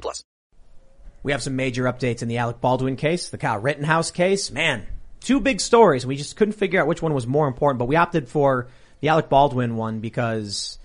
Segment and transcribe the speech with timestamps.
[0.00, 0.24] plus.
[1.22, 4.50] We have some major updates in the Alec Baldwin case, the Kyle Rittenhouse case.
[4.50, 4.86] Man,
[5.20, 6.06] two big stories.
[6.06, 8.68] We just couldn't figure out which one was more important, but we opted for
[9.00, 10.78] the Alec Baldwin one because,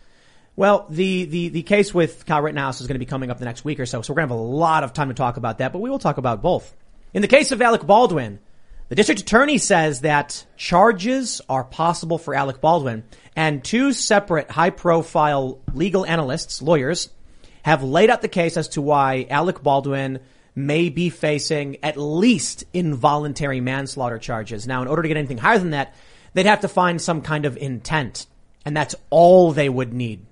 [0.55, 3.45] well, the, the, the case with Kyle Rittenhouse is going to be coming up the
[3.45, 5.37] next week or so, so we're going to have a lot of time to talk
[5.37, 6.73] about that, but we will talk about both.
[7.13, 8.39] In the case of Alec Baldwin,
[8.87, 13.03] the district attorney says that charges are possible for Alec Baldwin
[13.35, 17.09] and two separate high profile legal analysts, lawyers,
[17.63, 20.19] have laid out the case as to why Alec Baldwin
[20.55, 24.67] may be facing at least involuntary manslaughter charges.
[24.67, 25.95] Now, in order to get anything higher than that,
[26.33, 28.27] they'd have to find some kind of intent.
[28.65, 30.25] And that's all they would need.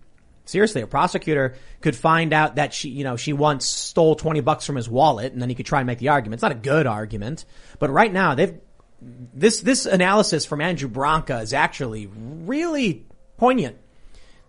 [0.45, 4.65] Seriously, a prosecutor could find out that she, you know, she once stole 20 bucks
[4.65, 6.35] from his wallet and then he could try and make the argument.
[6.35, 7.43] It's not a good argument,
[7.79, 8.57] but right now they've,
[9.01, 13.77] this, this analysis from Andrew Branca is actually really poignant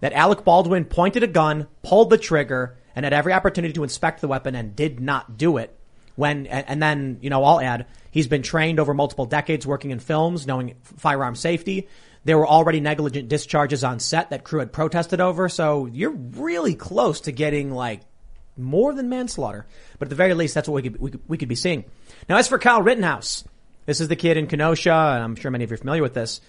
[0.00, 4.20] that Alec Baldwin pointed a gun, pulled the trigger, and had every opportunity to inspect
[4.20, 5.72] the weapon and did not do it.
[6.16, 10.00] When, and, then, you know, I'll add, he's been trained over multiple decades working in
[10.00, 11.86] films, knowing firearm safety.
[12.24, 16.74] There were already negligent discharges on set that crew had protested over, so you're really
[16.74, 18.00] close to getting like
[18.56, 19.64] more than manslaughter.
[20.00, 21.84] But at the very least, that's what we could, we could, we could be seeing.
[22.28, 23.44] Now, as for Kyle Rittenhouse,
[23.86, 26.14] this is the kid in Kenosha, and I'm sure many of you are familiar with
[26.14, 26.40] this.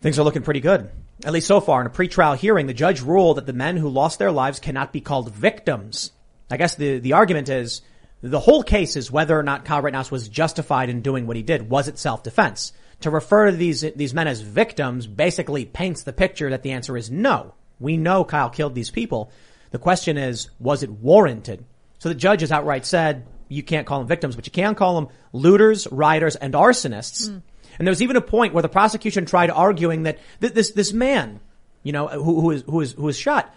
[0.00, 0.90] Things are looking pretty good.
[1.24, 1.80] At least so far.
[1.80, 4.92] In a pretrial hearing, the judge ruled that the men who lost their lives cannot
[4.92, 6.12] be called victims.
[6.50, 7.80] I guess the, the argument is
[8.20, 11.42] the whole case is whether or not Kyle Rittenhouse was justified in doing what he
[11.42, 11.70] did.
[11.70, 12.72] Was it self-defense?
[13.00, 16.96] To refer to these, these men as victims basically paints the picture that the answer
[16.96, 17.54] is no.
[17.80, 19.32] We know Kyle killed these people.
[19.70, 21.64] The question is, was it warranted?
[21.98, 24.94] So the judge has outright said, you can't call them victims, but you can call
[24.94, 27.28] them looters, rioters, and arsonists.
[27.28, 27.42] Mm.
[27.78, 30.92] And there was even a point where the prosecution tried arguing that th- this, this
[30.92, 31.40] man,
[31.82, 33.52] you know, who, who is, who is, who was shot,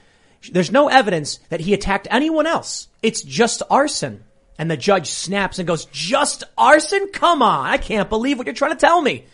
[0.51, 2.87] there's no evidence that he attacked anyone else.
[3.01, 4.23] It's just arson.
[4.59, 7.09] And the judge snaps and goes, just arson?
[7.13, 7.67] Come on.
[7.67, 9.25] I can't believe what you're trying to tell me.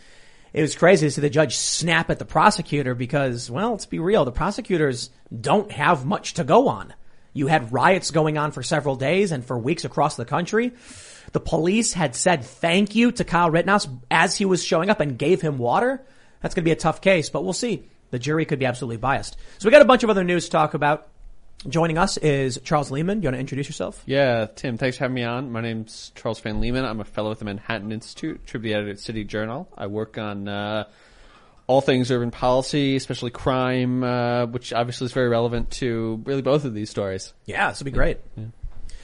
[0.54, 4.00] It was crazy to see the judge snap at the prosecutor because, well, let's be
[4.00, 4.26] real.
[4.26, 6.94] The prosecutors don't have much to go on.
[7.34, 10.74] You had riots going on for several days and for weeks across the country.
[11.34, 15.18] The police had said thank you to Kyle Rittenhouse as he was showing up and
[15.18, 16.02] gave him water.
[16.42, 17.84] That's going to be a tough case, but we'll see.
[18.12, 19.36] The jury could be absolutely biased.
[19.58, 21.08] So we got a bunch of other news to talk about.
[21.68, 23.20] Joining us is Charles Lehman.
[23.20, 24.04] Do you want to introduce yourself?
[24.06, 25.52] Yeah, Tim, thanks for having me on.
[25.52, 26.86] My name's Charles Fain Lehman.
[26.86, 29.68] I'm a fellow at the Manhattan Institute, tribute editor at City Journal.
[29.76, 30.88] I work on uh,
[31.66, 36.66] all things urban policy, especially crime, uh, which obviously is very relevant to really both
[36.66, 37.34] of these stories.
[37.46, 38.20] Yeah, this will be great.
[38.36, 38.46] Yeah.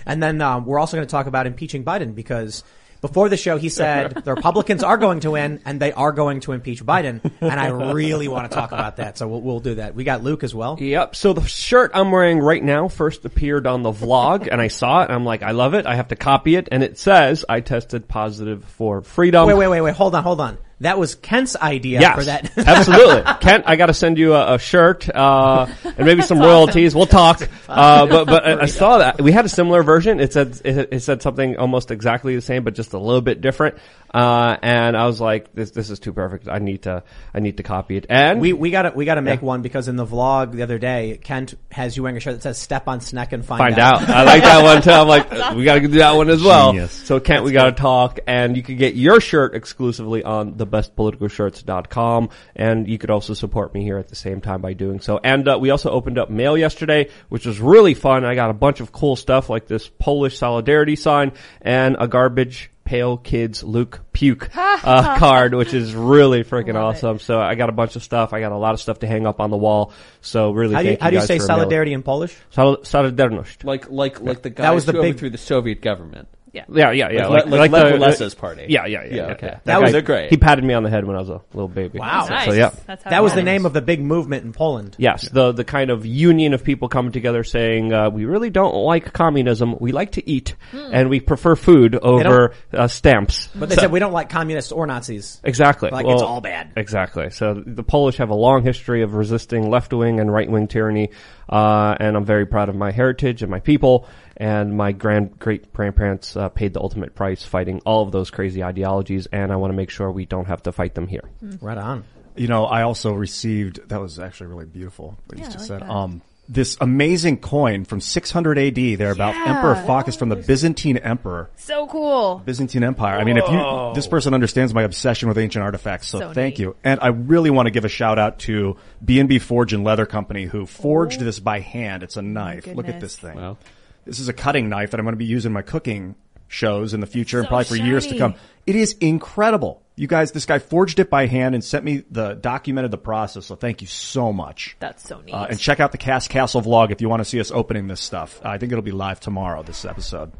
[0.06, 2.64] And then um, we're also going to talk about impeaching Biden because
[3.02, 6.42] before the show he said the Republicans are going to win and they are going
[6.42, 9.18] to impeach Biden, and I really want to talk about that.
[9.18, 9.96] So we'll, we'll do that.
[9.96, 10.78] We got Luke as well.
[10.80, 11.16] Yep.
[11.16, 15.02] So the shirt I'm wearing right now first appeared on the vlog, and I saw
[15.02, 15.86] it, and I'm like, I love it.
[15.86, 19.48] I have to copy it, and it says I tested positive for freedom.
[19.48, 19.96] Wait, wait, wait, wait.
[19.96, 20.58] Hold on, hold on.
[20.82, 22.58] That was Kent's idea yes, for that.
[22.68, 23.24] absolutely.
[23.42, 26.96] Kent, I gotta send you a, a shirt, uh, and maybe some royalties.
[26.96, 27.48] We'll talk.
[27.70, 29.22] Uh, but, but I, I saw that.
[29.22, 30.20] We had a similar version.
[30.20, 33.42] It said, it, it, said something almost exactly the same, but just a little bit
[33.42, 33.78] different.
[34.12, 36.48] Uh, and I was like, this, this is too perfect.
[36.48, 38.08] I need to, I need to copy it.
[38.10, 39.46] And we, we gotta, we gotta make yeah.
[39.46, 42.42] one because in the vlog the other day, Kent has you wearing a shirt that
[42.42, 44.02] says step on Sneck and find, find out.
[44.02, 44.10] out.
[44.10, 44.90] I like that one too.
[44.90, 46.72] I'm like, we gotta do that one as well.
[46.72, 46.92] Genius.
[46.92, 52.30] So Kent, That's we gotta talk and you can get your shirt exclusively on thebestpoliticalshirts.com
[52.56, 55.20] and you could also support me here at the same time by doing so.
[55.24, 58.26] And, uh, we also opened up mail yesterday, which was really fun.
[58.26, 62.72] I got a bunch of cool stuff like this Polish solidarity sign and a garbage
[62.90, 67.18] Pale Kids Luke Puke uh, card, which is really freaking awesome.
[67.18, 67.22] It.
[67.22, 68.34] So I got a bunch of stuff.
[68.34, 69.94] I got a lot of stuff to hang up on the wall.
[70.22, 72.36] So really, how do you, how do you say solidarity in Polish?
[72.50, 73.64] Sol- solidarność.
[73.64, 76.30] Like like like the guys that was the big through the Soviet government.
[76.52, 76.66] Yeah.
[76.70, 77.28] Yeah, yeah, yeah.
[77.28, 78.66] Like, like, like, like the, party.
[78.70, 79.16] Yeah, yeah, yeah.
[79.16, 79.48] yeah okay.
[79.48, 80.30] That, that was great.
[80.30, 82.00] He patted me on the head when I was a little baby.
[82.00, 82.24] Wow.
[82.24, 82.46] So, nice.
[82.46, 82.96] so yeah.
[83.10, 84.96] that was the name of the big movement in Poland.
[84.98, 85.30] Yes, yeah.
[85.34, 89.14] the the kind of union of people coming together saying, uh, we really don't like
[89.14, 89.76] communism.
[89.80, 90.90] We like to eat, hmm.
[90.92, 93.50] and we prefer food over uh, stamps.
[93.54, 95.40] But they so, said we don't like communists or Nazis.
[95.44, 95.90] Exactly.
[95.92, 96.74] Like well, it's all bad.
[96.76, 97.30] Exactly.
[97.30, 101.12] So the Polish have a long history of resisting left wing and right wing tyranny,
[101.48, 104.08] uh, and I'm very proud of my heritage and my people
[104.40, 108.64] and my grand great grandparents uh, paid the ultimate price fighting all of those crazy
[108.64, 111.30] ideologies, and I want to make sure we don't have to fight them here.
[111.62, 112.06] Right on.
[112.36, 115.82] You know, I also received that was actually really beautiful what you just like said.
[115.82, 115.90] that.
[115.90, 116.22] Um,
[116.52, 118.76] this amazing coin from 600 AD.
[118.98, 119.56] They're about Yeah.
[119.56, 122.42] Emperor Phocas from the Byzantine Emperor, So cool.
[122.44, 123.20] Byzantine Empire.
[123.20, 126.54] I mean, if you this person understands my obsession with ancient artifacts, so, So thank
[126.58, 126.64] neat.
[126.64, 126.76] you.
[126.84, 129.84] And I really want to give a shout out to B and B Forge and
[129.84, 132.02] Leather Company who forged this by hand.
[132.02, 132.66] It's a knife.
[132.66, 133.36] Look at this thing.
[133.36, 133.58] Wow.
[134.06, 136.16] This is a cutting knife that I'm going to be using my cooking
[136.48, 138.36] shows in the future and probably for years to come.
[138.66, 139.84] It is incredible.
[139.96, 143.46] You guys, this guy forged it by hand and sent me the documented the process.
[143.46, 144.76] So thank you so much.
[144.80, 145.34] That's so neat.
[145.34, 147.88] Uh, and check out the Cast Castle vlog if you want to see us opening
[147.88, 148.40] this stuff.
[148.44, 149.62] I think it'll be live tomorrow.
[149.62, 150.32] This episode.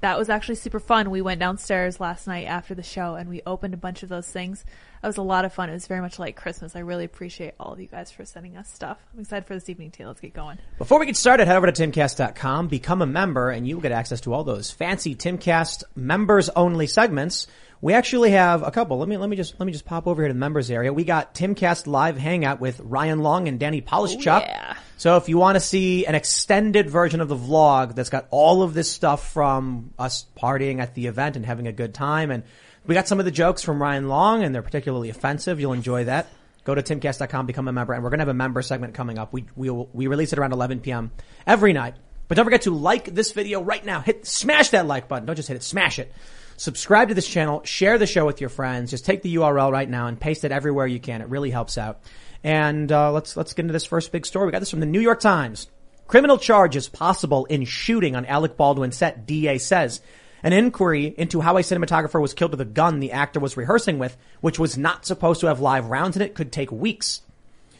[0.00, 1.10] that was actually super fun.
[1.10, 4.28] We went downstairs last night after the show and we opened a bunch of those
[4.28, 4.64] things.
[5.04, 5.68] That was a lot of fun.
[5.68, 6.74] It was very much like Christmas.
[6.74, 8.96] I really appreciate all of you guys for sending us stuff.
[9.12, 10.06] I'm excited for this evening too.
[10.06, 10.56] Let's get going.
[10.78, 13.92] Before we get started, head over to timcast.com, become a member, and you will get
[13.92, 17.48] access to all those fancy Timcast members only segments.
[17.82, 18.96] We actually have a couple.
[18.96, 20.90] Let me let me just let me just pop over here to the members area.
[20.90, 24.40] We got Timcast live hangout with Ryan Long and Danny Polishchuk.
[24.40, 24.74] Oh, yeah.
[24.96, 28.62] So if you want to see an extended version of the vlog that's got all
[28.62, 32.44] of this stuff from us partying at the event and having a good time, and
[32.86, 35.60] we got some of the jokes from Ryan Long, and they're particularly offensive.
[35.60, 36.26] You'll enjoy that.
[36.64, 39.18] Go to timcast.com, become a member, and we're going to have a member segment coming
[39.18, 39.32] up.
[39.32, 41.12] We we we release it around 11 p.m.
[41.46, 41.94] every night.
[42.26, 44.00] But don't forget to like this video right now.
[44.00, 45.26] Hit smash that like button.
[45.26, 46.12] Don't just hit it, smash it.
[46.56, 47.62] Subscribe to this channel.
[47.64, 48.90] Share the show with your friends.
[48.90, 51.20] Just take the URL right now and paste it everywhere you can.
[51.20, 52.00] It really helps out.
[52.42, 54.46] And uh, let's let's get into this first big story.
[54.46, 55.68] We got this from the New York Times.
[56.06, 59.26] Criminal charges possible in shooting on Alec Baldwin set.
[59.26, 60.00] DA says.
[60.44, 63.98] An inquiry into how a cinematographer was killed with a gun the actor was rehearsing
[63.98, 67.22] with, which was not supposed to have live rounds in it, could take weeks.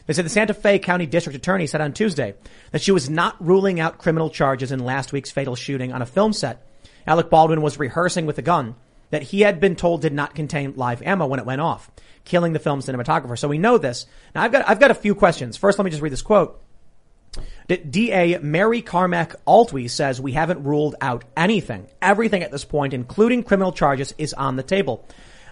[0.07, 2.35] They said the Santa Fe County District Attorney said on Tuesday
[2.71, 6.07] that she was not ruling out criminal charges in last week's fatal shooting on a
[6.07, 6.67] film set.
[7.07, 8.77] Alec Baldwin was rehearsing with a gun
[9.11, 11.91] that he had been told did not contain live ammo when it went off,
[12.25, 13.39] killing the film cinematographer.
[13.39, 14.07] So we know this.
[14.35, 15.59] Now I've got, I've got a few questions.
[15.59, 16.64] First, let me just read this quote.
[17.69, 21.89] DA Mary Carmack Altwies says we haven't ruled out anything.
[22.03, 25.07] Everything at this point, including criminal charges, is on the table.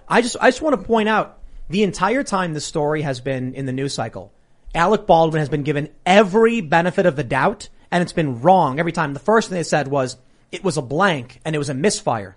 [0.07, 1.39] I just, I just want to point out
[1.69, 4.31] the entire time this story has been in the news cycle,
[4.75, 8.91] Alec Baldwin has been given every benefit of the doubt and it's been wrong every
[8.91, 9.13] time.
[9.13, 10.17] The first thing they said was
[10.51, 12.35] it was a blank and it was a misfire.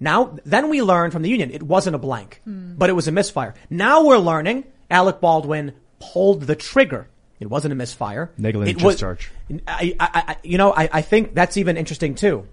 [0.00, 2.74] Now, then we learned from the union it wasn't a blank, hmm.
[2.76, 3.54] but it was a misfire.
[3.70, 7.08] Now we're learning Alec Baldwin pulled the trigger.
[7.40, 8.30] It wasn't a misfire.
[8.36, 9.30] Negligent It discharge.
[9.66, 12.46] I, I, I, you know, I, I think that's even interesting too.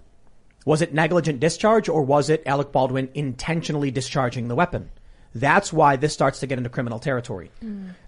[0.64, 4.90] Was it negligent discharge or was it Alec Baldwin intentionally discharging the weapon?
[5.36, 7.50] That's why this starts to get into criminal territory.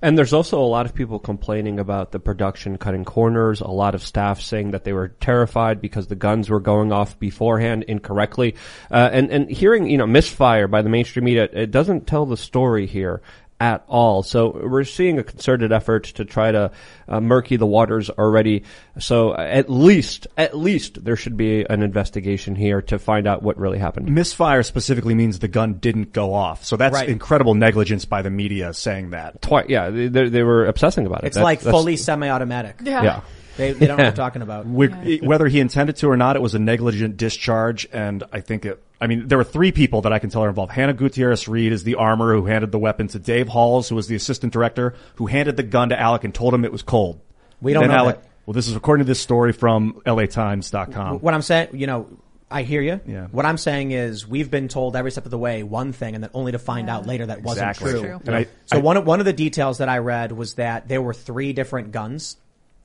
[0.01, 3.95] And there's also a lot of people complaining about the production cutting corners, a lot
[3.95, 8.55] of staff saying that they were terrified because the guns were going off beforehand incorrectly.
[8.91, 12.37] Uh, and, and hearing, you know, misfire by the mainstream media, it doesn't tell the
[12.37, 13.21] story here
[13.61, 14.23] at all.
[14.23, 16.71] So we're seeing a concerted effort to try to
[17.09, 18.63] uh, murky the waters already.
[19.01, 23.59] So at least, at least there should be an investigation here to find out what
[23.59, 24.15] really happened.
[24.15, 26.65] Misfire specifically means the gun didn't go off.
[26.65, 27.09] So that's Right.
[27.09, 29.43] incredible negligence by the media saying that.
[29.43, 31.29] Twice, yeah, they, they they were obsessing about it.
[31.29, 32.77] It's That- like that's- fully semi-automatic.
[32.85, 33.21] Yeah.
[33.59, 34.67] They, they don't know what they're talking about.
[34.67, 38.65] We- Whether he intended to or not, it was a negligent discharge, and I think
[38.65, 38.83] it.
[39.01, 40.73] I mean, there were three people that I can tell are involved.
[40.73, 44.07] Hannah Gutierrez Reed is the armorer who handed the weapon to Dave Halls, who was
[44.09, 47.21] the assistant director, who handed the gun to Alec and told him it was cold.
[47.61, 48.17] We don't Then know Alec.
[48.23, 48.29] that.
[48.47, 51.19] Well, this is according to this story from LATimes.com.
[51.21, 52.09] What I'm saying, you know,
[52.51, 53.01] I hear you.
[53.07, 53.27] Yeah.
[53.31, 56.25] What I'm saying is we've been told every step of the way one thing and
[56.25, 57.91] then only to find out later that wasn't Exactly.
[57.93, 58.01] true.
[58.01, 58.21] True.
[58.27, 60.89] And I, So I- one of, one of the details that I read was that
[60.89, 62.37] there were three different guns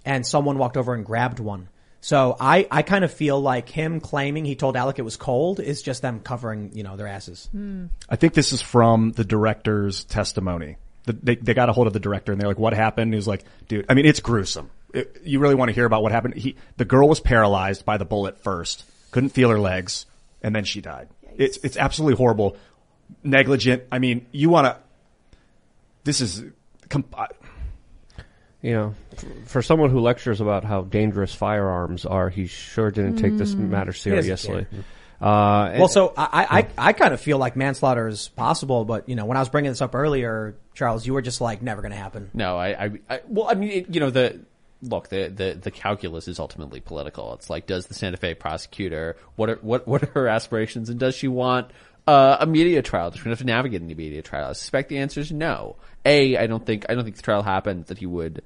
[0.06, 1.70] and someone walked over and grabbed one.
[2.02, 5.62] So I, I kind of feel like him claiming he told Alec it was cold
[5.62, 7.50] is just them covering, you know, their asses.
[8.10, 10.76] I think this is from the director's testimony.
[11.06, 13.14] The, they, they got a hold of the director and they're like, what happened?
[13.14, 14.70] He's like, dude, I mean, it's gruesome.
[14.94, 16.36] It- you really want to hear about what happened?
[16.36, 20.06] He, the girl was paralyzed by the bullet first, couldn't feel her legs,
[20.42, 21.08] and then she died.
[21.38, 22.58] It's, it's absolutely horrible.
[23.24, 23.84] Negligent.
[23.94, 24.78] I mean, you want to,
[26.04, 26.44] this is,
[26.90, 27.28] comp- I-
[28.64, 28.96] you know,
[29.46, 33.94] for someone who lectures about how dangerous firearms are, he sure didn't take this matter
[33.94, 34.66] seriously.
[35.22, 39.08] Uh, and- Well, so I, I, I kind of feel like manslaughter is possible, but
[39.08, 41.82] you know, when I was bringing this up earlier, Charles, you were just like, never
[41.82, 42.32] going to happen.
[42.34, 44.40] No, I, I, I well, I mean, it, you know, the
[44.82, 47.34] look, the, the the calculus is ultimately political.
[47.36, 51.00] It's like, does the Santa Fe prosecutor what are what what are her aspirations, and
[51.00, 51.72] does she want
[52.08, 53.12] uh, a media trial?
[53.12, 54.50] Does she have to navigate any media trial?
[54.50, 55.76] I suspect the answer is no.
[56.06, 58.44] A, I don't think I don't think the trial happened that he would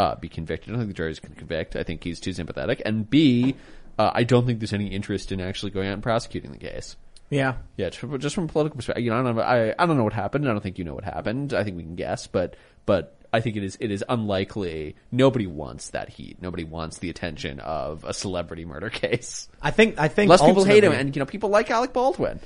[0.00, 0.70] uh, be convicted.
[0.70, 1.76] I don't think the jury's going to convict.
[1.76, 2.80] I think he's too sympathetic.
[2.86, 3.54] And B.
[3.98, 6.96] uh, I don't think there's any interest in actually going out and prosecuting the case.
[7.28, 7.56] Yeah.
[7.76, 10.04] Yeah, just from, a political perspective, you know, I don't know, I, I don't know
[10.04, 10.48] what happened.
[10.48, 11.52] I don't think you know what happened.
[11.52, 14.96] I think we can guess, but but I think it is it is unlikely.
[15.12, 16.40] Nobody wants that heat.
[16.40, 19.48] Nobody wants the attention of a celebrity murder case.
[19.62, 22.40] I think I think Less people hate him, and you know, people like Alec Baldwin.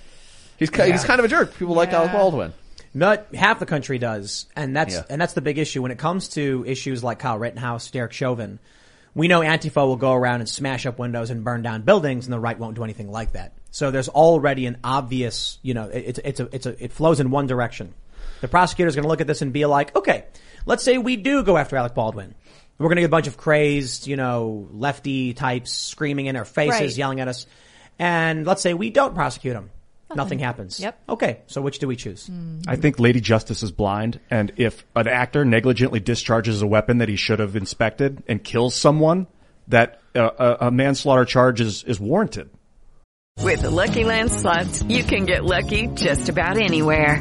[0.59, 1.57] He's ki- he's kind of a jerk.
[1.57, 2.53] People like Alec Baldwin.
[2.95, 5.03] Not half the country does, and that's Yeah.
[5.11, 8.61] and that's the big issue when it comes to issues like Kyle Rittenhouse, Derek Chauvin.
[9.17, 12.33] We know Antifa will go around and smash up windows and burn down buildings, and
[12.33, 13.53] the right won't do anything like that.
[13.71, 17.19] So there's already an obvious, you know, it- it's it's a it's a it flows
[17.21, 17.95] in one direction.
[18.41, 20.25] The prosecutor's going to look at this and be like, okay,
[20.67, 22.35] let's say we do go after Alec Baldwin.
[22.79, 26.45] We're going to get a bunch of crazed, you know, lefty types screaming in our
[26.45, 26.97] faces, Right.
[26.97, 27.47] yelling at us,
[27.99, 29.71] and let's say we don't prosecute him.
[30.17, 30.81] Nothing happens.
[30.81, 31.01] Yep.
[31.09, 32.31] Okay, so which do we choose?
[32.67, 37.09] I think Lady Justice is blind, and if an actor negligently discharges a weapon that
[37.09, 39.27] he should have inspected and kills someone,
[39.69, 42.51] that uh, a, a manslaughter charge is, is warranted.
[43.41, 47.21] With the Lucky Land slots, you can get lucky just about anywhere.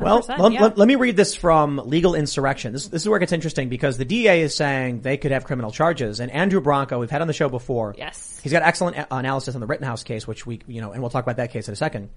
[0.00, 0.62] Well, 100%, let, yeah.
[0.62, 2.72] let- let me read this from Legal Insurrection.
[2.72, 5.44] This, this is where it gets interesting because the DA is saying they could have
[5.44, 7.94] criminal charges, and Andrew Branca, we've had on the show before.
[7.98, 8.40] Yes.
[8.42, 11.24] He's got excellent analysis on the Rittenhouse case, which we, you know, and we'll talk
[11.24, 12.10] about that case in a second.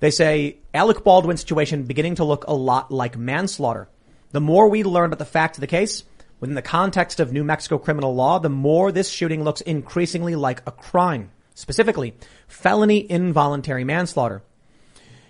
[0.00, 3.88] They say Alec Baldwin's situation beginning to look a lot like manslaughter.
[4.32, 6.04] The more we learn about the facts of the case,
[6.40, 10.62] within the context of New Mexico criminal law, the more this shooting looks increasingly like
[10.66, 11.30] a crime.
[11.54, 12.14] Specifically,
[12.48, 14.42] felony involuntary manslaughter.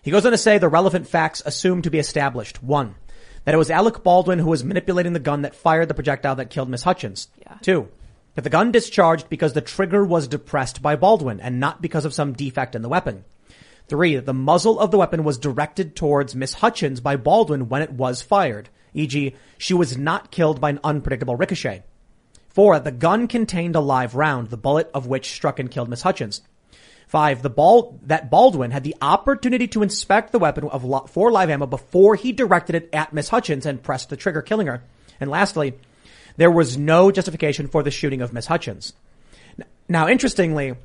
[0.03, 2.63] He goes on to say the relevant facts assumed to be established.
[2.63, 2.95] One,
[3.45, 6.51] that it was Alec Baldwin who was manipulating the gun that fired the projectile that
[6.51, 7.29] killed Miss Hutchins.
[7.39, 7.57] Yeah.
[7.61, 7.89] Two,
[8.35, 12.15] that the gun discharged because the trigger was depressed by Baldwin and not because of
[12.15, 13.25] some defect in the weapon.
[13.89, 17.83] Three, that the muzzle of the weapon was directed towards Miss Hutchins by Baldwin when
[17.83, 18.69] it was fired.
[18.95, 21.83] E.g., she was not killed by an unpredictable ricochet.
[22.49, 26.03] Four, the gun contained a live round, the bullet of which struck and killed Miss
[26.03, 26.43] Hutchins.
[27.11, 31.33] Five, the ball that Baldwin had the opportunity to inspect the weapon of li- for
[31.33, 34.85] live ammo before he directed it at Miss Hutchins and pressed the trigger, killing her.
[35.19, 35.75] And lastly,
[36.37, 38.93] there was no justification for the shooting of Miss Hutchins.
[39.89, 40.77] Now, interestingly,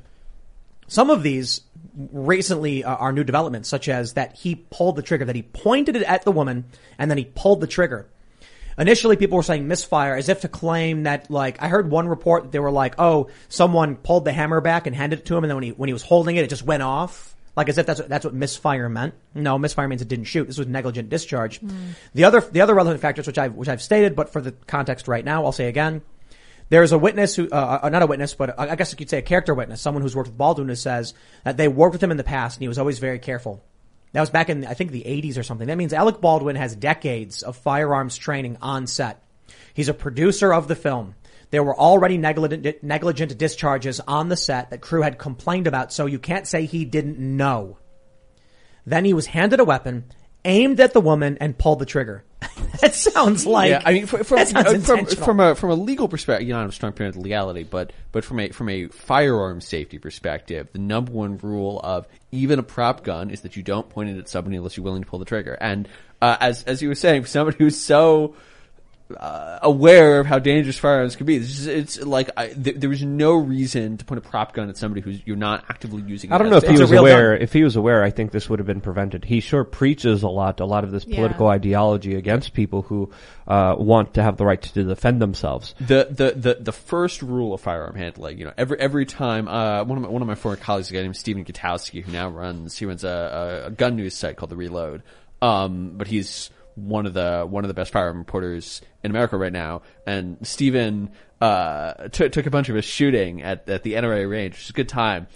[0.88, 1.60] some of these
[1.94, 5.94] recently uh, are new developments, such as that he pulled the trigger, that he pointed
[5.94, 6.64] it at the woman,
[6.98, 8.08] and then he pulled the trigger.
[8.78, 12.44] Initially, people were saying misfire as if to claim that, like, I heard one report
[12.44, 15.44] that they were like, oh, someone pulled the hammer back and handed it to him,
[15.44, 17.34] and then when he, when he was holding it, it just went off.
[17.56, 19.14] Like as if that's what, that's what misfire meant.
[19.34, 20.46] No, misfire means it didn't shoot.
[20.46, 21.58] This was negligent discharge.
[22.14, 25.08] The other, the other relevant factors, which I've, which I've stated, but for the context
[25.08, 26.02] right now, I'll say again.
[26.68, 29.18] There's a witness who, uh, uh, not a witness, but I guess you could say
[29.18, 31.14] a character witness, someone who's worked with Baldwin who says
[31.44, 33.62] that they worked with him in the past and he was always very careful.
[34.12, 35.66] That was back in, I think, the 80s or something.
[35.66, 39.22] That means Alec Baldwin has decades of firearms training on set.
[39.74, 41.14] He's a producer of the film.
[41.50, 46.06] There were already negligent, negligent discharges on the set that crew had complained about, so
[46.06, 47.78] you can't say he didn't know.
[48.84, 50.04] Then he was handed a weapon,
[50.44, 52.24] aimed at the woman, and pulled the trigger.
[52.80, 56.08] that sounds like yeah, I mean, from from, uh, from, from a from a legal
[56.08, 58.88] perspective, you know, I'm a strong parent of legality, but but from a from a
[58.88, 63.62] firearm safety perspective, the number one rule of even a prop gun is that you
[63.62, 65.56] don't point it at somebody unless you're willing to pull the trigger.
[65.60, 65.88] And
[66.20, 68.34] uh, as as you were saying, for somebody who's so
[69.16, 71.36] uh, aware of how dangerous firearms can be.
[71.36, 74.68] It's, just, it's like I, th- there was no reason to point a prop gun
[74.68, 76.32] at somebody who's you're not actively using.
[76.32, 77.34] I don't know if It's he a was aware.
[77.34, 77.42] gun.
[77.42, 79.24] If he was aware, I think this would have been prevented.
[79.24, 81.16] He sure preaches a lot, a lot of this Yeah.
[81.16, 83.10] political ideology against people who
[83.46, 85.74] uh, want to have the right to defend themselves.
[85.78, 89.84] the, the, the, the first rule of firearm handling, you know, every, every time, uh,
[89.84, 92.28] one of my, one of my former colleagues, a guy named Stephen Gutowski, who now
[92.28, 95.02] runs, he runs a, a, a gun news site called The Reload.
[95.42, 99.52] Um, but he's one of the, one of the best firearm reporters in America right
[99.52, 99.82] now.
[100.06, 104.54] And Stephen, uh, took, took a bunch of us shooting at, at the NRA range,
[104.54, 105.26] which is a good time.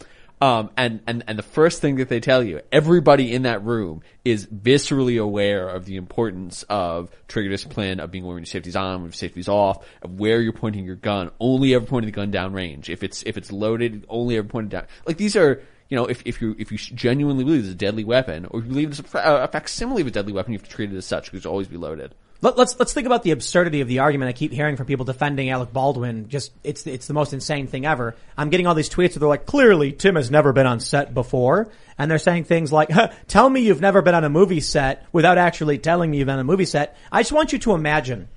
[0.42, 4.02] Um, and, and, and the first thing that they tell you, everybody in that room
[4.24, 9.02] is viscerally aware of the importance of trigger discipline, of being wearing your safeties on,
[9.02, 12.30] with your safeties off, of where you're pointing your gun, only ever pointing the gun
[12.30, 12.88] down range.
[12.88, 14.86] If it's, if it's loaded, only ever pointed down.
[15.06, 18.04] Like these are, you know, if, if you, if you genuinely believe it's a deadly
[18.04, 20.74] weapon, or you believe it's a, a facsimile of a deadly weapon, you have to
[20.74, 22.14] treat it as such because it'll always be loaded.
[22.42, 25.04] Let, let's let's think about the absurdity of the argument I keep hearing from people
[25.04, 26.28] defending Alec Baldwin.
[26.28, 28.16] Just it's it's the most insane thing ever.
[28.38, 31.12] I'm getting all these tweets where they're like, clearly Tim has never been on set
[31.12, 34.60] before, and they're saying things like, huh, "Tell me you've never been on a movie
[34.60, 37.58] set without actually telling me you've been on a movie set." I just want you
[37.58, 38.28] to imagine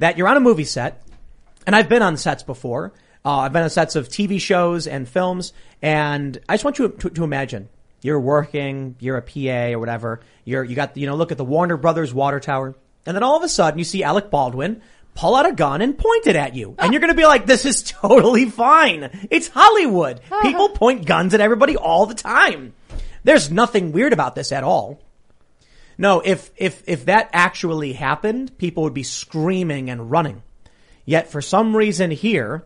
[0.00, 1.02] that you're on a movie set,
[1.66, 2.92] and I've been on sets before.
[3.24, 6.88] Uh, I've been on sets of TV shows and films, and I just want you
[6.88, 7.68] to, to imagine
[8.02, 10.20] you're working, you're a PA or whatever.
[10.44, 12.74] You're you got you know look at the Warner Brothers water tower.
[13.06, 14.82] And then all of a sudden you see Alec Baldwin
[15.14, 16.74] pull out a gun and point it at you.
[16.78, 19.26] And you're going to be like, this is totally fine.
[19.30, 20.20] It's Hollywood.
[20.42, 22.74] People point guns at everybody all the time.
[23.24, 25.00] There's nothing weird about this at all.
[25.98, 30.42] No, if, if, if that actually happened, people would be screaming and running.
[31.04, 32.64] Yet for some reason here,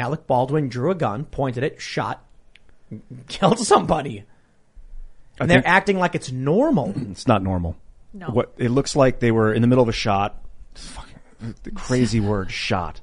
[0.00, 2.24] Alec Baldwin drew a gun, pointed it, shot,
[3.28, 4.24] killed somebody.
[5.38, 6.92] And they're think- acting like it's normal.
[7.10, 7.76] It's not normal.
[8.12, 8.26] No.
[8.28, 10.42] What it looks like they were in the middle of a shot.
[10.74, 13.00] Fucking, the crazy word shot.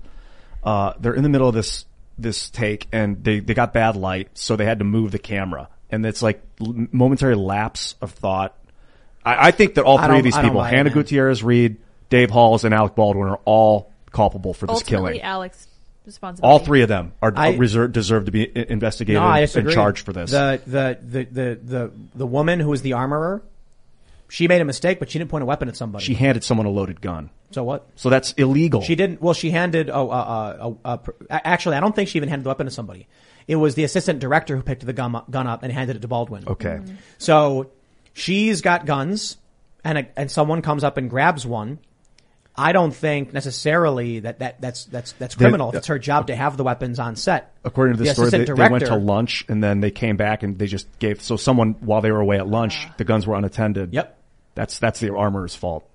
[0.64, 1.86] Uh, they're in the middle of this
[2.20, 5.70] this take and they they got bad light, so they had to move the camera.
[5.90, 8.56] And it's like l- momentary lapse of thought.
[9.24, 10.72] I, I think that all I three don't- of these I don't people, buy it,
[10.76, 10.94] Hannah man.
[10.94, 11.78] Gutierrez, Reed,
[12.10, 15.22] Dave Halls, and Alec Baldwin, are all culpable for this Ultimately, killing.
[15.22, 15.68] Alex
[16.08, 16.52] responsibility.
[16.52, 20.14] all three of them are I- reserved, deserve to be investigated No, and charged for
[20.14, 20.32] this.
[20.32, 23.44] The, the, the, the, the, the woman who was the armorer,
[24.30, 26.04] she made a mistake, but she didn't point a weapon at somebody.
[26.04, 27.88] she handed someone a loaded gun, so what?
[27.96, 28.82] so that's illegal.
[28.82, 30.98] She didn't, well, she handed, oh, uh, uh, uh,
[31.30, 33.08] uh, actually, I don't think she even handed the weapon to somebody.
[33.48, 36.02] It was the assistant director who picked the gun up, gun up and handed it
[36.02, 36.44] to Baldwin.
[36.48, 36.82] Okay.
[37.18, 37.72] So
[38.14, 39.38] she's got guns
[39.86, 41.80] and a, and someone comes up and grabs one.
[42.58, 45.70] I don't think necessarily that, that that's that's that's criminal.
[45.70, 47.54] if it's her job to have the weapons on set.
[47.64, 50.42] According to the, The story, they, they went to lunch and then they came back
[50.42, 51.22] and they just gave.
[51.22, 52.96] So someone while they were away at lunch, ah.
[52.98, 53.94] the guns were unattended.
[53.94, 54.18] Yep.
[54.56, 55.88] That's that's the armorer's fault.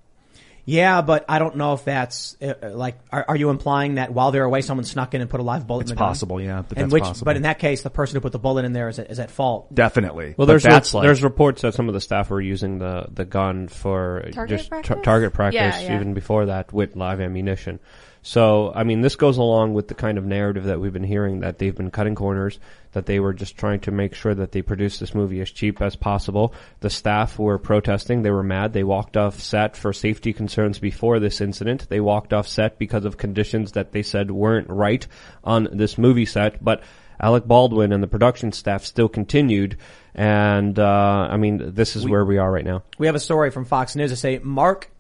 [0.65, 2.97] Yeah, but I don't know if that's uh, uh, like.
[3.11, 5.67] Are, are you implying that while they're away, someone snuck in and put a live
[5.67, 6.09] bullet It's in the gun?
[6.09, 7.25] possible, yeah, that and that's which, possible.
[7.25, 9.19] but in that case, the person who put the bullet in there is at, is
[9.19, 9.75] at fault.
[9.75, 10.35] Definitely.
[10.37, 13.07] Well, there's that's re- like, there's reports that some of the staff were using the,
[13.13, 14.97] the gun for Target just practice?
[15.03, 15.95] target practice Yeah, yeah.
[15.97, 17.81] even before that with live ammunition.
[18.25, 21.41] So, I mean, this goes along with the kind of narrative that we've been hearing
[21.41, 22.61] that they've been cutting corners,
[22.93, 25.83] that they were just trying to make sure that they produced this movie as cheap
[25.83, 26.55] as possible.
[26.81, 28.23] The staff were protesting.
[28.23, 28.73] They were mad.
[28.73, 31.89] They walked off set for safety concerns before this incident.
[31.89, 35.05] They walked off set because of conditions that they said weren't right
[35.43, 36.85] on this movie set, but
[37.21, 39.79] Alec Baldwin and the production staff still continued.
[40.15, 42.85] And, uh, I mean, this is where we are right now.
[42.99, 44.91] We have a story from Fox News to say Mark,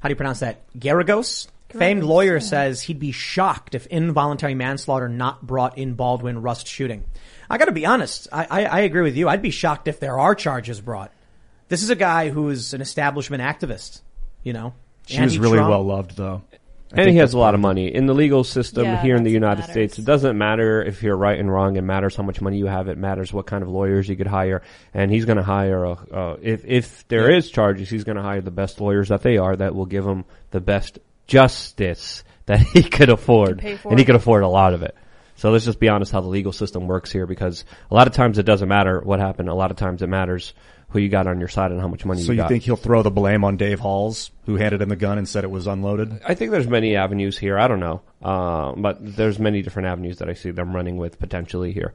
[0.00, 0.60] how do you pronounce that?
[0.76, 6.66] Garagos, famed lawyer, says he'd be shocked if involuntary manslaughter not brought in Baldwin Rust
[6.66, 7.04] shooting.
[7.50, 8.28] I got to be honest.
[8.32, 9.28] I, I, I agree with you.
[9.28, 11.12] I'd be shocked if there are charges brought.
[11.68, 14.00] This is a guy who's an establishment activist.
[14.42, 14.74] You know,
[15.06, 15.70] she was really Anti-Trump.
[15.70, 16.42] well loved though.
[16.92, 19.24] I and he has a lot of money in the legal system Yeah, here in
[19.24, 19.72] the United matters.
[19.72, 19.98] States.
[19.98, 21.76] It doesn't matter if you're right and wrong.
[21.76, 22.86] It matters how much money you have.
[22.88, 24.62] It matters what kind of lawyers you could hire.
[24.92, 28.22] And he's going to hire a, uh, if if there is charges, he's going to
[28.22, 32.60] hire the best lawyers that they are that will give him the best justice that
[32.60, 34.94] he could afford, and he could afford a lot of it.
[35.36, 38.14] So let's just be honest how the legal system works here, because a lot of
[38.14, 39.48] times it doesn't matter what happened.
[39.48, 40.54] A lot of times it matters
[40.90, 42.76] who you got on your side and how much money So you you think he'll
[42.76, 45.66] throw the blame on Dave Halls, who handed him the gun and said it was
[45.66, 46.20] unloaded?
[46.24, 47.58] I think there's many avenues here.
[47.58, 51.18] I don't know, uh, but there's many different avenues that I see them running with
[51.18, 51.94] potentially here.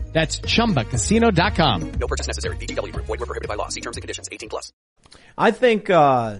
[0.11, 1.91] That's ChumbaCasino.com.
[1.93, 2.57] No purchase necessary.
[2.57, 3.05] VGW Group.
[3.05, 3.69] Void were prohibited by law.
[3.69, 4.27] See terms and conditions.
[4.31, 4.71] 18 plus.
[5.37, 6.39] I think, uh,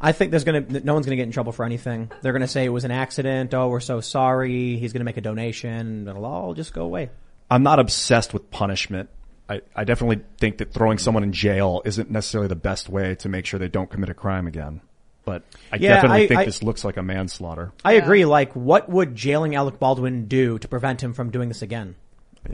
[0.00, 2.10] I think there's gonna, no one's gonna get in trouble for anything.
[2.22, 3.52] They're gonna say it was an accident.
[3.54, 4.76] Oh, we're so sorry.
[4.76, 6.08] He's gonna make a donation.
[6.08, 7.10] It'll all just go away.
[7.50, 9.10] I'm not obsessed with punishment.
[9.48, 13.28] I, I definitely think that throwing someone in jail isn't necessarily the best way to
[13.28, 14.82] make sure they don't commit a crime again.
[15.28, 17.72] But I Yeah, definitely I- think I- this looks like a manslaughter.
[17.84, 18.24] I agree.
[18.24, 21.96] Like, what would jailing Alec Baldwin do to prevent him from doing this again?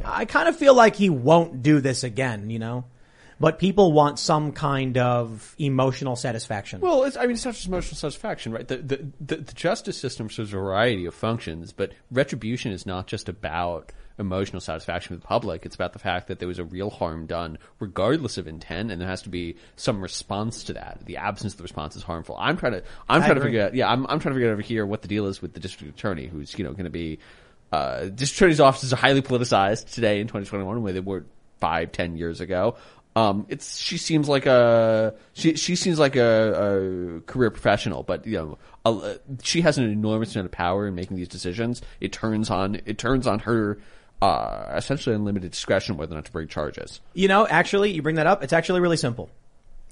[0.04, 2.86] I kind of feel like he won't do this again, you know?
[3.38, 6.80] But people want some kind of emotional satisfaction.
[6.80, 8.66] Well, it's, I mean, it's not just emotional satisfaction, right?
[8.66, 13.06] The, the, the, the justice system serves a variety of functions, but retribution is not
[13.06, 15.66] just about emotional satisfaction with the public.
[15.66, 19.00] It's about the fact that there was a real harm done, regardless of intent, and
[19.00, 21.00] there has to be some response to that.
[21.04, 22.36] The absence of the response is harmful.
[22.38, 24.50] I'm trying to, I'm I trying to figure out, yeah, I'm, I'm trying to figure
[24.50, 26.84] out over here what the deal is with the district attorney, who's, you know, going
[26.84, 27.18] to be,
[27.72, 31.24] uh, district attorney's offices are highly politicized today in 2021, where they were
[31.58, 32.76] five, ten years ago.
[33.16, 38.26] Um, it's she seems like a she she seems like a, a career professional, but
[38.26, 41.80] you know a, she has an enormous amount of power in making these decisions.
[42.00, 43.78] It turns on it turns on her
[44.22, 47.00] uh, essentially unlimited discretion whether or not to bring charges.
[47.14, 48.42] you know, actually, you bring that up.
[48.42, 49.28] It's actually really simple.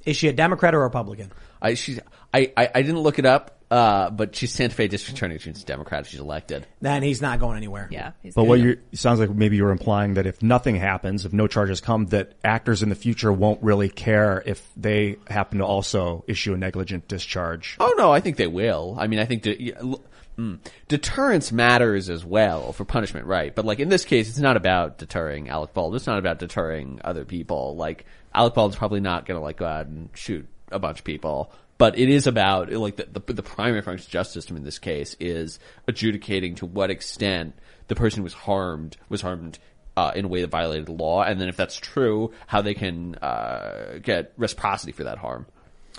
[0.05, 1.31] Is she a Democrat or a Republican?
[1.61, 1.99] I she
[2.35, 5.39] I, I, I didn't look it up, uh, but she's Santa Fe district attorney.
[5.39, 6.07] She's a Democrat.
[6.07, 6.67] She's elected.
[6.81, 7.87] Then he's not going anywhere.
[7.91, 8.13] Yeah.
[8.21, 8.49] He's But good.
[8.49, 12.07] what you sounds like maybe you're implying that if nothing happens, if no charges come,
[12.07, 16.57] that actors in the future won't really care if they happen to also issue a
[16.57, 17.77] negligent discharge.
[17.79, 18.97] Oh no, I think they will.
[18.99, 20.01] I mean, I think de- yeah, l-
[20.43, 23.55] mm, deterrence matters as well for punishment, right?
[23.55, 25.97] But like in this case, it's not about deterring Alec Baldwin.
[25.97, 27.77] It's not about deterring other people.
[27.77, 31.05] Like Alec Baldwin's probably not going to like go out and shoot a bunch of
[31.05, 31.53] people.
[31.79, 34.79] But it is about like the, the the primary function of justice system in this
[34.79, 37.55] case is adjudicating to what extent
[37.89, 39.59] the person was harmed was harmed
[39.97, 42.75] uh, in a way that violated the law, and then if that's true, how they
[42.75, 45.47] can uh, get reciprocity for that harm.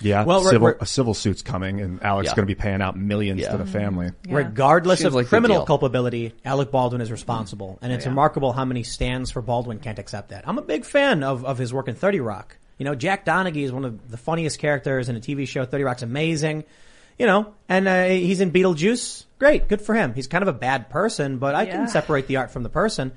[0.00, 2.34] Yeah, Well, civil, we're- a civil suit's coming, and Alex Yeah.
[2.34, 3.52] going to be paying out millions Yeah.
[3.52, 4.10] to the family.
[4.26, 4.36] Yeah.
[4.36, 7.78] Regardless Seems of like criminal culpability, Alec Baldwin is responsible.
[7.80, 10.44] And it's remarkable how many stands for Baldwin can't accept that.
[10.48, 12.56] I'm a big fan of, of his work in 30 Rock.
[12.78, 15.64] You know, Jack Donaghy is one of the funniest characters in a TV show.
[15.64, 16.64] 30 Rock's amazing.
[17.16, 19.24] You know, and uh, he's in Beetlejuice.
[19.38, 20.12] Great, good for him.
[20.14, 21.76] He's kind of a bad person, but I Yeah.
[21.76, 23.12] can separate the art from the person.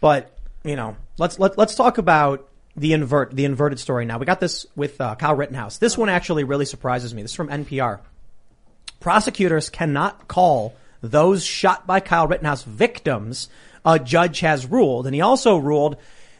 [0.00, 4.18] But, you know, let's, let, let's talk about the invert, the inverted story now.
[4.18, 5.78] We got this with uh, Kyle Rittenhouse.
[5.78, 7.22] This one actually really surprises me.
[7.22, 8.00] This is from NPR
[9.00, 13.48] prosecutors cannot call those shot by Kyle Rittenhouse victims,
[13.84, 15.06] a judge has ruled.
[15.06, 15.96] And he also ruled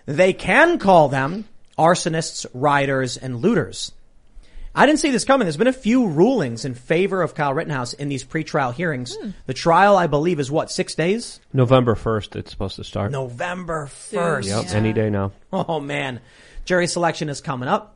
[0.07, 1.45] they can call them
[1.79, 3.93] arsonists, rioters, and looters.
[4.77, 5.47] I didn't see this coming.
[5.47, 9.17] There's been a few rulings in favor of Kyle Rittenhouse in these pretrial hearings.
[9.17, 9.31] Hmm.
[9.47, 11.41] The trial, I believe, is what, six days?
[11.53, 13.11] November 1st, it's supposed to start.
[13.11, 14.45] November 1st.
[14.47, 14.73] Yep, Yeah.
[14.77, 15.33] any day now.
[15.53, 16.21] Oh man,
[16.67, 17.95] jury selection is coming up.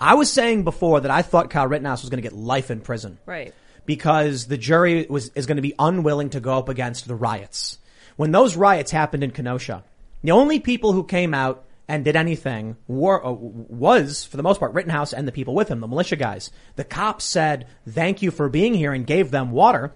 [0.00, 2.80] I was saying before that I thought Kyle Rittenhouse was going to get life in
[2.80, 3.18] prison.
[3.24, 3.54] Right.
[3.86, 7.78] because the jury was is going to be unwilling to go up against the riots.
[8.16, 9.84] When those riots happened in Kenosha,
[10.24, 14.74] the only people who came out and did anything uh, was for the most part
[14.74, 16.50] Rittenhouse and the people with him, the militia guys.
[16.76, 19.92] The cops said thank you for being here and gave them water.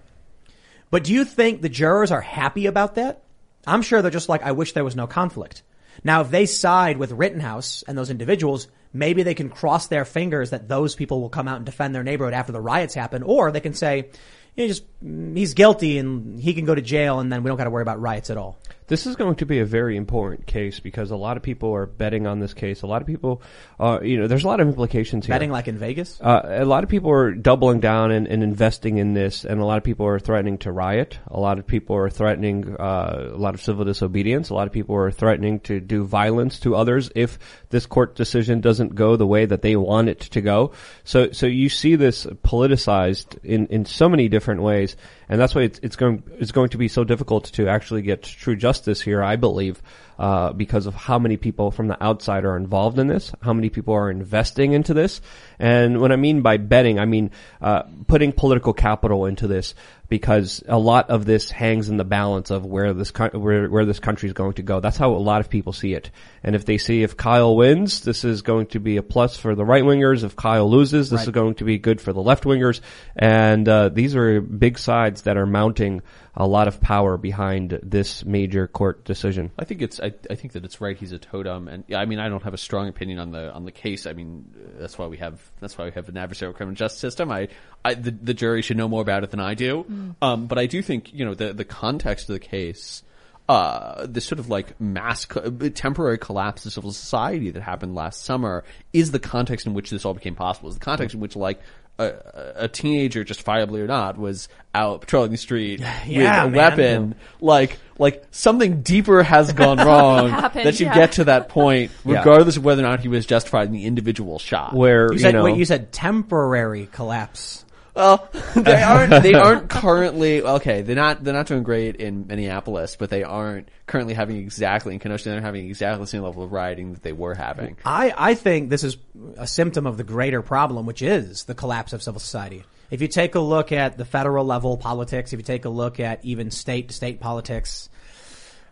[0.90, 3.22] But do you think the jurors are happy about that?
[3.66, 5.62] I'm sure they're just like, I wish there was no conflict.
[6.02, 10.50] Now, if they side with Rittenhouse and those individuals, maybe they can cross their fingers
[10.50, 13.52] that those people will come out and defend their neighborhood after the riots happen, or
[13.52, 14.10] they can say,
[14.56, 17.64] just mm, he's guilty and he can go to jail, and then we don't got
[17.64, 18.58] to worry about riots at all.
[18.90, 21.86] This is going to be a very important case because a lot of people are
[21.86, 22.82] betting on this case.
[22.82, 23.40] A lot of people,
[23.78, 25.32] uh, you know, there's a lot of implications here.
[25.32, 26.20] Betting like in Vegas.
[26.20, 29.64] Uh, a lot of people are doubling down and, and investing in this, and a
[29.64, 31.20] lot of people are threatening to riot.
[31.28, 34.50] A lot of people are threatening uh, a lot of civil disobedience.
[34.50, 38.60] A lot of people are threatening to do violence to others if this court decision
[38.60, 40.72] doesn't go the way that they want it to go.
[41.04, 44.96] So, so you see this politicized in, in so many different ways,
[45.28, 48.24] and that's why it's, it's going it's going to be so difficult to actually get
[48.24, 49.22] true justice here.
[49.22, 49.82] I believe.
[50.20, 53.70] Uh, because of how many people from the outside are involved in this, how many
[53.70, 55.22] people are investing into this,
[55.58, 57.30] and what I mean by betting, I mean
[57.62, 59.74] uh, putting political capital into this,
[60.10, 64.00] because a lot of this hangs in the balance of where this where where this
[64.00, 64.80] country is going to go.
[64.80, 66.10] That's how a lot of people see it.
[66.42, 69.54] And if they see if Kyle wins, this is going to be a plus for
[69.54, 70.22] the right wingers.
[70.22, 72.82] If Kyle loses, this is going to be good for the left wingers.
[73.16, 76.02] And uh, these are big sides that are mounting
[76.34, 79.50] a lot of power behind this major court decision.
[79.58, 80.00] I think it's.
[80.00, 80.96] I, I think that it's right.
[80.96, 83.52] He's a totem, and yeah, I mean, I don't have a strong opinion on the
[83.52, 84.06] on the case.
[84.06, 87.30] I mean, that's why we have that's why we have an adversarial criminal justice system.
[87.30, 87.48] I,
[87.84, 89.84] I the, the jury should know more about it than I do.
[90.22, 93.02] Um, but I do think you know the the context of the case.
[93.48, 98.22] Uh, this sort of like mass co- temporary collapse of civil society that happened last
[98.22, 100.68] summer is the context in which this all became possible.
[100.68, 101.60] Is the context in which like
[102.04, 106.70] a, a teenager, justifiably or not, was out patrolling the street Yeah, with a man.
[106.70, 107.14] weapon.
[107.40, 110.94] Like, like something deeper has gone wrong Happened, that you yeah.
[110.94, 112.18] get to that point, Yeah.
[112.18, 114.74] regardless of whether or not he was justified in the individual shot.
[114.74, 117.64] Where You said, know, wait, you said temporary collapse.
[117.94, 118.50] Well, oh.
[118.60, 119.22] they aren't.
[119.22, 120.82] They aren't currently okay.
[120.82, 121.22] They're not.
[121.24, 125.30] They're not doing great in Minneapolis, but they aren't currently having exactly in Kenosha.
[125.30, 127.76] They're having exactly the same level of rioting that they were having.
[127.84, 128.96] I, I think this is
[129.36, 132.64] a symptom of the greater problem, which is the collapse of civil society.
[132.90, 136.00] If you take a look at the federal level politics, if you take a look
[136.00, 137.88] at even state to state politics,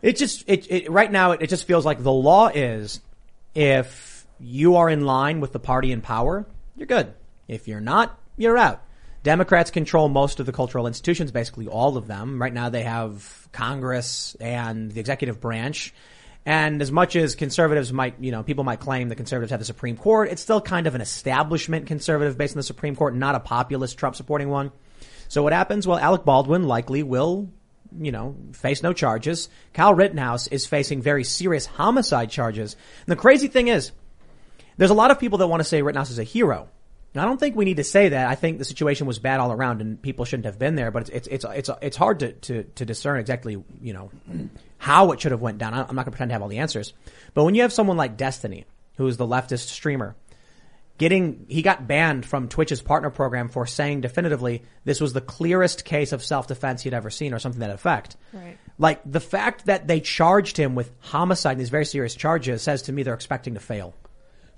[0.02, 3.00] it just, it, it right now, it, it just feels like the law is
[3.54, 7.12] if you are in line with the party in power, you're good.
[7.46, 8.82] If you're not, you're out.
[9.22, 12.40] Democrats control most of the cultural institutions, basically all of them.
[12.40, 15.92] Right now they have Congress and the executive branch.
[16.46, 19.66] And as much as conservatives might, you know, people might claim the conservatives have the
[19.66, 23.34] Supreme Court, it's still kind of an establishment conservative based on the Supreme Court, not
[23.34, 24.72] a populist Trump supporting one.
[25.28, 25.86] So what happens?
[25.86, 27.50] Well, Alec Baldwin likely will,
[27.98, 29.50] you know, face no charges.
[29.74, 32.76] Kyle Rittenhouse is facing very serious homicide charges.
[33.06, 33.92] And the crazy thing is,
[34.78, 36.70] there's a lot of people that want to say Rittenhouse is a hero.
[37.18, 38.28] And I don't think we need to say that.
[38.28, 41.08] I think the situation was bad all around and people shouldn't have been there, but
[41.08, 44.12] it's, it's, it's, it's, it's hard to, to, to discern exactly, you know,
[44.76, 45.74] how it should have went down.
[45.74, 46.94] I'm not going to pretend to have all the answers.
[47.34, 48.66] But when you have someone like Destiny,
[48.98, 50.14] who is the leftist streamer,
[50.96, 55.84] getting, he got banned from Twitch's partner program for saying definitively this was the clearest
[55.84, 58.16] case of self-defense he'd ever seen or something to that effect.
[58.32, 58.56] Right.
[58.78, 62.82] Like the fact that they charged him with homicide and these very serious charges says
[62.82, 63.92] to me they're expecting to fail.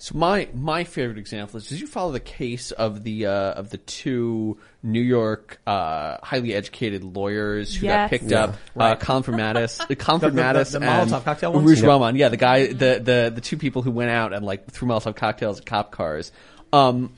[0.02, 3.68] So my my favorite example is: Did you follow the case of the uh, of
[3.68, 8.44] the two New York uh, highly educated lawyers who got picked Yeah.
[8.44, 8.54] up?
[8.74, 11.66] Uh, Colinford Mattis, uh, Colinford The- the- the- Mattis, the and Molotov cocktail ones?
[11.68, 11.88] Rouge Yep.
[11.88, 12.16] Rahman.
[12.16, 15.16] Yeah, the guy, the the the two people who went out and like threw Molotov
[15.16, 16.32] cocktails at cop cars.
[16.72, 17.12] Um,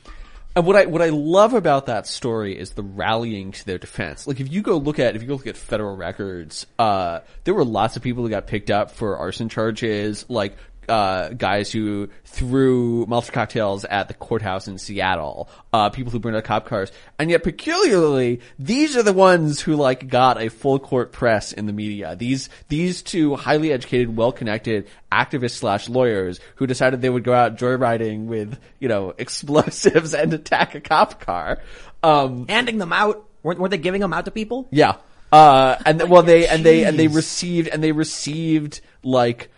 [0.56, 4.26] and what I what I love about that story is the rallying to their defense.
[4.26, 7.54] Like if you go look at if you go look at federal records, uh, there
[7.54, 10.56] were lots of people who got picked up for arson charges, like
[10.88, 16.36] uh, guys who threw Molotov cocktails at the courthouse in Seattle, uh, people who burned
[16.36, 20.78] out cop cars, and yet peculiarly, these are the ones who like got a full
[20.78, 22.16] court press in the media.
[22.16, 27.34] These these two highly educated, well connected activists slash lawyers who decided they would go
[27.34, 31.58] out joyriding with you know explosives and attack a cop car.
[32.02, 33.28] Um, Handing them out.
[33.42, 34.68] Weren't, weren't they giving them out to people?
[34.70, 34.96] yeah.
[35.32, 39.50] Uh, and th- well, they, and they, and they received, and they received like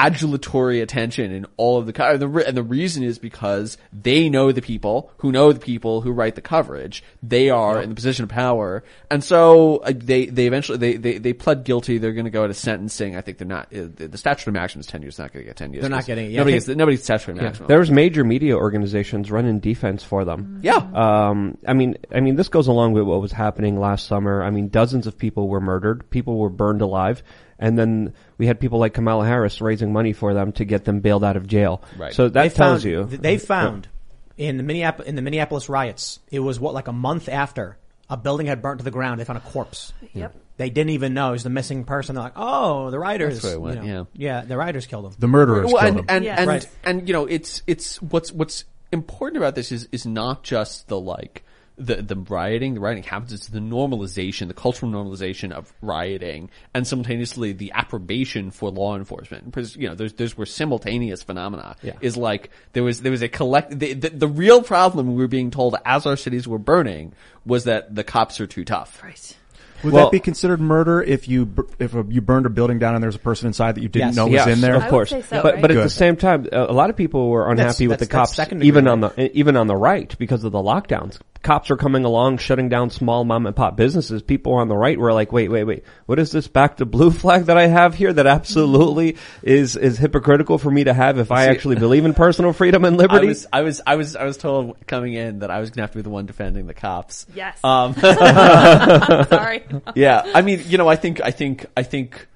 [0.00, 4.52] adulatory attention in all of the, and the, and the reason is because they know
[4.52, 7.02] the people who know the people who write the coverage.
[7.22, 8.82] They are in the position of power.
[9.10, 11.98] And so uh, they, they eventually, they, they, they pled guilty.
[11.98, 13.16] They're going to go to sentencing.
[13.16, 15.18] I think they're not, uh, the the statutory maximum is 10 years.
[15.18, 15.82] Not going to get 10 years.
[15.82, 16.30] They're not getting it.
[16.30, 17.68] Yeah, Nobody gets, think- nobody's statutory maximum.
[17.68, 20.60] There's major media organizations running defense for them.
[20.62, 20.76] Yeah.
[20.76, 24.42] Um, I mean, I mean, this goes along with what was happening last summer.
[24.42, 27.22] I mean, dozens of people were murdered, people were burned alive,
[27.60, 30.98] and then we had people like Kamala Harris raising money for them to get them
[31.00, 31.82] bailed out of jail.
[31.96, 32.12] Right.
[32.12, 33.88] So that they tells found, you they found
[34.36, 36.18] in the Minneapolis in the Minneapolis riots.
[36.30, 37.76] It was what like a month after
[38.08, 39.20] a building had burnt to the ground.
[39.20, 39.92] They found a corpse.
[40.14, 40.34] Yep.
[40.56, 42.14] They didn't even know it was the missing person.
[42.16, 43.34] They're like, oh, the rioters.
[43.40, 44.06] That's where it went, you know.
[44.14, 45.12] yeah, the rioters killed him.
[45.18, 46.06] The murderers well, killed and him.
[46.08, 46.38] and Yes.
[46.38, 46.68] and, Right.
[46.84, 50.98] and you know it's it's what's what's important about this is is not just the
[50.98, 51.44] like
[51.80, 56.86] the the rioting the rioting happens it's the normalization the cultural normalization of rioting and
[56.86, 61.94] simultaneously the approbation for law enforcement because you know there's there's were simultaneous phenomena Yeah.
[62.00, 65.28] is like there was there was a collect the, the the real problem we were
[65.28, 67.14] being told as our cities were burning
[67.46, 69.36] was that the cops are too tough Right.
[69.82, 72.94] Would Well- that be considered murder if you if a, you burned a building down
[72.94, 74.16] and there's a person inside that you didn't Yes.
[74.16, 74.74] know Yes, was in there?
[74.74, 75.08] of I would course.
[75.10, 75.62] say so, but right?
[75.62, 75.84] but at Good.
[75.86, 78.62] the same time, a a lot of people were unhappy with the that's- that's cops,
[78.62, 81.18] even on the even on the right because of the lockdowns.
[81.42, 84.22] Cops are coming along, shutting down small mom and pop businesses.
[84.22, 85.84] People on the right were like, "Wait, wait, wait!
[86.06, 88.12] What is this back to blue flag that I have here?
[88.12, 92.52] That absolutely is is hypocritical for me to have if I actually believe in personal
[92.52, 95.60] freedom and I was, I was, I was, I was told coming in that I
[95.60, 97.26] was gonna have to be the one defending the cops.
[97.34, 97.58] Yes.
[97.64, 99.64] Um, Sorry.
[99.94, 102.26] yeah, I mean, you know, I think, I think, I think.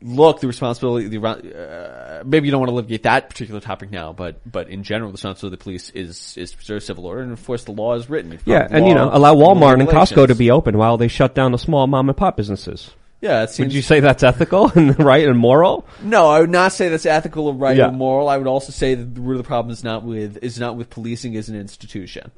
[0.00, 4.12] Look, the responsibility, the uh, maybe you don't want to litigate that particular topic now,
[4.12, 7.20] but but in general, the responsibility of the police is is to preserve civil order
[7.22, 8.38] and enforce the law as written.
[8.44, 9.88] Yeah, and you know, allow Walmart and.
[9.88, 12.90] Costco to be open while they shut down the small mom and pop businesses.
[13.20, 13.68] Yeah, it seems.
[13.68, 15.86] Would you say that's ethical and right and moral?
[16.02, 17.88] No, I would not say that's ethical or right Yeah.
[17.88, 18.28] or moral.
[18.28, 20.76] I would also say that the root of the problem is not with is not
[20.76, 22.30] with policing as an institution.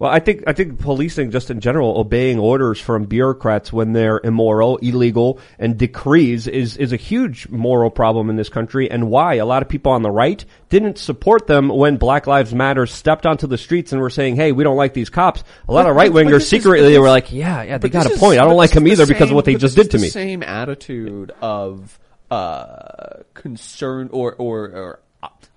[0.00, 4.18] Well, I think I think policing, just in general, obeying orders from bureaucrats when they're
[4.24, 9.34] immoral, illegal, and decrees is is a huge moral problem in this country, and why
[9.34, 13.26] a lot of people on the right didn't support them when Black Lives Matter stepped
[13.26, 15.90] onto the streets and were saying, "Hey, we don't like these cops." A lot But-
[15.90, 18.40] of right wingers is- secretly they were like, "Yeah, yeah, they got a is- point.
[18.40, 20.02] I don't like them is the either because of what they just did to is
[20.02, 21.98] me." Same attitude of
[22.30, 25.00] uh, concern or or, or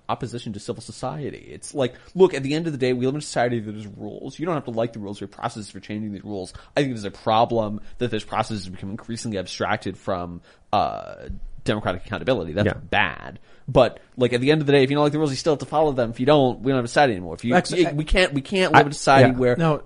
[0.08, 1.48] opposition to civil society.
[1.50, 3.74] It's like, look, at the end of the day, we live in a society that
[3.74, 4.38] has rules.
[4.38, 6.52] You don't have to like the rules or processes for changing these rules.
[6.76, 11.28] I think there's a problem that those processes become increasingly abstracted from uh,
[11.64, 12.52] democratic accountability.
[12.52, 12.74] That's Yeah.
[12.74, 13.38] bad.
[13.66, 15.36] But like at the end of the day, if you don't like the rules, you
[15.36, 16.10] still have to follow them.
[16.10, 17.34] If you don't, we don't have a society anymore.
[17.34, 17.54] If you,
[17.94, 19.38] we can't, we can't live in a society yeah.
[19.38, 19.82] where No.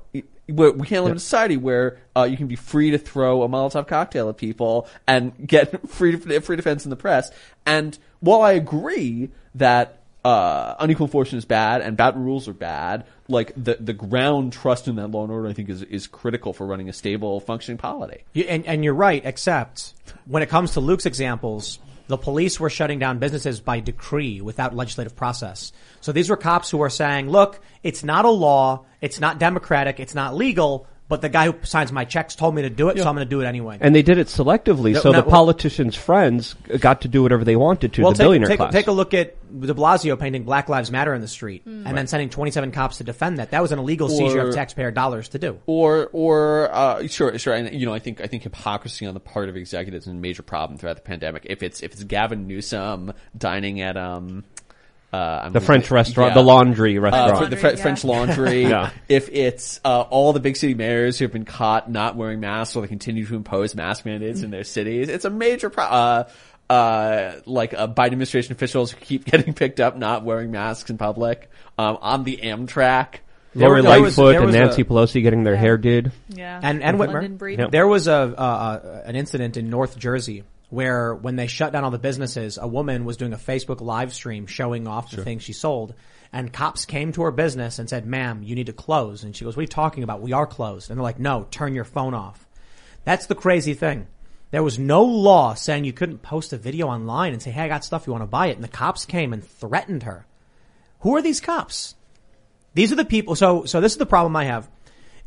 [0.48, 3.42] where we can't live in a society where uh, you can be free to throw
[3.44, 7.30] a Molotov cocktail at people and get free free defense in the press.
[7.64, 13.06] And while I agree that uh, unequal fortune is bad and bad rules are bad,
[13.28, 16.52] like the the ground trust in that law and order, I think is is critical
[16.52, 18.24] for running a stable, functioning polity.
[18.48, 19.94] And, and you're right, except
[20.26, 21.78] when it comes to Luke's examples,
[22.08, 25.72] the police were shutting down businesses by decree without legislative process.
[26.00, 30.00] So these were cops who were saying, look, it's not a law, it's not democratic,
[30.00, 32.98] it's not legal, but the guy who signs my checks told me to do it,
[32.98, 33.78] so I'm going to do it anyway.
[33.80, 37.44] And they did it selectively, No, so no, the politicians' friends got to do whatever
[37.44, 38.02] they wanted to.
[38.02, 38.72] well, the take, billionaire take, class.
[38.72, 42.06] take a look at De Blasio painting Black Lives Matter in the street and then
[42.06, 43.52] sending 27 cops to defend that.
[43.52, 45.58] That was an illegal seizure of taxpayer dollars to do.
[45.64, 47.54] Or, or, uh, sure, sure.
[47.54, 50.14] And, you know, I think, I think hypocrisy on the part of executives is a
[50.14, 51.46] major problem throughout the pandemic.
[51.48, 54.44] If it's, if it's Gavin Newsom dining at, um,
[55.12, 56.34] uh, I'm the French restaurant, Yeah.
[56.34, 57.38] the laundry Uh, restaurant.
[57.44, 57.76] for the Fre- Yeah.
[57.76, 58.62] French Laundry.
[58.68, 58.90] Yeah.
[59.08, 62.76] If it's uh, all the big city mayors who have been caught not wearing masks,
[62.76, 66.24] or they continue to impose mask mandates in their cities, it's a major pro- uh,
[66.68, 70.98] uh, like uh, Biden administration officials who keep getting picked up not wearing masks in
[70.98, 73.20] public um, on the Amtrak.
[73.54, 76.12] Lori there was- Lightfoot there and was a- Nancy Pelosi getting their hair did.
[76.28, 76.60] Yeah.
[76.62, 77.38] And and London Whitmer.
[77.38, 77.60] Breed.
[77.70, 81.84] There was a uh, uh, an incident in North Jersey where when they shut down
[81.84, 85.42] all the businesses, a woman was doing a Facebook live stream showing off the things
[85.42, 85.94] she sold.
[86.30, 89.24] And cops came to her business and said, ma'am, you need to close.
[89.24, 90.20] And she goes, what are you talking about?
[90.20, 90.90] We are closed.
[90.90, 92.46] And they're like, no, turn your phone off.
[93.04, 94.06] That's the crazy thing.
[94.50, 97.68] There was no law saying you couldn't post a video online and say, hey, I
[97.68, 98.56] got stuff, you want to buy it?
[98.56, 100.26] And the cops came and threatened her.
[101.00, 101.94] Who are these cops?
[102.74, 103.34] These are the people.
[103.34, 104.68] So, so this is the problem I have.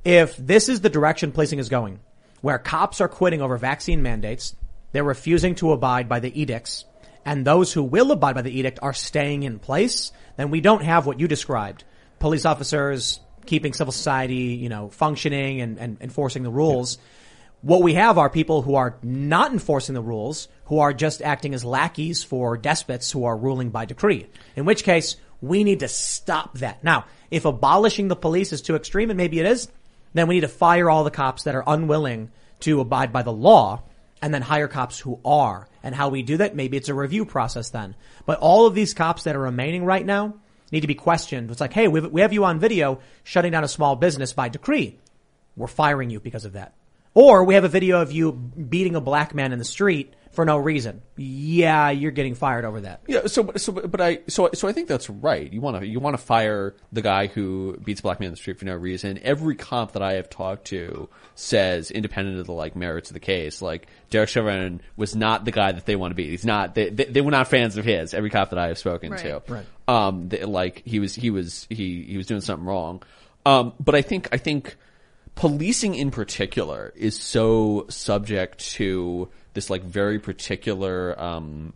[0.04, 2.00] If this is the direction policing is going,
[2.42, 4.56] where cops are quitting over vaccine mandates,
[4.92, 6.86] they're refusing to abide by the edicts,
[7.26, 10.84] and those who will abide by the edict are staying in place, then we don't
[10.84, 11.84] have what you described.
[12.20, 16.98] Police officers keeping civil society, you know, functioning and, and enforcing the rules.
[17.62, 21.54] What we have are people who are not enforcing the rules, who are just acting
[21.54, 24.28] as lackeys for despots who are ruling by decree.
[24.56, 26.84] In which case, we need to stop that.
[26.84, 29.68] Now, if abolishing the police is too extreme, and maybe it is,
[30.14, 33.32] then we need to fire all the cops that are unwilling to abide by the
[33.32, 33.84] law
[34.22, 35.68] and then hire cops who are.
[35.84, 37.96] And how we do that, maybe it's a review process then.
[38.26, 40.36] But all of these cops that are remaining right now
[40.72, 41.50] need to be questioned.
[41.52, 44.34] It's like, hey, we have, we have you on video shutting down a small business
[44.34, 45.00] by decree.
[45.56, 46.74] We're firing you because of that.
[47.14, 50.46] Or we have a video of you beating a black man in the street for
[50.46, 51.02] no reason.
[51.18, 53.02] Yeah, you're getting fired over that.
[53.08, 55.52] Yeah, so so but I so so I think that's right.
[55.52, 58.38] You want to you want to fire the guy who beats black man in the
[58.38, 59.20] street for no reason.
[59.24, 63.20] Every cop that I have talked to says, independent of the like merits of the
[63.20, 66.30] case, like Derek Chauvin was not the guy that they want to be.
[66.30, 66.76] He's not.
[66.76, 68.14] They, they, they were not fans of his.
[68.14, 69.22] Every cop that I have spoken Right.
[69.22, 69.66] to, Right.
[69.88, 73.04] Um, they, like he was he was he he was doing something wrong.
[73.46, 74.78] Um, but I think I think
[75.36, 81.74] policing in particular is so subject to this like very particular um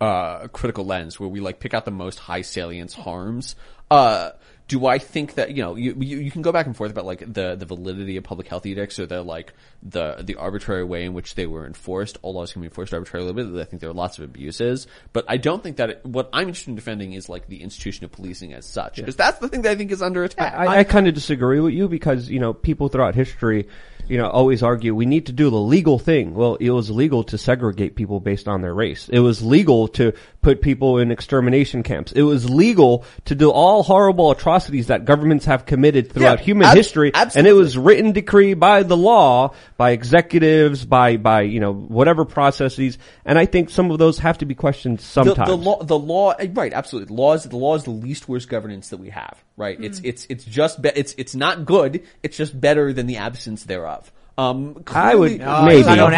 [0.00, 3.56] uh critical lens where we like pick out the most high salience harms
[3.90, 4.30] uh
[4.70, 7.04] do I think that you know you, you you can go back and forth about
[7.04, 11.04] like the the validity of public health edicts or the like the the arbitrary way
[11.04, 12.18] in which they were enforced?
[12.22, 14.86] All laws can be enforced arbitrarily, but I think there are lots of abuses.
[15.12, 18.04] But I don't think that it, what I'm interested in defending is like the institution
[18.04, 20.54] of policing as such, because that's the thing that I think is under attack.
[20.54, 23.66] I, I kind of disagree with you because you know people throughout history,
[24.10, 26.34] you know, always argue we need to do the legal thing.
[26.34, 29.08] Well, it was legal to segregate people based on their race.
[29.08, 32.10] It was legal to put people in extermination camps.
[32.10, 36.66] It was legal to do all horrible atrocities that governments have committed throughout Yeah, human
[36.66, 41.60] ab- history, and it was written decree by the law, by executives, by by you
[41.60, 42.98] know whatever processes.
[43.24, 45.48] And I think some of those have to be questioned the, sometimes.
[45.48, 46.72] the law, the law, right?
[46.72, 49.78] Absolutely, the law is the law is the least worst governance that we have, right?
[49.80, 50.06] It's hmm.
[50.06, 52.02] it's it's just be, it's it's not good.
[52.24, 53.99] It's just better than the absence thereof.
[54.38, 56.10] Um, I would clearly- Oh, maybe, he's not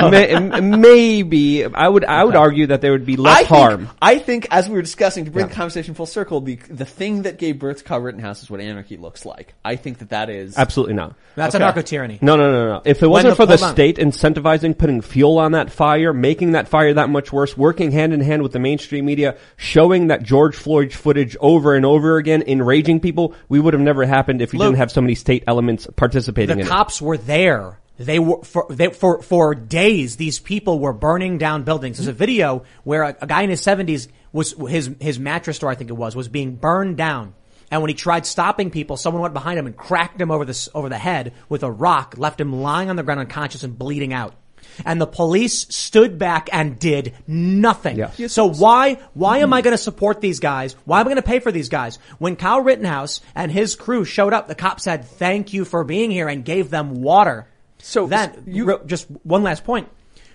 [0.00, 1.64] maybe, maybe.
[1.66, 3.90] I would, I would argue that there would be less I think, harm.
[4.00, 7.22] I think, as we were discussing, to bring the conversation full circle, the the thing
[7.22, 9.54] that gave birth to Kyle Rittenhouse is what anarchy looks like.
[9.64, 11.14] I think that that is Absolutely not.
[11.34, 11.64] That's Okay.
[11.64, 12.18] anarcho tyranny.
[12.20, 12.82] No, no, no, no.
[12.84, 13.74] If it wasn't the- for the hold on.
[13.74, 18.12] state incentivizing, putting fuel on that fire, making that fire that much worse, working hand
[18.12, 22.42] in hand with the mainstream media, showing that George Floyd footage over and over again,
[22.46, 25.44] enraging people, we would have never happened if you Luke, didn't have so many state
[25.46, 27.78] elements participating The in cops were there.
[27.98, 30.16] They were for they, for for days.
[30.16, 31.98] These people were burning down buildings.
[31.98, 35.70] There's a video where a, a guy in his 70s was his his mattress store,
[35.70, 37.34] I think it was, was being burned down.
[37.70, 40.70] And when he tried stopping people, someone went behind him and cracked him over the
[40.74, 44.12] over the head with a rock, left him lying on the ground unconscious and bleeding
[44.12, 44.34] out.
[44.84, 47.96] And the police stood back and did nothing.
[47.96, 48.10] Yeah.
[48.28, 50.74] So why why am I going to support these guys?
[50.84, 51.98] Why am I going to pay for these guys?
[52.18, 56.10] When Kyle Rittenhouse and his crew showed up, the cop said, "Thank you for being
[56.10, 57.46] here," and gave them water.
[57.78, 59.88] So- then you- you just one last point.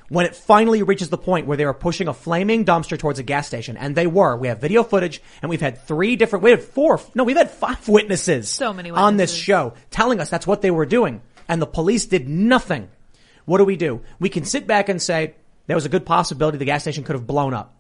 [0.10, 3.24] When it finally reaches the point where they were pushing a flaming dumpster towards a
[3.24, 6.52] gas station, and they were, we have video footage, and we've had three different, we
[6.52, 10.48] had four, no, we've had five witnesses, So many on this show telling us that's
[10.48, 11.20] what they were doing,
[11.50, 12.88] and the police did nothing.
[13.48, 14.02] What do we do?
[14.20, 15.34] We can sit back and say
[15.68, 17.74] there was a good possibility the gas station could have blown up.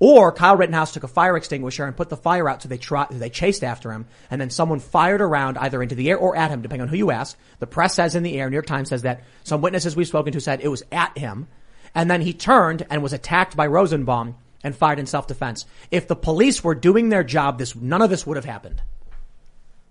[0.00, 2.80] Or Kyle Rittenhouse took a fire extinguisher and put the fire out so they
[3.16, 6.50] they chased after him and then someone fired around either into the air or at
[6.50, 7.38] him, depending on who you ask.
[7.60, 10.32] The press says in the air, New York Times says that some witnesses we've spoken
[10.32, 11.46] to said it was at him.
[11.94, 14.34] And then he turned and was attacked by Rosenbaum
[14.64, 15.66] and fired in self-defense.
[15.92, 18.82] If the police were doing their job, this, none of this would have happened.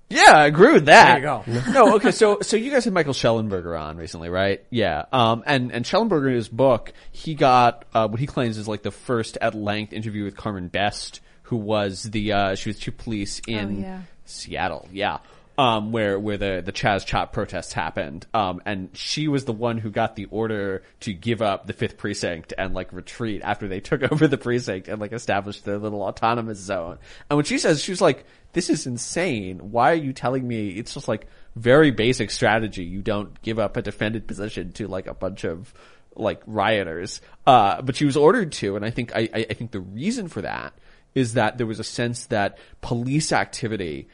[0.10, 1.22] Yeah, I agree with that.
[1.22, 1.72] There you go.
[1.72, 4.64] no, okay, so so you guys had Michael Shellenberger on recently, right?
[4.72, 5.06] Yeah.
[5.12, 8.82] Um and and Shellenberger in his book, he got uh what he claims is like
[8.82, 12.98] the first at length interview with Carmen Best, who was the uh she was chief
[12.98, 14.02] police in yeah.
[14.26, 14.88] Seattle.
[14.92, 15.20] Yeah.
[15.60, 18.26] Um, where, where the, the Chaz Chop protests happened.
[18.34, 21.98] Um, and she was the one who got the order to give up the fifth
[21.98, 26.02] precinct and like retreat after they took over the precinct and like established their little
[26.02, 26.98] autonomous zone.
[27.30, 29.72] And when she says, she was like, this is insane.
[29.72, 32.84] Why are you telling me it's just like very basic strategy.
[32.84, 35.74] You don't give up a defended position to like a bunch of
[36.16, 37.22] like rioters.
[37.46, 40.28] Uh, but she was ordered to, and I think, I, I I think the reason
[40.28, 40.74] for that
[41.16, 44.08] is that there was a sense that police activity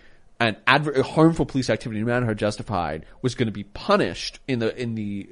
[0.45, 4.59] and adver- harmful police activity, no matter how justified, was going to be punished in
[4.59, 5.29] the in the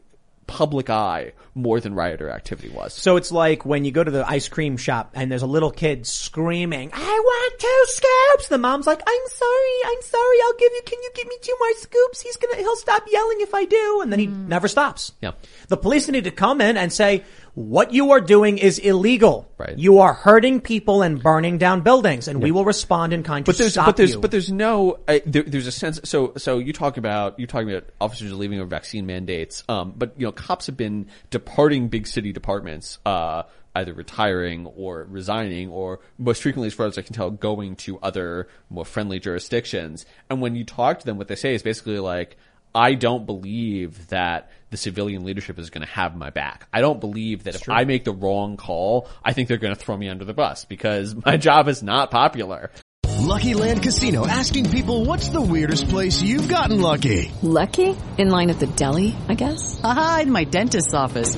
[0.48, 2.94] public eye more than rioter activity was.
[2.94, 5.72] So it's like when you go to the ice cream shop and there's a little
[5.72, 8.48] kid screaming, I want two scoops.
[8.50, 11.56] The mom's like, I'm sorry, I'm sorry, I'll give you, can you give me two
[11.60, 12.22] more scoops?
[12.22, 14.02] He's gonna, he'll stop yelling if I do.
[14.02, 14.48] And then he mm.
[14.48, 15.14] never stops.
[15.22, 15.32] Yeah.
[15.70, 17.24] The police need to come in and say,
[17.56, 19.48] what you are doing is illegal.
[19.58, 19.78] Right.
[19.78, 23.52] You are hurting people and burning down buildings and we will respond in kind to
[23.52, 24.20] but there's but there's you.
[24.20, 27.70] but there's no uh, there, there's a sense so so you talk about you talking
[27.70, 32.08] about officers leaving over vaccine mandates um but you know cops have been departing big
[32.08, 33.44] city departments uh
[33.76, 38.00] either retiring or resigning or most frequently as far as I can tell going to
[38.00, 42.00] other more friendly jurisdictions and when you talk to them what they say is basically
[42.00, 42.36] like
[42.76, 46.68] I don't believe that the civilian leadership is going to have my back.
[46.74, 49.80] I don't believe that if I make the wrong call, I think they're going to
[49.80, 52.72] throw me under the bus because my job is not popular.
[53.20, 57.32] Lucky Land Casino asking people what's the weirdest place you've gotten lucky?
[57.44, 57.96] Lucky?
[58.18, 59.80] In line at the deli, I guess?
[59.84, 61.38] Aha, in my dentist's office.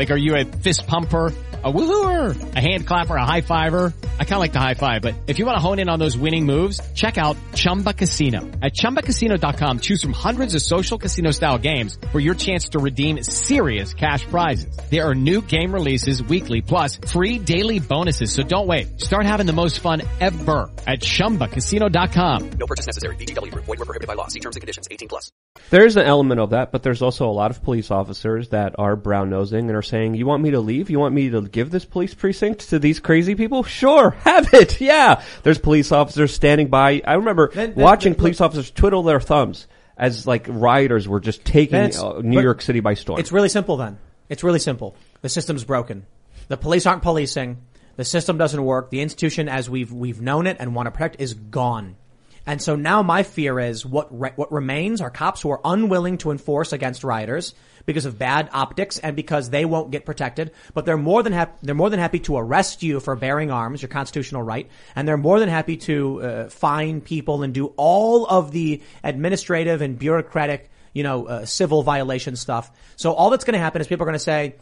[0.00, 1.30] Like, are you a fist pumper?
[1.62, 3.92] A woohooer, a hand clapper, a high fiver.
[4.18, 5.98] I kind of like the high five, but if you want to hone in on
[5.98, 8.40] those winning moves, check out Chumba Casino.
[8.62, 13.22] At ChumbaCasino.com, choose from hundreds of social casino style games for your chance to redeem
[13.22, 14.74] serious cash prizes.
[14.90, 18.32] There are new game releases weekly, plus free daily bonuses.
[18.32, 18.98] So don't wait.
[18.98, 22.50] Start having the most fun ever at ChumbaCasino.com.
[22.58, 23.16] No purchase necessary.
[23.16, 23.66] VGW Group.
[23.66, 24.28] Void were prohibited by law.
[24.28, 24.88] See terms and conditions.
[24.90, 25.30] 18 plus.
[25.68, 28.96] There's an element of that, but there's also a lot of police officers that are
[28.96, 30.88] brown nosing and are saying, "You want me to leave?
[30.88, 33.62] You want me to give this police precinct to these crazy people?
[33.64, 34.80] Sure, have it.
[34.80, 37.02] Yeah." There's police officers standing by.
[37.06, 39.66] I remember Then- then- watching then- police officers twiddle their thumbs
[39.98, 43.20] as like rioters were just taking uh, New York City by storm.
[43.20, 43.98] It's really simple then.
[44.30, 44.96] It's really simple.
[45.20, 46.06] The system's broken.
[46.48, 47.58] The police aren't policing.
[47.96, 48.88] The system doesn't work.
[48.90, 51.96] The institution as we've, we've known it and want to protect is gone.
[52.46, 56.18] And so now my fear is what, re- what remains are cops who are unwilling
[56.18, 57.54] to enforce against rioters
[57.86, 60.52] because of bad optics and because they won't get protected.
[60.74, 63.82] But they're more than happy, they're more than happy to arrest you for bearing arms,
[63.82, 64.68] your constitutional right.
[64.94, 69.82] And they're more than happy to, uh, fine people and do all of the administrative
[69.82, 72.70] and bureaucratic you know, uh, civil violation stuff.
[72.96, 74.56] So all that's going to happen is people are going to say,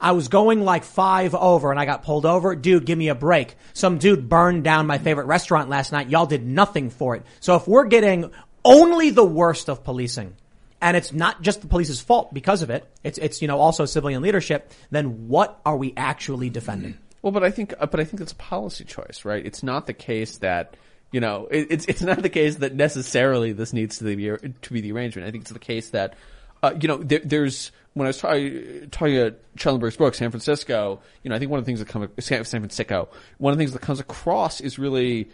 [0.00, 2.54] I was going like five over and I got pulled over.
[2.56, 3.56] Dude, give me a break.
[3.72, 6.08] Some dude burned down my favorite restaurant last night.
[6.08, 7.24] Y'all did nothing for it.
[7.40, 8.30] So if we're getting
[8.64, 10.36] only the worst of policing,
[10.80, 13.84] and it's not just the police's fault because of it, it's, it's, you know, also
[13.86, 16.98] civilian leadership, then what are we actually defending?
[17.22, 19.44] Well, but I think, uh, but I think that's a policy choice, right?
[19.44, 20.76] It's not the case that
[21.12, 24.72] You know, it, it's it's not the case that necessarily this needs to be to
[24.72, 25.28] be the arrangement.
[25.28, 26.14] I think it's the case that
[26.60, 31.00] uh, you know there, there's when I was talking talking at Schellenberg's book, San Francisco.
[31.22, 33.58] You know, I think one of the things that come San, San Francisco, one of
[33.58, 35.30] the things that comes across is really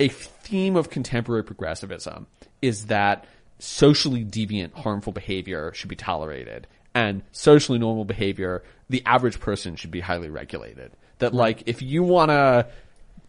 [0.00, 2.26] a theme of contemporary progressivism
[2.62, 3.24] is that
[3.58, 9.90] socially deviant, harmful behavior should be tolerated, and socially normal behavior, the average person should
[9.90, 10.92] be highly regulated.
[11.18, 12.68] That like if you want to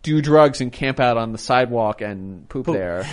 [0.03, 3.03] do drugs and camp out on the sidewalk and poop, there,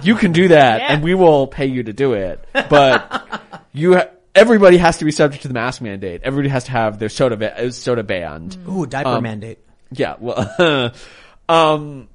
[0.04, 0.92] you can do that, Yeah.
[0.92, 2.42] and we will pay you to do it.
[2.52, 3.42] But
[3.72, 4.08] you, ha-
[4.38, 6.20] everybody has to be subject to the mask mandate.
[6.24, 8.56] Everybody has to have their soda ba- uh, soda banned.
[8.68, 9.58] Ooh, diaper Um, mandate.
[9.90, 10.92] Yeah, well,
[11.48, 12.08] um,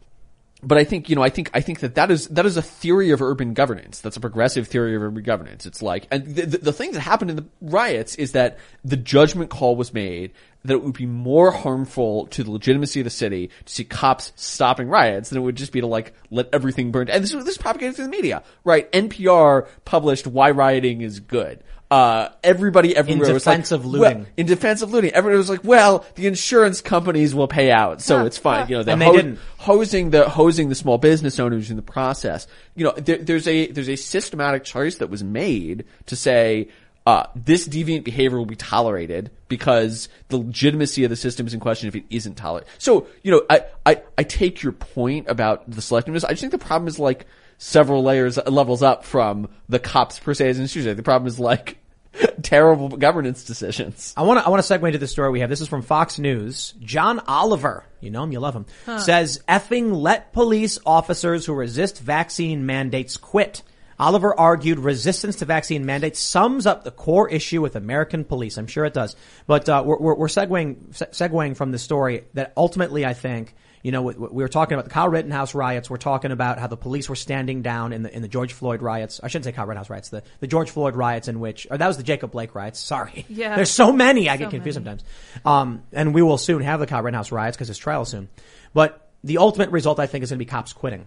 [0.62, 2.62] but I think you know, I think I think that that is that is a
[2.62, 4.00] theory of urban governance.
[4.00, 5.66] That's a progressive theory of urban governance.
[5.66, 8.96] It's like, and the, the, the thing that happened in the riots is that the
[8.96, 10.32] judgment call was made
[10.66, 14.32] that it would be more harmful to the legitimacy of the city to see cops
[14.38, 17.10] stopping riots than it would just be to like let everything burn.
[17.10, 18.90] And this, was- this is propagated through the media, right?
[18.94, 21.62] NPR published why rioting is good.
[21.94, 24.26] Uh, everybody everywhere was like, defense of well- looting.
[24.36, 25.12] in defense of looting.
[25.12, 28.68] Everyone was like, well, the insurance companies will pay out, so Yeah, it's fine.
[28.68, 28.80] yeah.
[28.80, 29.40] You know, And they ho- didn't.
[29.58, 32.48] hosing the hosing the small business owners in the process.
[32.76, 36.70] You know, there, there's a there's a systematic choice that was made to say
[37.06, 41.60] uh, this deviant behavior will be tolerated because the legitimacy of the system is in
[41.60, 42.70] question if it isn't tolerated.
[42.80, 46.24] So you know, I I, I take your point about the selectiveness.
[46.26, 47.28] I just think the problem is like
[47.60, 50.98] several layers levels up from the cops per se as an institution.
[50.98, 51.78] The problem is like
[52.44, 54.14] terrible governance decisions.
[54.16, 55.50] I want to I want to segue into the story we have.
[55.50, 56.74] This is from Fox News.
[56.80, 58.66] John Oliver, you know him, you love him,
[59.00, 63.64] says effing let police officers who resist vaccine mandates quit.
[64.00, 68.58] Oliver argued resistance to vaccine mandates sums up the core issue with American police.
[68.58, 69.16] I'm sure it does.
[69.46, 73.56] But uh, we're, we're, we're segueing, se- segueing from the story that ultimately I think,
[73.84, 75.90] you know, we, we were talking about the Kyle Rittenhouse riots.
[75.90, 78.82] We're talking about how the police were standing down in the, in the George Floyd
[78.82, 79.20] riots.
[79.22, 81.86] I shouldn't say Kyle Rittenhouse riots, the, the George Floyd riots in which, or that
[81.88, 82.80] was the Jacob Blake riots.
[82.80, 83.26] Sorry.
[83.28, 83.56] Yeah.
[83.58, 84.30] There's so many.
[84.30, 85.00] I So get confused many.
[85.00, 85.46] sometimes.
[85.46, 88.30] Um, and we will soon have the Kyle Rittenhouse riots because his trial soon.
[88.74, 91.06] But the ultimate result, I think, is going to be cops quitting.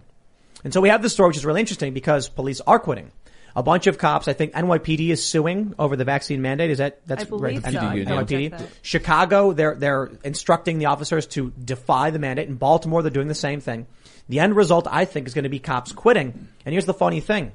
[0.63, 3.11] And so we have this story, which is really interesting because police are quitting.
[3.57, 6.69] A bunch of cops, I think NYPD is suing over the vaccine mandate.
[6.69, 7.63] Is that, that's I right?
[7.63, 7.69] so.
[7.69, 8.51] NYPD.
[8.51, 8.69] that.
[8.83, 12.47] Chicago, they're, they're instructing the officers to defy the mandate.
[12.49, 13.87] In Baltimore, they're doing the same thing.
[14.29, 16.49] The end result, I think, is going to be cops quitting.
[16.65, 17.51] And here's the funny thing.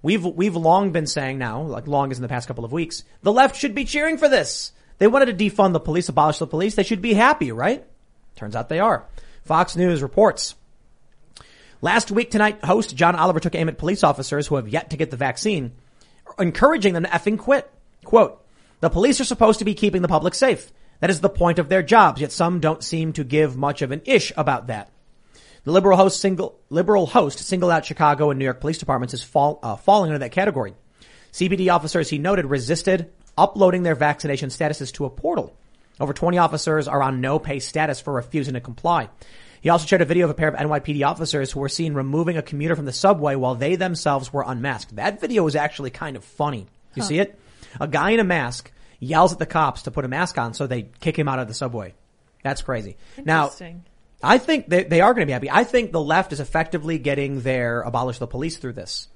[0.00, 3.04] We've, we've long been saying now, like long as in the past couple of weeks,
[3.22, 4.72] the left should be cheering for this.
[4.96, 6.76] They wanted to defund the police, abolish the police.
[6.76, 7.84] They should be happy, right?
[8.36, 9.04] Turns out they are.
[9.44, 10.54] Fox News reports.
[11.82, 14.98] Last week tonight, host John Oliver took aim at police officers who have yet to
[14.98, 15.72] get the vaccine,
[16.38, 17.70] encouraging them to effing quit.
[18.04, 18.44] Quote,
[18.80, 20.70] the police are supposed to be keeping the public safe.
[21.00, 23.92] That is the point of their jobs, yet some don't seem to give much of
[23.92, 24.90] an ish about that.
[25.64, 29.22] The liberal host single, liberal host singled out Chicago and New York police departments as
[29.22, 30.74] fall, uh, falling under that category.
[31.32, 35.56] CPD officers, he noted, resisted uploading their vaccination statuses to a portal.
[35.98, 39.08] Over 20 officers are on no pay status for refusing to comply.
[39.60, 42.36] He also shared a video of a pair of NYPD officers who were seen removing
[42.36, 44.96] a commuter from the subway while they themselves were unmasked.
[44.96, 46.66] That video is actually kind of funny.
[46.94, 47.38] You see it?
[47.80, 50.66] A guy in a mask yells at the cops to put a mask on so
[50.66, 51.94] they kick him out of the subway.
[52.42, 52.96] That's crazy.
[53.22, 53.50] Now,
[54.22, 55.50] I think they, they are going to be happy.
[55.50, 59.08] I think the left is effectively getting their abolish the police through this.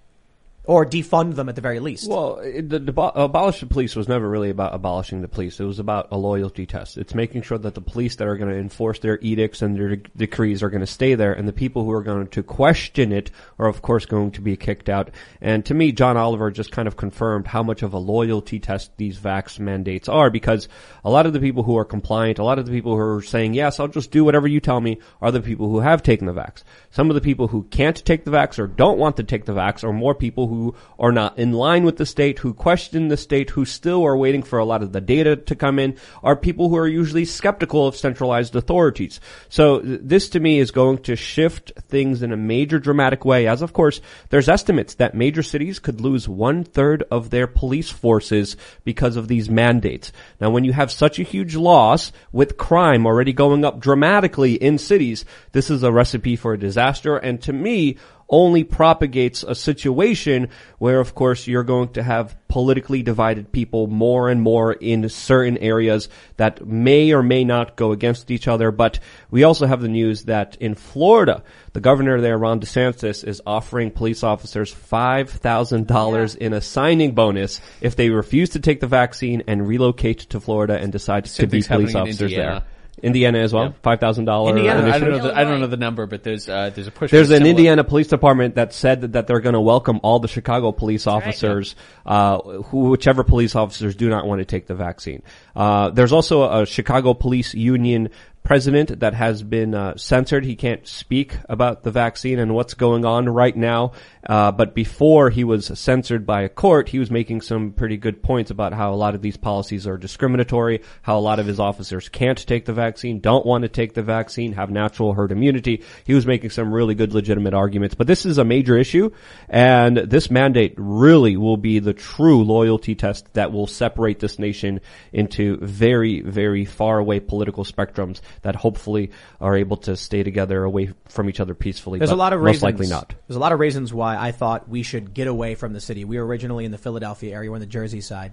[0.67, 2.09] Or defund them at the very least.
[2.09, 5.61] Well, the abolish the police was never really about abolishing the police.
[5.61, 6.97] It was about a loyalty test.
[6.97, 9.97] It's making sure that the police that are going to enforce their edicts and their
[9.97, 13.13] de- decrees are going to stay there, and the people who are going to question
[13.13, 15.11] it are, of course, going to be kicked out.
[15.43, 18.97] And to me, John Oliver just kind of confirmed how much of a loyalty test
[18.97, 20.69] these vax mandates are, because
[21.05, 23.21] a lot of the people who are compliant, a lot of the people who are
[23.23, 26.27] saying, yes, I'll just do whatever you tell me, are the people who have taken
[26.27, 26.63] the vax.
[26.91, 29.53] Some of the people who can't take the vax or don't want to take the
[29.53, 30.54] vax are more people who
[30.99, 34.43] are not in line with the state, who question the state, who still are waiting
[34.43, 37.87] for a lot of the data to come in, are people who are usually skeptical
[37.87, 39.21] of centralized authorities.
[39.49, 43.47] So th- this to me is going to shift things in a major dramatic way,
[43.47, 44.01] as of course
[44.31, 49.29] there's estimates that major cities could lose one third of their police forces because of
[49.29, 50.13] these mandates.
[50.41, 54.79] Now when you have such a huge loss with crime already going up dramatically in
[54.79, 57.97] cities, this is a recipe for a disaster and to me,
[58.35, 64.29] only propagates a situation where, of course, you're going to have politically divided people more
[64.29, 68.73] and more in certain areas that may or may not go against each other.
[68.73, 68.99] But
[69.31, 73.93] we also have the news that in Florida, the governor there, Ron DeSantis, is offering
[73.93, 79.69] police officers $5,000 in a signing bonus if they refuse to take the vaccine and
[79.69, 82.65] relocate to Florida and decide Same to be police officers Indiana.
[82.65, 82.74] there.
[83.05, 84.57] Indiana as well, five thousand dollars.
[84.57, 84.91] Indiana.
[84.91, 85.23] I don't know.
[85.23, 87.11] The, I don't know the number, but there's uh, there's a push.
[87.11, 90.19] There's an similar- Indiana Police Department that said that, that they're going to welcome all
[90.19, 91.77] the Chicago police officers,
[92.07, 95.23] uh, who, whichever police officers do not want to take the vaccine.
[95.55, 98.11] Uh, there's also a Chicago Police Union
[98.45, 100.45] president that has been uh, censored.
[100.45, 103.93] He can't speak about the vaccine and what's going on right now.
[104.27, 108.23] Uh, but before he was censored by a court, he was making some pretty good
[108.23, 111.59] points about how a lot of these policies are discriminatory, how a lot of his
[111.59, 115.83] officers can't take the vaccine, don't want to take the vaccine, have natural herd immunity.
[116.05, 117.95] He was making some really good legitimate arguments.
[117.95, 119.11] But this is a major issue,
[119.49, 124.81] and this mandate really will be the true loyalty test that will separate this nation
[125.15, 129.11] into very, very far away political spectrums that hopefully
[129.41, 131.99] are able to stay together away from each other peacefully.
[131.99, 132.63] There's but a lot of most reasons.
[132.63, 133.15] likely not.
[133.27, 136.05] There's a lot of reasons why I thought we should get away from the city.
[136.05, 138.33] We were originally in the Philadelphia area, we're in the Jersey side,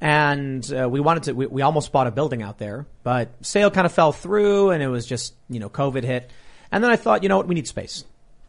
[0.00, 1.32] and uh, we wanted to.
[1.32, 4.82] We, we almost bought a building out there, but sale kind of fell through, and
[4.82, 6.30] it was just you know COVID hit,
[6.70, 8.04] and then I thought, you know what, we need space.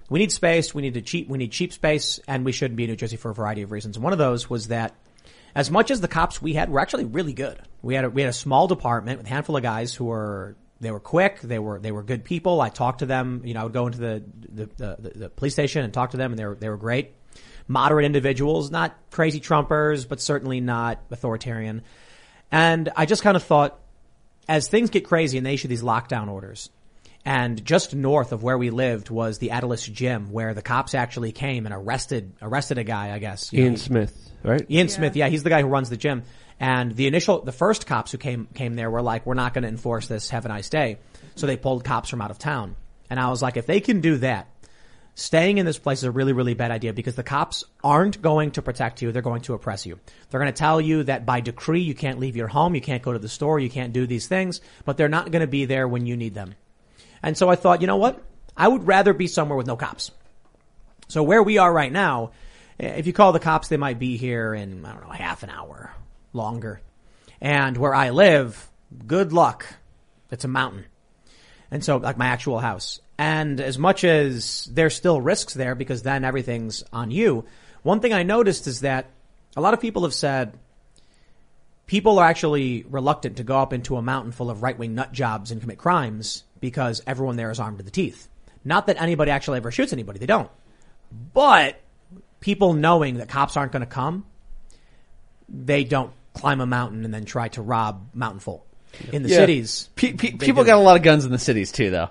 [0.10, 0.74] We need space.
[0.74, 1.30] We need to cheap.
[1.30, 3.72] We need cheap space, and we shouldn't be in New Jersey for a variety of
[3.72, 4.00] reasons.
[4.00, 4.96] One of those was that
[5.56, 7.60] as much as the cops we had were actually really good.
[7.82, 10.56] We had a, we had a small department with a handful of guys who were
[10.82, 11.42] they were quick.
[11.42, 12.62] They were they were good people.
[12.62, 13.42] I talked to them.
[13.44, 16.18] You know, I would go into the the, the, the police station and talk to
[16.18, 17.14] them, and they were they were great,
[17.68, 21.84] moderate individuals, not crazy Trumpers, but certainly not authoritarian.
[22.52, 23.80] And I just kind of thought,
[24.48, 26.70] as things get crazy and they issue these lockdown orders,
[27.26, 31.32] and just north of where we lived was the Atilis Gym, where the cops actually
[31.34, 33.14] came and arrested arrested a guy.
[33.14, 34.66] I guess you know, Ian Smith, right?
[34.72, 36.24] Ian Smith, yeah, he's the guy who runs the gym.
[36.60, 39.64] And the initial, the first cops who came came there were like, "We're not going
[39.64, 40.30] to enforce this.
[40.32, 40.98] Have a nice day."
[41.36, 42.76] So they pulled cops from out of town.
[43.10, 44.48] And I was like, if they can do that,
[45.16, 48.52] staying in this place is a really, really bad idea because the cops aren't going
[48.52, 49.12] to protect you.
[49.12, 50.00] They're going to oppress you.
[50.30, 53.02] They're going to tell you that by decree you can't leave your home, you can't
[53.02, 55.66] go to the store, you can't do these things, but they're not going to be
[55.66, 56.56] there when you need them.
[57.24, 58.22] And so I thought, you know what?
[58.56, 60.12] I would rather be somewhere with no cops.
[61.08, 62.32] So where we are right now,
[62.80, 65.44] eh, if you call the cops, they might be here in, I don't know, half
[65.44, 65.92] an hour
[66.34, 66.82] longer.
[67.42, 68.70] And where I live,
[69.08, 69.66] good luck.
[70.32, 70.86] It's a mountain.
[71.72, 73.00] And so, like my actual house.
[73.18, 77.46] And as much as there's still risks there because then everything's on you,
[77.84, 79.10] one thing I noticed is that
[79.56, 80.58] a lot of people have said
[81.86, 85.52] people are actually reluctant to go up into a mountain full of right-wing nut jobs
[85.52, 88.28] and commit crimes because everyone there is armed to the teeth.
[88.64, 90.20] Not that anybody actually ever shoots anybody.
[90.20, 90.50] They don't.
[91.34, 91.82] But
[92.40, 94.26] people knowing that cops aren't going to come,
[95.48, 98.66] they don't climb a mountain and then try to rob mountain folk.
[99.14, 99.38] In the Yeah.
[99.38, 100.68] cities, Pe- pe- people do.
[100.68, 102.10] got a lot of guns in the cities too, though.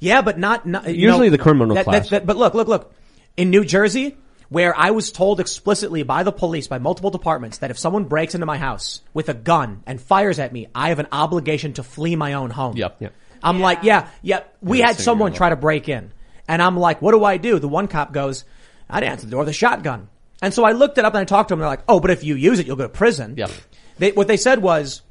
[0.00, 2.04] Yeah, but not, not you Usually know, the criminal that- class.
[2.04, 2.92] that- that- but look, look, look.
[3.36, 4.16] In New Jersey,
[4.48, 8.34] where I was told explicitly by the police, by multiple departments, that if someone breaks
[8.34, 11.82] into my house with a gun and fires at me, I have an obligation to
[11.82, 12.76] flee my own home.
[12.76, 12.96] Yep.
[13.00, 13.12] Yep.
[13.42, 14.40] I'm like, yeah, yeah.
[14.62, 16.10] We had someone try to break in,
[16.48, 17.58] and I'm like, what do I do?
[17.58, 18.44] The one cop goes,
[18.88, 20.08] I'd answer the door with a shotgun.
[20.40, 21.60] And so I looked it up and I talked to them.
[21.60, 23.34] They're like, oh, but if you use it, you'll go to prison.
[23.36, 23.50] Yep.
[23.98, 25.02] They, what they said was,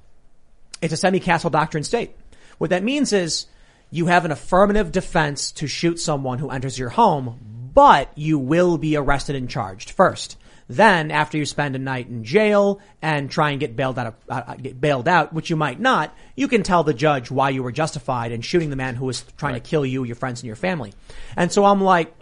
[0.82, 2.15] it's a semi-castle doctrine state.
[2.57, 3.47] What that means is
[3.91, 8.78] you have an affirmative defense to shoot someone who enters your home, but you will
[8.78, 10.38] be arrested and charged first.
[10.69, 14.15] Then, after you spend a night in jail and try and get bailed out, of,
[14.28, 17.63] uh, get bailed out, which you might not, you can tell the judge why you
[17.63, 20.47] were justified in shooting the man who was trying to kill you, your friends, and
[20.47, 20.93] your family.
[21.38, 22.13] And so I'm like,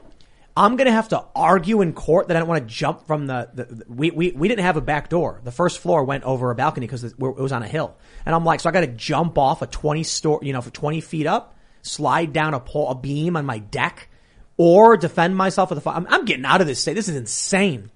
[0.57, 3.49] I'm gonna have to argue in court that I don't want to jump from the,
[3.53, 5.41] the, the- we, we, we didn't have a back door.
[5.43, 7.95] The first floor went over a balcony because it was on a hill.
[8.25, 11.01] And I'm like, so I gotta jump off a 20 store, you know, for 20
[11.01, 14.07] feet up, slide down a pole, a beam on my deck,
[14.57, 15.95] or defend myself with a fire.
[15.97, 16.93] I'm, I'm getting out of this state.
[16.93, 17.91] This is insane.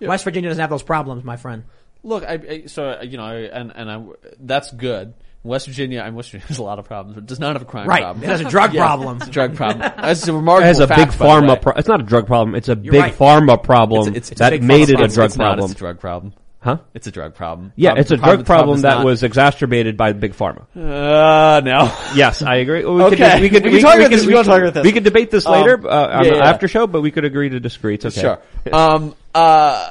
[0.00, 1.64] West Virginia doesn't have those problems, my friend.
[2.04, 4.04] Look, I, I so you know, and and I,
[4.38, 5.14] that's good.
[5.44, 7.62] West Virginia, I mean, West Virginia has a lot of problems, but does not have
[7.62, 8.02] a crime Right.
[8.02, 8.24] problem.
[8.24, 9.18] It has a drug Yeah, problem.
[9.18, 9.78] It's a drug problem.
[10.02, 11.48] That's a remarkable It has a fact, big by the way.
[11.54, 11.62] pharma.
[11.62, 12.54] Pro- it's not a drug problem.
[12.54, 13.14] It's a big right.
[13.14, 15.10] pharma problem It's- it's a that big made it a problem.
[15.12, 15.64] drug it's not, problem.
[15.70, 16.32] It's a drug problem.
[16.60, 16.78] Huh?
[16.94, 17.72] It's a drug problem.
[17.76, 20.62] Yeah, Prob- it's a drug problem problem's that not- was exacerbated by big pharma.
[20.74, 21.92] Uh, no.
[22.14, 22.82] Yes, I agree.
[22.86, 23.16] We Okay.
[23.32, 24.20] Could, we could, We can talk about this.
[24.22, 24.82] could- We can talk about this.
[24.84, 26.48] We could debate this Um, later uh, on yeah, the yeah.
[26.48, 27.96] after show, but we could agree to disagree.
[27.96, 28.18] It's okay.
[28.22, 28.38] Sure.
[28.72, 29.88] um, uh,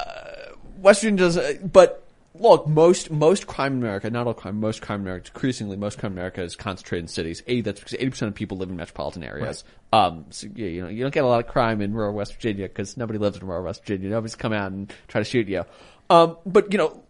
[0.81, 2.02] West Virginia does, uh, but
[2.35, 5.99] look, most most crime in America, not all crime, most crime in America, increasingly most
[5.99, 7.43] crime in America is concentrated in cities.
[7.47, 9.63] A, that's because eighty percent of people live in metropolitan areas.
[9.91, 12.33] Um, so yeah, you know, you don't get a lot of crime in rural West
[12.33, 14.09] Virginia because nobody lives in rural West Virginia.
[14.09, 15.63] Nobody's come out and try to shoot you.
[16.09, 17.03] Um, but you know,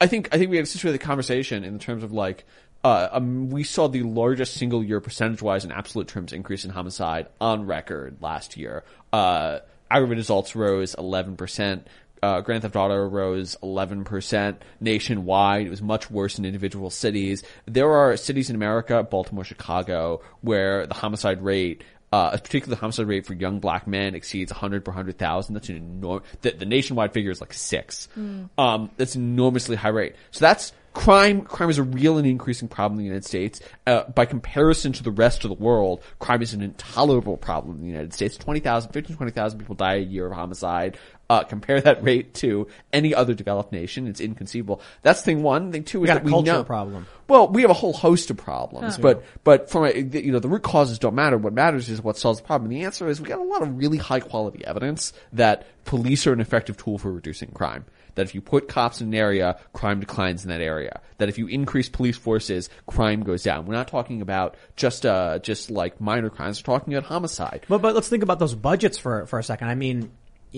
[0.00, 2.44] I think I think we had such a conversation in terms of like
[2.84, 6.70] uh, um, we saw the largest single year percentage wise in absolute terms increase in
[6.70, 8.84] homicide on record last year.
[9.12, 9.58] Uh,
[9.90, 11.82] aggravated assaults rose 11%.
[12.26, 15.66] Uh, Grand Theft Auto rose 11% nationwide.
[15.66, 17.44] It was much worse in individual cities.
[17.66, 23.06] There are cities in America, Baltimore, Chicago, where the homicide rate uh, particularly the homicide
[23.08, 25.54] rate for young black men exceeds 100 per 100,000.
[25.54, 28.08] That's an enormous, the, the nationwide figure is like six.
[28.16, 28.48] Mm.
[28.56, 30.14] Um, that's an enormously high rate.
[30.30, 31.42] So that's crime.
[31.42, 33.60] Crime is a real and increasing problem in the United States.
[33.86, 37.82] Uh, by comparison to the rest of the world, crime is an intolerable problem in
[37.82, 38.36] the United States.
[38.38, 40.98] 20,000, 15, 20,000 people die a year of homicide.
[41.28, 44.06] Uh, compare that rate to any other developed nation.
[44.06, 44.80] It's inconceivable.
[45.02, 45.72] That's thing one.
[45.72, 47.06] Thing two We is got that a we know, problem.
[47.26, 49.02] well, we have a whole host of problems, Huh.
[49.02, 51.36] but but from a, you know the root causes don't matter.
[51.36, 52.70] What matters is what solves the problem.
[52.70, 56.28] And the answer is we got a lot of really high quality evidence that police
[56.28, 57.84] are an effective tool for reducing crime.
[58.14, 61.00] That if you put cops in an area, crime declines in that area.
[61.18, 63.66] That if you increase police forces, crime goes down.
[63.66, 66.60] We're not talking about just uh just like minor crimes.
[66.62, 67.66] We're talking about homicide.
[67.68, 69.68] But but let's think about those budgets for for a second.
[69.68, 70.12] I mean,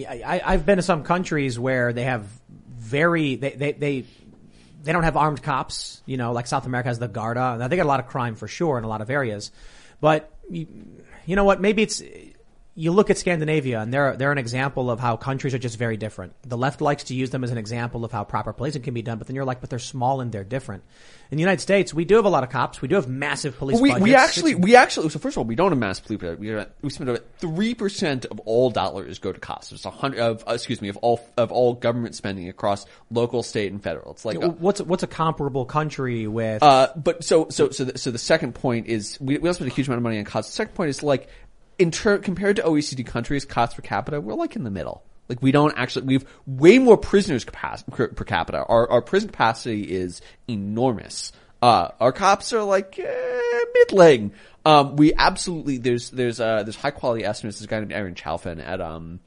[0.06, 2.26] I, I've been to some countries where they have
[2.68, 4.04] very they they they.
[4.80, 7.56] They don't have armed cops, you know, like South America has the Garda.
[7.58, 9.50] Now they got a lot of crime for sure in a lot of areas,
[10.00, 10.68] but you,
[11.26, 11.60] you know what?
[11.60, 12.00] Maybe it's
[12.78, 15.96] you look at Scandinavia and they're they're an example of how countries are just very
[15.96, 16.32] different.
[16.42, 19.02] The left likes to use them as an example of how proper policing can be
[19.02, 20.84] done, but then you're like, but they're small and they're different.
[21.30, 22.80] In the United States, we do have a lot of cops.
[22.80, 23.74] We do have massive police.
[23.74, 24.04] Well, we, budgets.
[24.04, 26.38] we actually, It's- we actually, so first of all, we don't have mass police budget.
[26.38, 29.72] We, have- we spend about three percent of all dollars go to costs.
[29.72, 33.42] It's a hundred of, uh, excuse me, of all of all government spending across local,
[33.42, 34.12] state, and federal.
[34.12, 36.62] It's like what's what's a comparable country with?
[36.62, 39.72] Uh, but so so so the, so the second point is we, we also spend
[39.72, 40.52] a huge amount of money on costs.
[40.52, 41.28] The second point is like
[41.78, 45.02] in ter- compared to OECD countries, costs per capita, we're like in the middle.
[45.28, 48.64] Like we don't actually we've way more prisoners per capita.
[48.64, 51.32] Our our prison capacity is enormous.
[51.60, 54.32] Uh, our cops are like eh, middling.
[54.64, 57.58] Um, we absolutely there's there's uh there's high quality estimates.
[57.58, 59.20] There's a guy named Aaron Chalfin at um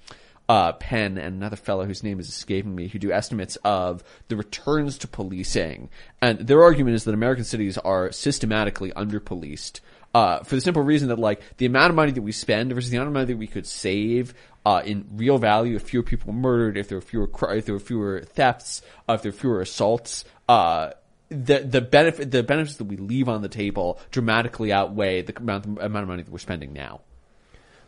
[0.50, 4.36] uh, Penn and another fellow whose name is escaping me who do estimates of the
[4.36, 5.90] returns to policing.
[6.22, 9.80] And their argument is that American cities are systematically under-policed.
[10.14, 12.92] Uh, for the simple reason that like the amount of money that we spend versus
[12.92, 14.34] the amount of money that we could save
[14.66, 17.76] uh, in real value if fewer people were murdered, if there were fewer if there
[17.76, 20.92] were fewer thefts, uh, if there were fewer assaults, uh,
[21.30, 25.66] the the benefit the benefits that we leave on the table dramatically outweigh the amount
[25.66, 27.02] amount of money that we're spending now.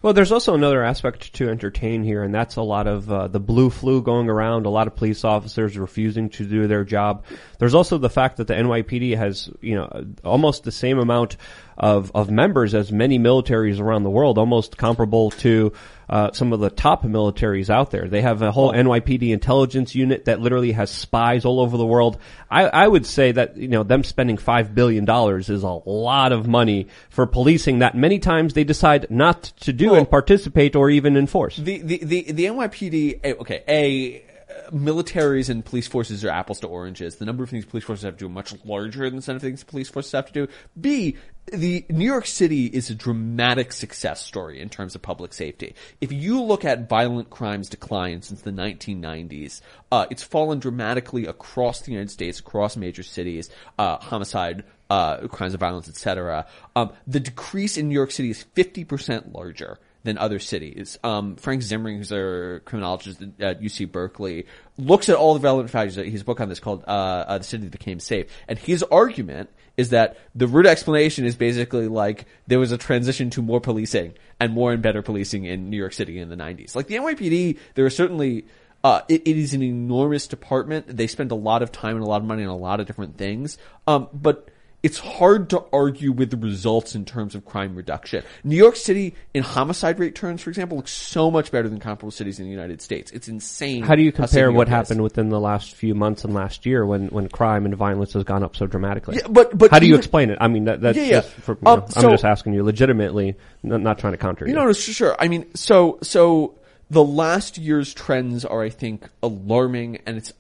[0.04, 3.40] Well, there's also another aspect to entertain here, and that's a lot of uh, the
[3.40, 4.66] blue flu going around.
[4.66, 7.24] A lot of police officers refusing to do their job.
[7.58, 11.38] There's also the fact that the NYPD has, you know, almost the same amount
[11.78, 15.72] of of members as many militaries around the world, almost comparable to
[16.14, 18.08] uh, some of the top militaries out there.
[18.08, 22.20] They have a whole NYPD intelligence unit that literally has spies all over the world.
[22.52, 26.32] I, I would say that you know them spending five billion dollars is a lot
[26.32, 30.92] of money for policing that many times they decide not to do and participate or
[30.92, 31.58] even enforce.
[31.58, 33.20] The the the, the NYPD.
[33.24, 34.33] eh, Okay, a
[34.72, 37.16] militaries and police forces are apples to oranges.
[37.16, 39.64] The number of things police forces have to do much larger than some of things
[39.64, 40.48] police forces have to do.
[40.80, 45.76] B, the New York City is a dramatic success story in terms of public safety.
[46.00, 51.82] If you look at violent crimes decline since the 1990s, uh, it's fallen dramatically across
[51.82, 56.46] the United States, across major cities, uh, homicide, uh, crimes of violence, etc.
[56.76, 60.98] Um, the decrease in New York City is 50% larger than other cities.
[61.04, 64.46] Um, Frank a criminologist at UC Berkeley,
[64.78, 65.96] looks at all the relevant factors.
[65.96, 69.50] Has book on this called uh, uh, "The City That Became Safe," and his argument
[69.76, 74.14] is that the root explanation is basically like there was a transition to more policing
[74.40, 76.76] and more and better policing in New York City in the '90s.
[76.76, 78.46] Like the NYPD, there are certainly.
[78.86, 80.86] Uh, it, it is an enormous department.
[80.98, 82.86] They spend a lot of time and a lot of money on a lot of
[82.86, 83.58] different things.
[83.88, 84.50] Um, but
[84.84, 88.22] it's hard to argue with the results in terms of crime reduction.
[88.44, 92.12] New York City, in homicide rate terms, for example, looks so much better than comparable
[92.12, 93.10] cities in the United States.
[93.12, 93.84] It's insane.
[93.84, 94.72] How do you compare what is.
[94.74, 98.26] happened within the last few months and last year when, when crime and violence has
[98.26, 99.16] gone up so dramatically?
[99.16, 100.38] Yeah, but- but how do you even- explain it?
[100.42, 101.12] I mean, that, that's Yeah, yeah.
[101.22, 104.46] just for, you Um, know, so- I'm just asking you legitimately, not trying to counter
[104.46, 104.50] you.
[104.52, 105.16] You know, no, sure.
[105.18, 106.56] I mean, so so
[106.92, 110.34] the last year's trends are, I think, alarming, and it's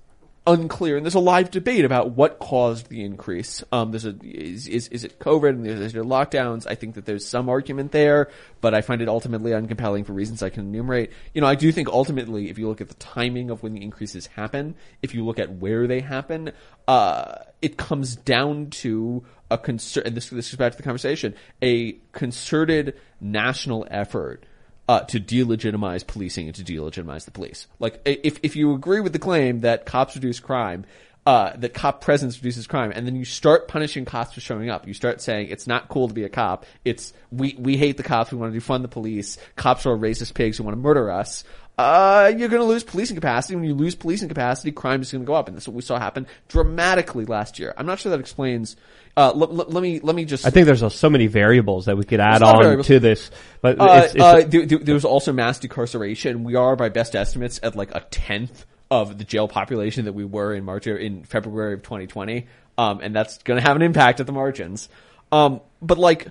[0.45, 0.97] unclear.
[0.97, 3.63] And there's a live debate about what caused the increase.
[3.71, 6.67] Um, there's a is is, is it COVID and there's, there's lockdowns?
[6.67, 8.29] I think that there's some argument there,
[8.61, 11.11] but I find it ultimately uncompelling for reasons I can enumerate.
[11.33, 13.81] You know, I do think ultimately, if you look at the timing of when the
[13.81, 16.51] increases happen, if you look at where they happen,
[16.87, 20.03] uh, it comes down to a concern.
[20.07, 24.45] And this this goes back to the conversation: a concerted national effort
[24.88, 27.67] uh, to delegitimize policing and to delegitimize the police.
[27.79, 30.86] Like, if if you agree with the claim that cops reduce crime,
[31.25, 34.86] uh, that cop presence reduces crime, and then you start punishing cops for showing up,
[34.88, 36.65] you start saying it's not cool to be a cop.
[36.84, 38.31] It's we we hate the cops.
[38.31, 39.38] We want to defund the police.
[39.55, 41.45] Cops are racist pigs who want to murder us.
[41.78, 43.55] Uh, you're going to lose policing capacity.
[43.55, 45.82] When you lose policing capacity, crime is going to go up, and that's what we
[45.82, 47.74] saw happen dramatically last year.
[47.78, 48.76] I'm not sure that explains.
[49.17, 50.45] Uh, l- l- let me let me just.
[50.45, 52.63] I think there's so many variables that we could add There's a lot of on
[52.63, 52.88] variables.
[52.88, 56.43] to this, but Uh, it's, uh, there, there- there's also mass decarceration.
[56.43, 60.26] We are, by best estimates, at like a tenth of the jail population that we
[60.26, 62.45] were in March or in February of 2020,
[62.78, 64.89] um, and that's going to have an impact at the margins.
[65.32, 66.28] Um, but like,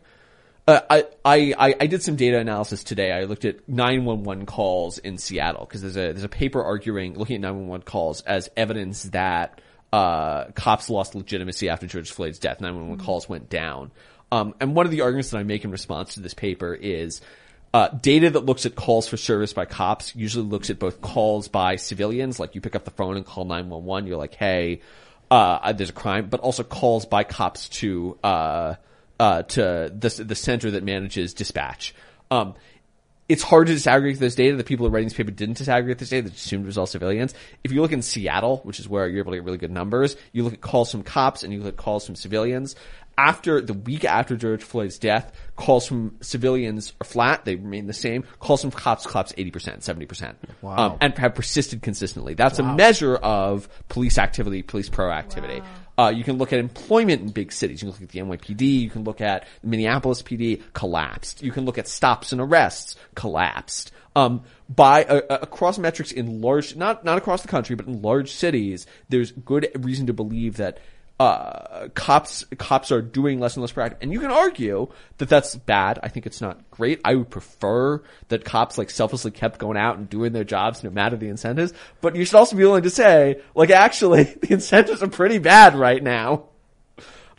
[0.68, 3.10] uh, I, I I did some data analysis today.
[3.12, 7.36] I looked at 911 calls in Seattle because there's a there's a paper arguing looking
[7.36, 9.60] at 911 calls as evidence that
[9.92, 12.60] uh, cops lost legitimacy after George Floyd's death.
[12.60, 13.90] 911 calls went down.
[14.30, 17.20] Um, and one of the arguments that I make in response to this paper is
[17.74, 21.48] uh, data that looks at calls for service by cops usually looks at both calls
[21.48, 24.80] by civilians, like you pick up the phone and call 911, you're like, hey,
[25.30, 28.18] uh, there's a crime, but also calls by cops to,
[29.18, 31.94] uh, to the, the center that manages dispatch.
[32.30, 32.54] Um,
[33.28, 34.56] it's hard to disaggregate this data.
[34.56, 36.28] The people who are writing this paper didn't disaggregate this data.
[36.28, 37.34] They assumed it was all civilians.
[37.64, 40.16] If you look in Seattle, which is where you're able to get really good numbers,
[40.32, 42.76] you look at calls from cops and you look at calls from civilians.
[43.16, 47.44] After the week after George Floyd's death, calls from civilians are flat.
[47.44, 48.24] They remain the same.
[48.38, 50.34] Calls from cops collapse 80%, 70%.
[50.60, 50.76] Wow.
[50.76, 52.34] Um, and have persisted consistently.
[52.34, 55.64] That's a measure of police activity, police proactivity.
[55.98, 57.82] Uh, you can look at employment in big cities.
[57.82, 58.80] You can look at the NYPD.
[58.80, 61.42] You can look at Minneapolis PD collapsed.
[61.42, 63.92] You can look at stops and arrests collapsed.
[64.14, 68.02] Um, by uh, uh, across metrics in large, not not across the country, but in
[68.02, 70.78] large cities, there's good reason to believe that
[71.22, 73.98] uh, cops cops are doing less and less proactive.
[74.00, 75.98] And you can argue that that's bad.
[76.02, 77.00] I think it's not great.
[77.04, 80.90] I would prefer that cops like selflessly kept going out and doing their jobs no
[80.90, 81.72] matter the incentives.
[82.00, 85.74] But you should also be willing to say, like, actually, the incentives are pretty bad
[85.74, 86.48] right now.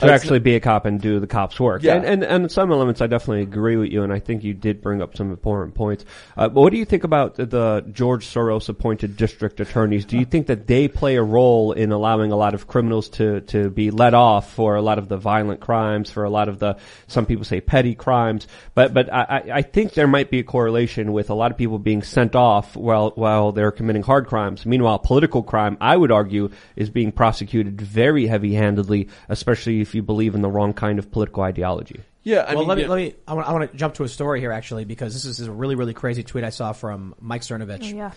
[0.08, 1.84] To actually be a cop and do the cop's work.
[1.84, 1.96] Yeah.
[1.96, 4.82] And, and, and some elements I definitely agree with you, and I think you did
[4.82, 6.06] bring up some important points.
[6.38, 10.06] Uh, but what do you think about the, the George Soros appointed district attorneys?
[10.06, 13.42] Do you think that they play a role in allowing a lot of criminals to,
[13.42, 16.60] to be let off for a lot of the violent crimes, for a lot of
[16.60, 16.78] the,
[17.08, 18.48] some people say petty crimes?
[18.76, 21.58] But, but I, I- I think there might be a correlation with a lot of
[21.58, 24.66] people being sent off while, while they're committing hard crimes.
[24.66, 30.02] Meanwhile, political crime, I would argue, is being prosecuted very heavy handedly, especially if you
[30.02, 32.02] believe in the wrong kind of political ideology.
[32.24, 32.90] Yeah, I well, mean, let me yeah.
[32.90, 33.16] let me.
[33.28, 35.48] I want, I want to jump to a story here actually because this is, is
[35.48, 37.94] a really really crazy tweet I saw from Mike Cernovich.
[37.94, 38.12] Oh, yeah.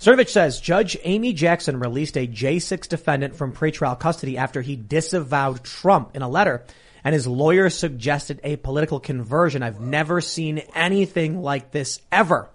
[0.00, 5.62] Cernovich says Judge Amy Jackson released a J6 defendant from pretrial custody after he disavowed
[5.62, 6.64] Trump in a letter,
[7.04, 9.62] and his lawyer suggested a political conversion.
[9.62, 12.48] I've never seen anything like this ever.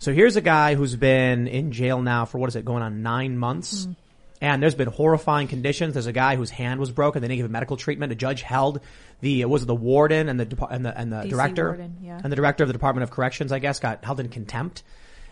[0.00, 3.02] So here's a guy who's been in jail now for what is it going on
[3.02, 3.82] nine months.
[3.82, 3.92] Mm-hmm.
[4.40, 5.94] And there's been horrifying conditions.
[5.94, 7.22] There's a guy whose hand was broken.
[7.22, 8.12] They didn't give him medical treatment.
[8.12, 8.80] A judge held
[9.20, 11.96] the uh, was it the warden and the and the and the DC director warden,
[12.02, 12.20] yeah.
[12.22, 14.84] and the director of the Department of Corrections, I guess, got held in contempt.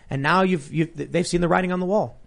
[0.09, 2.19] And now you've you've they've seen the writing on the wall.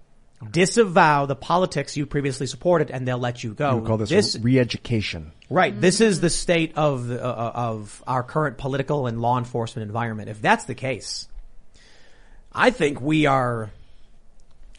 [0.48, 3.76] Disavow the politics you previously supported, and they'll let you go.
[3.76, 5.32] We call this, re-education.
[5.50, 5.78] Right.
[5.78, 6.04] This mm-hmm.
[6.04, 10.30] is the state of the, uh, of our current political and law enforcement environment.
[10.30, 11.28] If that's the case,
[12.50, 13.70] I think we are.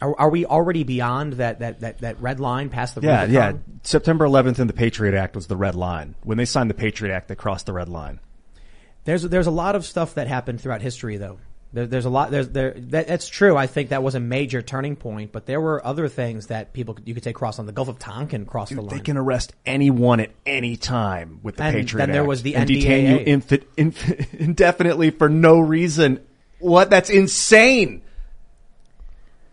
[0.02, 3.32] Are, are we already beyond that, that, that, that red line past the Yeah, Rubicon?
[3.66, 3.74] yeah.
[3.84, 6.14] September 11th and the Patriot Act was the red line.
[6.24, 8.18] When they signed the Patriot Act, they crossed the red line.
[9.04, 11.38] There's there's a lot of stuff that happened throughout history, though.
[11.72, 12.30] There, there's a lot.
[12.30, 12.72] There's there.
[12.76, 13.56] That, that's true.
[13.56, 15.32] I think that was a major turning point.
[15.32, 17.98] But there were other things that people you could say cross on the Gulf of
[17.98, 18.96] Tonkin crossed the line.
[18.96, 22.42] they can arrest anyone at any time with the And Patriot then there Act was
[22.42, 23.42] the and detain you NDAA.
[23.42, 26.20] infi- inf- indefinitely for no reason.
[26.60, 26.90] What?
[26.90, 28.02] That's insane.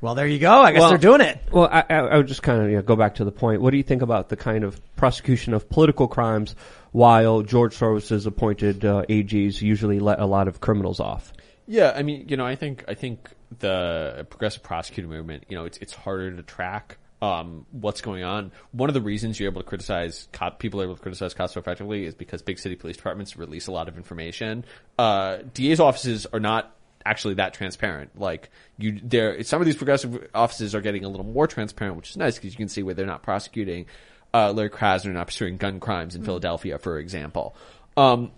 [0.02, 0.62] Well, there you go.
[0.62, 1.42] I guess Well- they're doing it.
[1.52, 3.62] Well, I, I, I would just kind of you know, go back to the point.
[3.62, 6.56] What do you think about the kind of prosecution of political crimes
[6.92, 11.34] while George Soros's appointed uh, AGs usually let a lot of criminals off?
[11.68, 13.30] Yeah, I mean, you know, I think I think
[13.60, 18.52] the progressive prosecutor movement, you know, it's it's harder to track um, what's going on.
[18.72, 21.54] One of the reasons you're able to criticize cop, people are able to criticize cops
[21.54, 24.66] so effectively is because big city police departments release a lot of information.
[24.98, 26.74] Uh, DA's offices are not
[27.06, 28.20] actually that transparent.
[28.20, 32.10] Like you, there, some of these progressive offices are getting a little more transparent, which
[32.10, 33.86] is nice because you can see where they're not prosecuting
[34.34, 37.56] uh, Larry Krasner not pursuing gun crimes in Philadelphia, for example.
[37.98, 38.32] Um,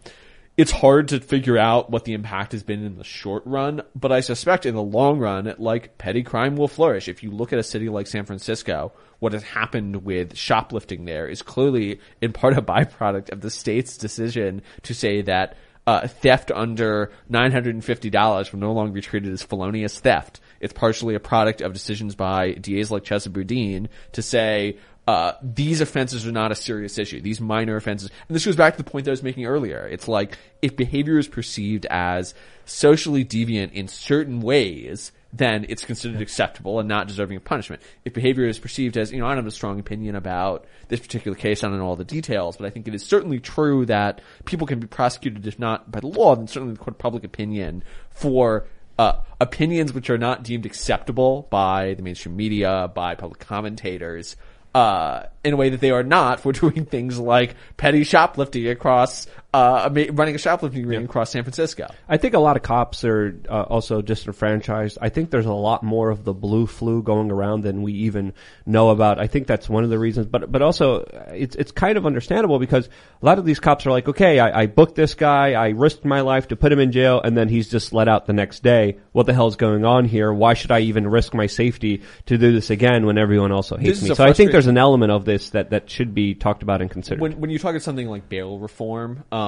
[0.57, 4.11] it's hard to figure out what the impact has been in the short run, but
[4.11, 7.07] I suspect in the long run, like petty crime will flourish.
[7.07, 11.27] If you look at a city like San Francisco, what has happened with shoplifting there
[11.27, 15.57] is clearly in part a byproduct of the state's decision to say that
[15.91, 20.39] uh, theft under $950 will no longer be treated as felonious theft.
[20.61, 25.81] It's partially a product of decisions by DAs like Chesa Boudin to say, uh, these
[25.81, 27.19] offenses are not a serious issue.
[27.19, 29.85] These minor offenses, and this goes back to the point that I was making earlier.
[29.85, 32.33] It's like if behavior is perceived as
[32.63, 37.81] socially deviant in certain ways, then it's considered acceptable and not deserving of punishment.
[38.03, 40.99] If behavior is perceived as, you know, I don't have a strong opinion about this
[40.99, 43.85] particular case, I don't know all the details, but I think it is certainly true
[43.85, 46.99] that people can be prosecuted, if not by the law, then certainly the court of
[46.99, 48.67] public opinion for
[48.99, 54.35] uh, opinions which are not deemed acceptable by the mainstream media, by public commentators,
[54.73, 59.27] uh, in a way that they are not for doing things like petty shoplifting across,
[59.53, 61.87] uh, running a shoplifting ring across San Francisco.
[62.07, 64.97] I think a lot of cops are uh, also disenfranchised.
[65.01, 68.33] I think there's a lot more of the blue flu going around than we even
[68.65, 69.19] know about.
[69.19, 70.27] I think that's one of the reasons.
[70.27, 72.87] But but also uh, it's it's kind of understandable because
[73.21, 76.05] a lot of these cops are like, okay, I, I booked this guy, I risked
[76.05, 78.63] my life to put him in jail, and then he's just let out the next
[78.63, 78.99] day.
[79.11, 80.31] What the hell's going on here?
[80.31, 83.99] Why should I even risk my safety to do this again when everyone also hates
[83.99, 84.15] This me?
[84.15, 86.89] So I think there's an element of this that that should be talked about and
[86.89, 87.19] considered.
[87.19, 89.40] when when you talk about something like bail reform, um,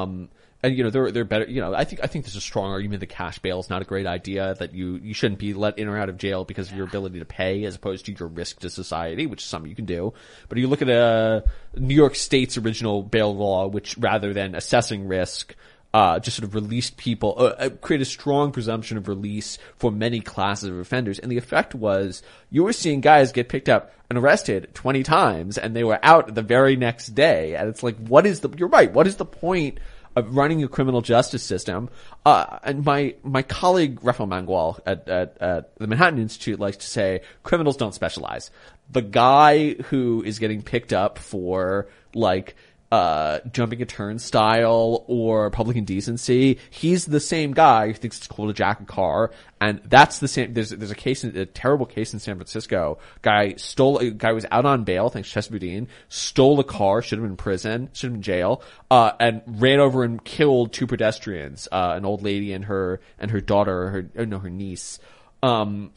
[0.64, 1.46] and you know they're they're better.
[1.46, 3.82] You know, I think I think there's a strong argument that cash bail is not
[3.82, 4.56] a great idea.
[4.58, 7.20] That you you shouldn't be let in or out of jail because of your ability
[7.20, 10.14] to pay, as opposed to your risk to society, which is something you can do.
[10.48, 11.42] But you look at uh,
[11.76, 15.54] New York State's original bail law, which rather than assessing risk.
[15.94, 19.92] Uh, just sort of released people, uh, uh, create a strong presumption of release for
[19.92, 21.20] many classes of offenders.
[21.20, 25.58] And the effect was you were seeing guys get picked up and arrested 20 times
[25.58, 27.56] and they were out the very next day.
[27.56, 28.92] And it's like, what is the, you're right.
[28.92, 29.80] What is the point
[30.16, 31.90] of running a criminal justice system?
[32.26, 36.88] Uh, and my, my colleague, Rafael Mangual at, at, at the Manhattan Institute likes to
[36.88, 38.52] say criminals don't specialize.
[38.92, 42.56] The guy who is getting picked up for like,
[42.94, 46.60] uh, jumping a turnstile or public indecency.
[46.70, 50.28] He's the same guy who thinks it's cool to jack a car, and that's the
[50.28, 50.54] same.
[50.54, 53.00] There's there's a case, in, a terrible case in San Francisco.
[53.24, 53.98] Guy stole.
[53.98, 55.88] A guy was out on bail, thanks to Chesa Boudin.
[56.08, 59.42] Stole a car, should have been in prison, should have been in jail, uh, and
[59.48, 63.90] ran over and killed two pedestrians, uh, an old lady and her and her daughter,
[63.90, 65.00] her oh, no, her niece.
[65.42, 65.94] Um,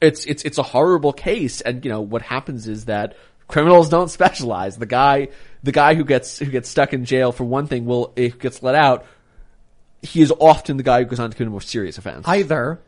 [0.00, 3.16] it's it's it's a horrible case, and you know what happens is that
[3.50, 4.76] criminals don't specialize.
[4.76, 5.28] The guy
[5.62, 8.62] the guy who gets who gets stuck in jail for one thing will if gets
[8.62, 9.04] let out,
[10.02, 12.26] he is often the guy who goes on to commit a more serious offense.
[12.26, 12.80] Either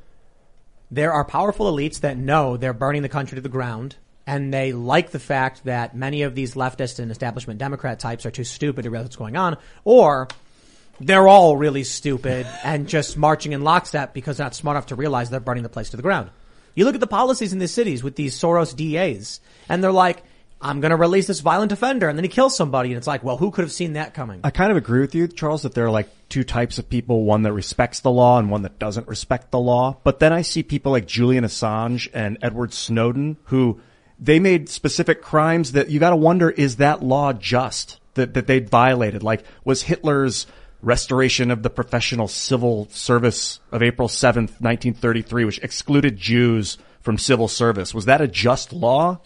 [0.90, 3.96] there are powerful elites that know they're burning the country to the ground
[4.26, 8.30] and they like the fact that many of these leftist and establishment Democrat types are
[8.30, 10.28] too stupid to realize what's going on, or
[11.00, 14.94] they're all really stupid and just marching in lockstep because they're not smart enough to
[14.94, 16.30] realize they're burning the place to the ground.
[16.74, 20.22] You look at the policies in these cities with these Soros DAs and they're like,
[20.62, 23.24] I'm going to release this violent offender and then he kills somebody and it's like,
[23.24, 24.40] well, who could have seen that coming?
[24.44, 27.24] I kind of agree with you, Charles, that there are like two types of people,
[27.24, 29.98] one that respects the law and one that doesn't respect the law.
[30.04, 33.80] But then I see people like Julian Assange and Edward Snowden who
[34.18, 37.98] they made specific crimes that you gotta wonder, is that law just?
[38.14, 39.22] That, that they'd violated?
[39.22, 40.46] Like, was Hitler's
[40.82, 47.48] restoration of the professional civil service of April 7th, 1933, which excluded Jews from civil
[47.48, 49.18] service, was that a just law?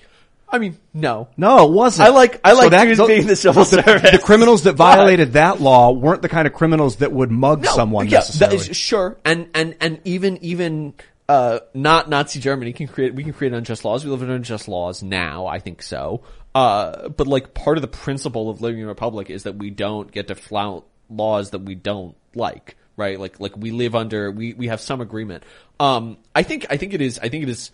[0.48, 1.28] I mean, no.
[1.36, 2.08] No, it wasn't.
[2.08, 4.10] I like- I like Jews being the civil the, service.
[4.12, 8.06] The criminals that violated that law weren't the kind of criminals that would mug someone
[8.06, 8.58] yeah, necessarily.
[8.58, 10.94] That is, sure, and and and even even
[11.28, 14.04] uh, not Nazi Germany can create we can create unjust laws.
[14.04, 15.46] We live in unjust laws now.
[15.46, 16.22] I think so.
[16.54, 19.70] Uh, but like part of the principle of living in a republic is that we
[19.70, 22.76] don't get to flout laws that we don't like.
[22.96, 23.18] Right?
[23.18, 25.42] Like like we live under we we have some agreement.
[25.80, 27.70] Um, I think I think it is I think it is.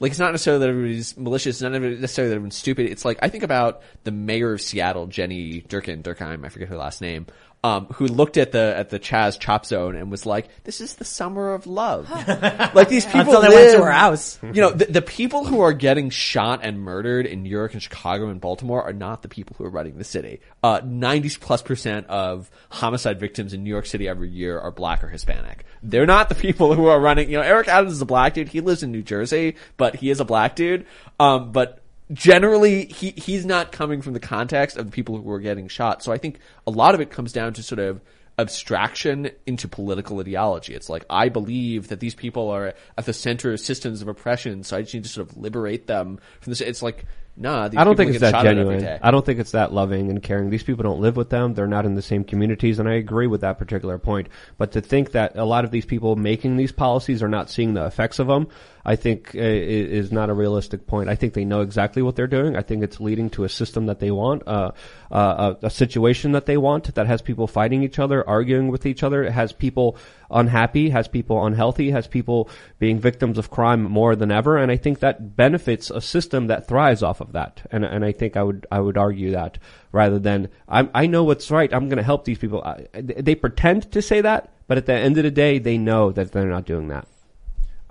[0.00, 2.86] Like it's not necessarily that everybody's malicious, it's not necessarily that everyone's stupid.
[2.86, 6.76] It's like I think about the mayor of Seattle, Jenny Durkan, Durkheim, I forget her
[6.76, 7.26] last name,
[7.64, 10.94] um, who looked at the at the Chaz Chop Zone and was like, "This is
[10.94, 12.08] the summer of love."
[12.74, 14.38] like these people Until they live, went to her house.
[14.42, 17.82] You know, the, the people who are getting shot and murdered in New York and
[17.82, 20.40] Chicago and Baltimore are not the people who are running the city.
[20.62, 25.02] Uh, ninety plus percent of homicide victims in New York City every year are black
[25.02, 25.64] or Hispanic.
[25.82, 27.28] They're not the people who are running.
[27.28, 28.48] You know, Eric Adams is a black dude.
[28.48, 30.86] He lives in New Jersey, but he is a black dude.
[31.18, 31.77] Um, but
[32.12, 36.02] generally he he's not coming from the context of the people who are getting shot.
[36.02, 38.00] So I think a lot of it comes down to sort of
[38.38, 40.74] abstraction into political ideology.
[40.74, 44.62] It's like I believe that these people are at the center of systems of oppression,
[44.62, 46.60] so I just need to sort of liberate them from this.
[46.60, 47.04] It's like
[47.36, 49.00] nah, these I don't think it's that shot at every genuine.
[49.02, 50.50] I don't think it's that loving and caring.
[50.50, 51.54] These people don't live with them.
[51.54, 54.28] They're not in the same communities, and I agree with that particular point.
[54.56, 57.74] But to think that a lot of these people making these policies are not seeing
[57.74, 58.48] the effects of them,
[58.88, 61.10] I think uh, is not a realistic point.
[61.10, 62.56] I think they know exactly what they're doing.
[62.56, 64.70] I think it's leading to a system that they want, uh,
[65.12, 68.86] uh, a, a situation that they want that has people fighting each other, arguing with
[68.86, 69.22] each other.
[69.22, 69.98] It has people
[70.30, 74.56] unhappy, has people unhealthy, has people being victims of crime more than ever.
[74.56, 77.60] And I think that benefits a system that thrives off of that.
[77.70, 79.58] And, and I think I would, I would argue that
[79.92, 81.74] rather than, I, I know what's right.
[81.74, 82.62] I'm going to help these people.
[82.62, 86.10] I, they pretend to say that, but at the end of the day, they know
[86.10, 87.06] that they're not doing that.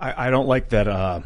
[0.00, 0.88] I, I don't like that.
[0.88, 1.22] Uh,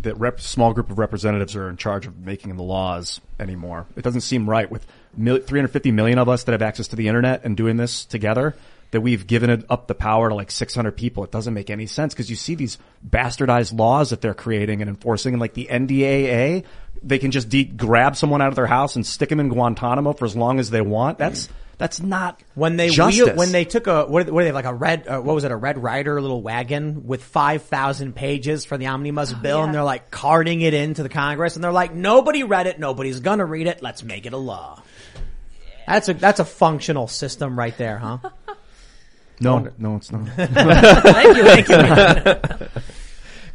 [0.00, 3.86] that rep, small group of representatives are in charge of making the laws anymore.
[3.96, 4.86] It doesn't seem right with
[5.16, 8.54] mil- 350 million of us that have access to the internet and doing this together.
[8.92, 11.24] That we've given up the power to like 600 people.
[11.24, 14.88] It doesn't make any sense because you see these bastardized laws that they're creating and
[14.88, 16.64] enforcing, and like the NDAA,
[17.02, 20.12] they can just de- grab someone out of their house and stick them in Guantanamo
[20.12, 21.18] for as long as they want.
[21.18, 21.48] That's
[21.78, 23.26] that's not when they justice.
[23.26, 25.44] wheel, when they took a what, what are they like a red uh, what was
[25.44, 29.74] it a red rider little wagon with five thousand pages for the omnibus bill and
[29.74, 33.44] they're like carting it into the Congress and they're like nobody read it nobody's gonna
[33.44, 34.82] read it let's make it a law.
[35.86, 38.18] That's a that's a functional system right there, huh?
[39.40, 40.26] no, no, it's not.
[40.36, 42.82] thank you, thank you.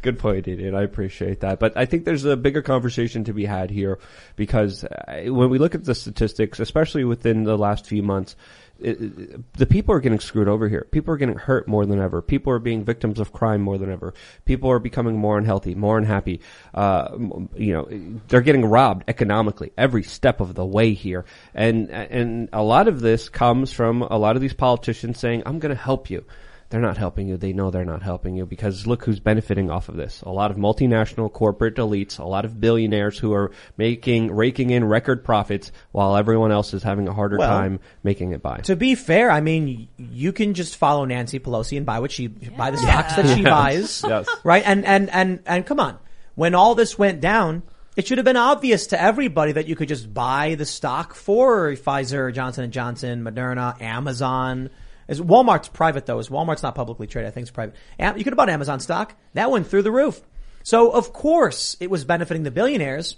[0.02, 0.74] Good point, Idiot.
[0.74, 1.60] I appreciate that.
[1.60, 4.00] But I think there's a bigger conversation to be had here
[4.34, 8.34] because uh, when we look at the statistics, especially within the last few months,
[8.80, 10.88] it, the people are getting screwed over here.
[10.90, 12.20] People are getting hurt more than ever.
[12.20, 14.12] People are being victims of crime more than ever.
[14.44, 16.40] People are becoming more unhealthy, more unhappy.
[16.74, 17.16] Uh,
[17.54, 21.24] you know, they're getting robbed economically every step of the way here.
[21.54, 25.60] And, and a lot of this comes from a lot of these politicians saying, I'm
[25.60, 26.24] going to help you
[26.72, 27.36] they're not helping you.
[27.36, 30.22] They know they're not helping you because look who's benefiting off of this.
[30.22, 34.82] A lot of multinational corporate elites, a lot of billionaires who are making, raking in
[34.84, 38.56] record profits while everyone else is having a harder Well, time making it by.
[38.64, 42.26] To be fair, I mean, you can just follow Nancy Pelosi and buy what she
[42.26, 43.50] buy the stocks that she Yes.
[43.50, 44.28] buys, Yes.
[44.42, 44.62] right?
[44.66, 45.98] And and and and come on,
[46.34, 47.62] when all this went down,
[47.94, 51.72] it should have been obvious to everybody that you could just buy the stock for
[51.72, 54.70] Pfizer, Johnson and Johnson, Moderna, Amazon.
[55.12, 56.18] Is Walmart's private though?
[56.18, 57.28] Is Walmart's not publicly traded?
[57.28, 57.74] I think it's private.
[57.98, 59.14] You could have bought Amazon stock.
[59.34, 60.18] That went through the roof.
[60.62, 63.16] So of course it was benefiting the billionaires,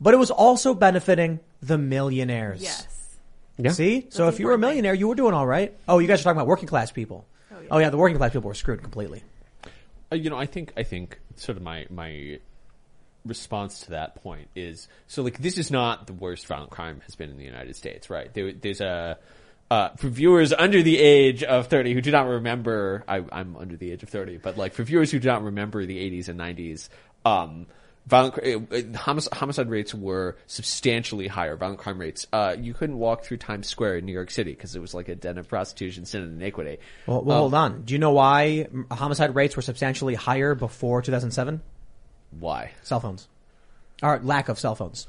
[0.00, 2.62] but it was also benefiting the millionaires.
[2.62, 2.86] Yes.
[3.56, 3.72] Yeah.
[3.72, 4.06] See?
[4.10, 5.76] So if you were a millionaire, you were doing all right.
[5.88, 7.26] Oh, you guys are talking about working class people.
[7.68, 9.24] Oh yeah, the working class people were screwed completely.
[10.12, 12.38] Uh, you know, I think I think sort of my my
[13.26, 17.16] response to that point is so like this is not the worst violent crime has
[17.16, 18.32] been in the United States, right?
[18.32, 19.18] There, there's a
[19.70, 23.76] uh, for viewers under the age of 30 who do not remember, I, I'm under
[23.76, 26.40] the age of 30, but like for viewers who do not remember the 80s and
[26.40, 26.88] 90s,
[27.24, 27.66] um,
[28.06, 31.54] violent uh, uh, homicide, homicide rates were substantially higher.
[31.56, 32.26] Violent crime rates.
[32.32, 35.08] Uh, you couldn't walk through Times Square in New York City because it was like
[35.08, 36.78] a den of prostitution, sin, and iniquity.
[37.06, 37.82] Well, well Um, hold on.
[37.82, 41.60] Do you know why homicide rates were substantially higher before 2007?
[42.40, 42.72] Why?
[42.82, 43.28] Cell phones.
[44.02, 45.06] Or lack of cell phones.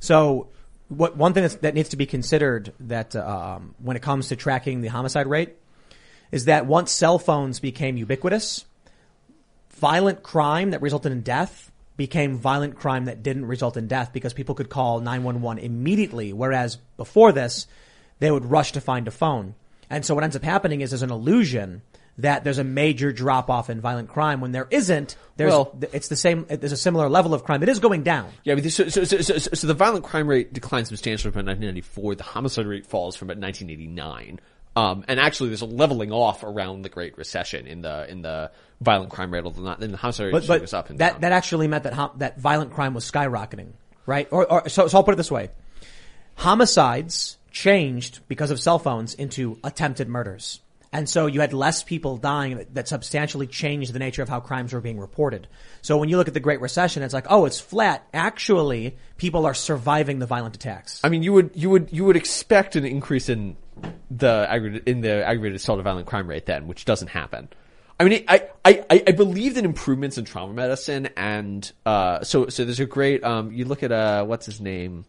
[0.00, 0.48] So,
[0.96, 4.80] what, one thing that needs to be considered that, um, when it comes to tracking
[4.80, 5.56] the homicide rate
[6.30, 8.64] is that once cell phones became ubiquitous,
[9.70, 14.32] violent crime that resulted in death became violent crime that didn't result in death because
[14.32, 17.66] people could call 911 immediately, whereas before this,
[18.18, 19.54] they would rush to find a phone.
[19.90, 21.82] And so what ends up happening is there's an illusion
[22.18, 25.16] that there's a major drop off in violent crime when there isn't.
[25.36, 27.62] There's, Well- it's the same, there's a similar level of crime.
[27.62, 28.30] It is going down.
[28.44, 32.14] Yeah, but so, so, so, so, so the violent crime rate declines substantially from 1994.
[32.16, 34.40] The homicide rate falls from about 1989.
[34.74, 38.50] Um, and actually, there's a leveling off around the Great Recession in the in the
[38.80, 41.12] violent crime rate, although not in the homicide rate But, but goes up and that,
[41.12, 41.20] down.
[41.20, 43.72] that actually meant that, hom- that violent crime was skyrocketing,
[44.06, 44.28] right?
[44.30, 45.50] Or, or so, so I'll put it this way.
[46.36, 50.60] Homicides changed because of cell phones into attempted murders.
[50.92, 54.74] And so you had less people dying that, substantially changed the nature of how crimes
[54.74, 55.48] were being reported.
[55.80, 58.06] So when you look at the Great Recession, it's like, oh, it's flat.
[58.12, 61.00] Actually, people are surviving the violent attacks.
[61.02, 63.56] I mean, you would you would you would expect an increase in
[64.10, 67.48] the in the aggravated assault of violent crime rate then, which doesn't happen.
[67.98, 72.48] I mean, I, I, I I believe in improvements in trauma medicine, and uh, so
[72.48, 75.04] so there's a great um, you look at uh, what's his name,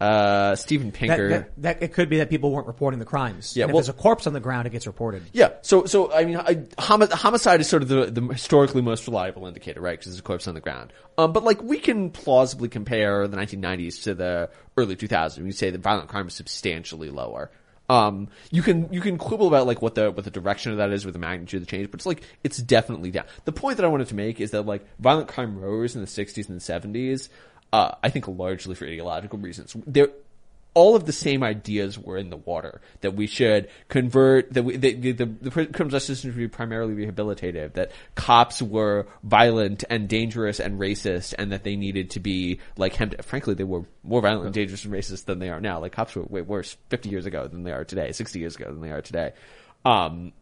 [0.00, 1.28] uh, Steven Pinker.
[1.28, 3.56] that, that- it could be that people weren't reporting the crimes.
[3.56, 5.22] Yeah, And if there's a corpse on the ground, it gets reported.
[5.32, 5.50] Yeah.
[5.62, 9.46] So, so I mean, I, homi- homicide is sort of the, the historically most reliable
[9.46, 9.98] indicator, right?
[9.98, 10.92] Because there's a corpse on the ground.
[11.16, 15.38] Um, but like we can plausibly compare the 1990s to the early 2000s.
[15.38, 17.50] We say that violent crime is substantially lower.
[17.88, 20.90] Um, you can you can quibble about like what the what the direction of that
[20.90, 23.26] is, with the magnitude of the change, but it's like it's definitely down.
[23.44, 26.06] The point that I wanted to make is that like violent crime rose in the
[26.06, 26.64] 60s and the
[27.04, 27.28] 70s.
[27.74, 29.74] Uh, I think largely for ideological reasons.
[29.84, 30.10] There
[30.74, 34.76] all of the same ideas were in the water that we should convert that we,
[34.76, 40.08] the, the, the, criminal justice system should be primarily rehabilitative that cops were violent and
[40.08, 44.20] dangerous and racist and that they needed to be like hemmed frankly they were more
[44.20, 47.08] violent and dangerous and racist than they are now like cops were way worse 50
[47.08, 49.32] years ago than they are today 60 years ago than they are today
[49.84, 50.32] um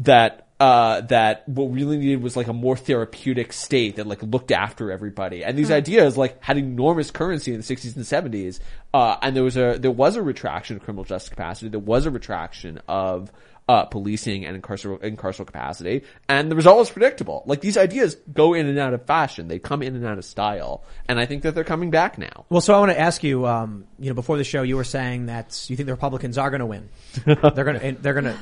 [0.00, 4.20] that uh, that what we really needed was like a more therapeutic state that like
[4.24, 5.44] looked after everybody.
[5.44, 5.74] And these Hmm.
[5.74, 8.58] ideas like had enormous currency in the 60s and 70s.
[8.92, 11.68] Uh, and there was a there was a retraction of criminal justice capacity.
[11.68, 13.30] There was a retraction of
[13.68, 17.42] uh, policing and incarceral incarceral capacity, and the result was predictable.
[17.44, 20.24] Like these ideas go in and out of fashion; they come in and out of
[20.24, 22.46] style, and I think that they're coming back now.
[22.48, 23.46] Well, so I want to ask you.
[23.46, 26.48] Um, you know, before the show, you were saying that you think the Republicans are
[26.50, 26.88] going to win.
[27.26, 28.02] they're going to.
[28.02, 28.38] They're going to.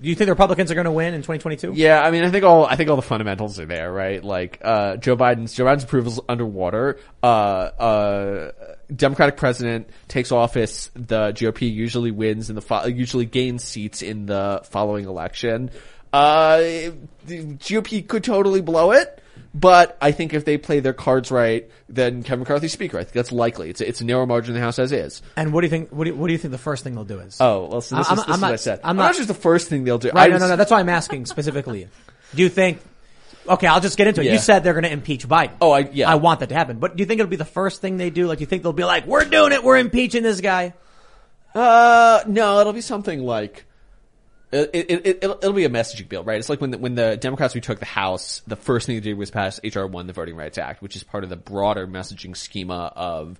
[0.00, 1.72] Do you think the Republicans are going to win in 2022?
[1.74, 4.22] Yeah, I mean, I think all I think all the fundamentals are there, right?
[4.22, 6.98] Like uh, Joe Biden's Joe Biden's approval is underwater.
[7.22, 8.52] Uh, uh,
[8.94, 14.26] Democratic president takes office, the GOP usually wins in the fo- usually gains seats in
[14.26, 15.70] the following election.
[16.12, 16.58] Uh,
[17.26, 19.22] the GOP could totally blow it.
[19.58, 22.98] But I think if they play their cards right, then Kevin McCarthy's speaker.
[22.98, 23.70] I think that's likely.
[23.70, 25.22] It's a, it's a narrow margin in the House as is.
[25.36, 25.90] And what do you think?
[25.90, 27.38] What do you, what do you think the first thing they'll do is?
[27.40, 28.80] Oh, well, so this, I'm- is, this I'm is not- what I said.
[28.84, 30.10] I'm I'm not- not just the first thing they'll do.
[30.10, 30.56] Right, I no, was- no, no.
[30.56, 31.88] That's why I'm asking specifically.
[32.34, 32.80] Do you think?
[33.48, 34.24] Okay, I'll just get into it.
[34.26, 34.32] Yeah.
[34.34, 35.52] You said they're going to impeach Biden.
[35.62, 36.10] Oh, I yeah.
[36.10, 36.78] I want that to happen.
[36.78, 38.26] But do you think it'll be the first thing they do?
[38.26, 39.64] Like, you think they'll be like, "We're doing it.
[39.64, 40.74] We're impeaching this guy."
[41.54, 43.64] Uh, no, it'll be something like.
[44.50, 46.38] It, it, it, it'll, it'll be a messaging bill, right?
[46.38, 49.18] It's like when the, when the Democrats retook the House, the first thing they did
[49.18, 52.34] was pass HR one, the Voting Rights Act, which is part of the broader messaging
[52.34, 53.38] schema of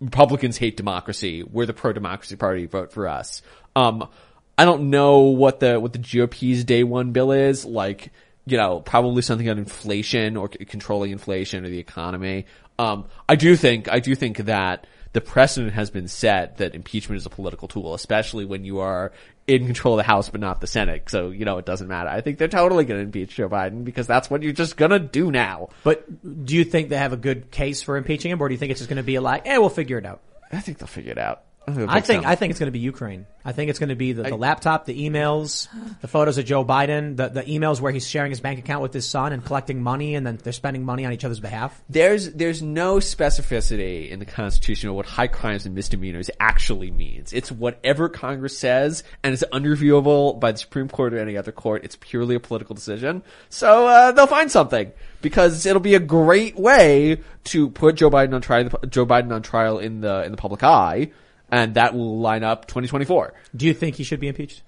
[0.00, 1.42] Republicans hate democracy.
[1.42, 2.66] We're the pro-democracy party.
[2.66, 3.42] Vote for us.
[3.76, 4.08] Um,
[4.56, 7.64] I don't know what the what the GOP's day one bill is.
[7.64, 8.10] Like,
[8.44, 12.46] you know, probably something on inflation or c- controlling inflation or the economy.
[12.78, 17.18] Um, I do think I do think that the precedent has been set that impeachment
[17.18, 19.12] is a political tool, especially when you are
[19.48, 21.08] in control of the House but not the Senate.
[21.08, 22.08] So you know it doesn't matter.
[22.08, 24.92] I think they're totally going to impeach Joe Biden because that's what you're just going
[24.92, 25.70] to do now.
[25.82, 28.58] But do you think they have a good case for impeaching him, or do you
[28.58, 30.20] think it's just going to be like, "Eh, we'll figure it out"?
[30.52, 31.42] I think they'll figure it out.
[31.72, 32.26] I think, I think.
[32.26, 33.26] I think it's going to be Ukraine.
[33.44, 35.68] I think it's going to be the, the laptop, the emails,
[36.00, 38.92] the photos of Joe Biden, the, the emails where he's sharing his bank account with
[38.92, 41.80] his son and collecting money, and then they're spending money on each other's behalf.
[41.88, 47.32] There's there's no specificity in the Constitution of what high crimes and misdemeanors actually means.
[47.32, 51.84] It's whatever Congress says, and it's unreviewable by the Supreme Court or any other court.
[51.84, 53.22] It's purely a political decision.
[53.48, 54.92] So uh, they'll find something
[55.22, 58.68] because it'll be a great way to put Joe Biden on trial.
[58.88, 61.12] Joe Biden on trial in the in the public eye,
[61.50, 63.34] and that will line up 2024.
[63.56, 64.62] Do you think he should be impeached?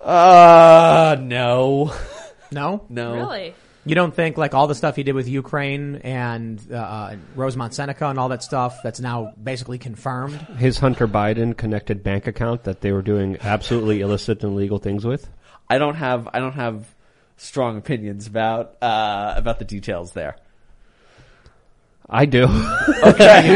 [0.00, 1.92] Uh, no,
[2.52, 3.14] No, no.
[3.14, 3.54] Really?
[3.86, 7.72] You don't think like all the stuff he did with Ukraine and uh, uh, Rosemont
[7.72, 10.34] Seneca and all that stuff that's now basically confirmed?
[10.58, 15.04] His Hunter Biden connected bank account that they were doing absolutely illicit and illegal things
[15.04, 15.30] with.
[15.68, 16.94] I don't have I don't have
[17.38, 20.36] strong opinions about uh, about the details there.
[22.12, 22.44] I do.
[22.44, 22.48] Okay.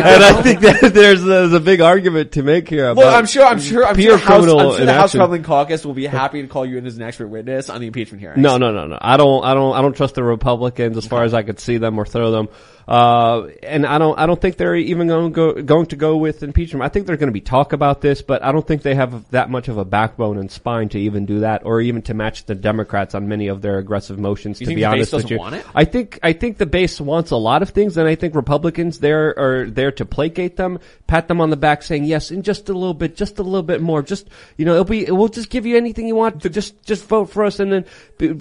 [0.01, 3.15] and I think that there's a, there's a big argument to make here about Well,
[3.15, 5.13] I'm sure, I'm sure, I'm sure, House, I'm sure the House.
[5.13, 7.89] Republican Caucus will be happy to call you in as an expert witness on the
[7.89, 8.41] impeachment hearings.
[8.41, 8.97] No, no, no, no.
[9.01, 11.79] I don't, I don't, I don't trust the Republicans as far as I could see
[11.79, 12.49] them or throw them.
[12.87, 16.17] Uh, and I don't, I don't think they're even going to go, going to go
[16.17, 16.85] with impeachment.
[16.85, 19.31] I think they're going to be talk about this, but I don't think they have
[19.31, 22.45] that much of a backbone and spine to even do that, or even to match
[22.45, 24.61] the Democrats on many of their aggressive motions.
[24.61, 25.67] You to be the honest with doesn't you, want it?
[25.75, 28.99] I think, I think the base wants a lot of things, and I think Republicans
[28.99, 32.69] there are there to placate them, pat them on the back, saying yes, and just
[32.69, 35.49] a little bit, just a little bit more, just you know, it'll be, we'll just
[35.49, 36.39] give you anything you want.
[36.53, 37.85] Just, just vote for us, and then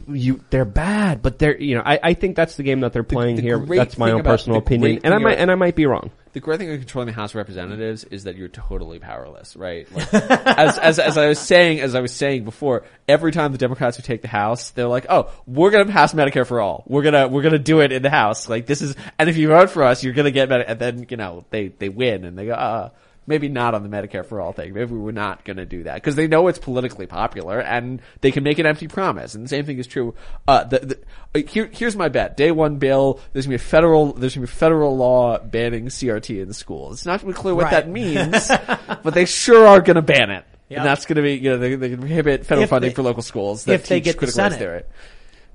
[0.09, 3.03] you, they're bad, but they're, you know, I, I think that's the game that they're
[3.03, 3.57] playing the here.
[3.57, 6.11] That's my own personal opinion, and I might, and I might be wrong.
[6.33, 9.87] The great thing of controlling the House of Representatives is that you're totally powerless, right?
[9.91, 13.59] Like, as, as, as I was saying, as I was saying before, every time the
[13.59, 16.83] Democrats would take the House, they're like, oh, we're gonna pass Medicare for all.
[16.87, 18.49] We're gonna, we're gonna do it in the House.
[18.49, 21.05] Like, this is, and if you vote for us, you're gonna get Medicare, and then,
[21.07, 22.89] you know, they, they win, and they go, uh,
[23.25, 24.73] maybe not on the Medicare for all thing.
[24.73, 26.01] Maybe we're not gonna do that.
[26.03, 29.35] Cause they know it's politically popular, and they can make an empty promise.
[29.35, 30.13] And the same thing is true,
[30.47, 30.99] uh, the, the,
[31.43, 32.35] uh, here, here's my bet.
[32.37, 36.41] Day one bill, there's gonna be a federal, there's gonna be federal law banning CRT
[36.41, 36.99] in schools.
[36.99, 37.71] It's not really clear what Right.
[37.71, 38.47] that means,
[39.03, 40.45] but they sure are gonna ban it.
[40.69, 40.77] Yep.
[40.79, 43.03] And that's gonna be, you know, they, they can prohibit federal If funding they- for
[43.03, 44.59] local schools that if they get the critical race Senate.
[44.59, 44.83] theory.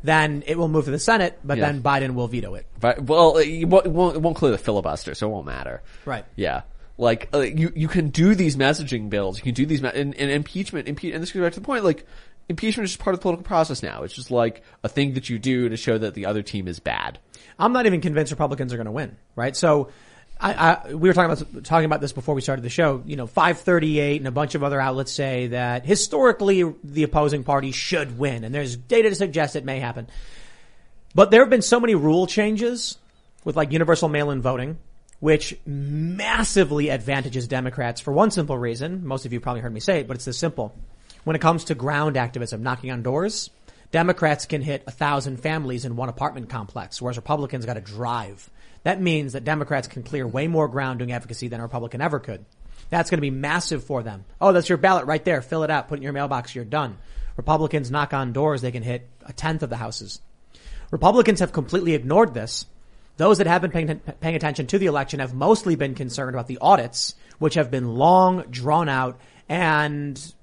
[0.05, 1.67] Then it will move to the Senate, but Yeah.
[1.73, 2.67] then Biden will veto it.
[2.79, 5.83] But, well, it won't, it won't clear the filibuster, so it won't matter.
[6.05, 6.25] Right.
[6.37, 6.63] Yeah.
[6.99, 10.15] Like, uh, you, you can do these messaging bills, you can do these, me- and,
[10.17, 12.05] and impeachment, impe- and this goes back to the point, like,
[12.49, 14.03] impeachment is just part of the political process now.
[14.03, 16.81] It's just like a thing that you do to show that the other team is
[16.81, 17.19] bad.
[17.59, 19.57] I'm not even convinced Republicans are going to win, right?
[19.57, 19.91] So,
[20.41, 23.03] I, I, we were talking about talking about this before we started the show.
[23.05, 27.73] You know, 538 and a bunch of other outlets say that historically the opposing party
[27.73, 30.07] should win, and there's data to suggest it may happen.
[31.15, 32.99] But there have been so many rule changes
[33.45, 34.79] with like universal mail-in voting,
[35.21, 39.07] which massively advantages Democrats for one simple reason.
[39.07, 40.75] Most of you probably heard me say it, but it's this simple.
[41.25, 43.51] When it comes to ground activism, knocking on doors,
[43.91, 48.49] Democrats can hit a thousand families in one apartment complex, whereas Republicans got to drive.
[48.85, 52.21] That means that Democrats can clear way more ground doing advocacy than a Republican ever
[52.21, 52.45] could.
[52.91, 54.25] That's going to be massive for them.
[54.41, 55.43] Oh, that's your ballot right there.
[55.43, 55.89] Fill it out.
[55.89, 56.55] Put it in your mailbox.
[56.55, 56.97] You're done.
[57.37, 58.63] Republicans knock on doors.
[58.63, 60.21] They can hit a tenth of the houses.
[60.91, 62.67] Republicans have completely ignored this.
[63.19, 66.47] Those that have been paying, paying attention to the election have mostly been concerned about
[66.47, 70.35] the audits, which have been long, drawn out, and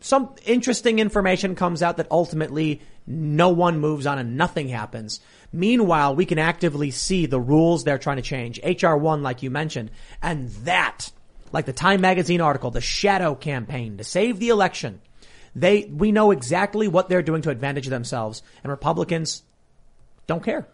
[0.00, 5.20] some interesting information comes out that ultimately no one moves on and nothing happens.
[5.52, 8.60] Meanwhile, we can actively see the rules they're trying to change.
[8.62, 9.90] HR1, like you mentioned,
[10.22, 11.10] and that,
[11.50, 15.00] like the Time Magazine article, the shadow campaign to save the election.
[15.56, 19.42] They, we know exactly what they're doing to advantage themselves and Republicans
[20.28, 20.68] don't care.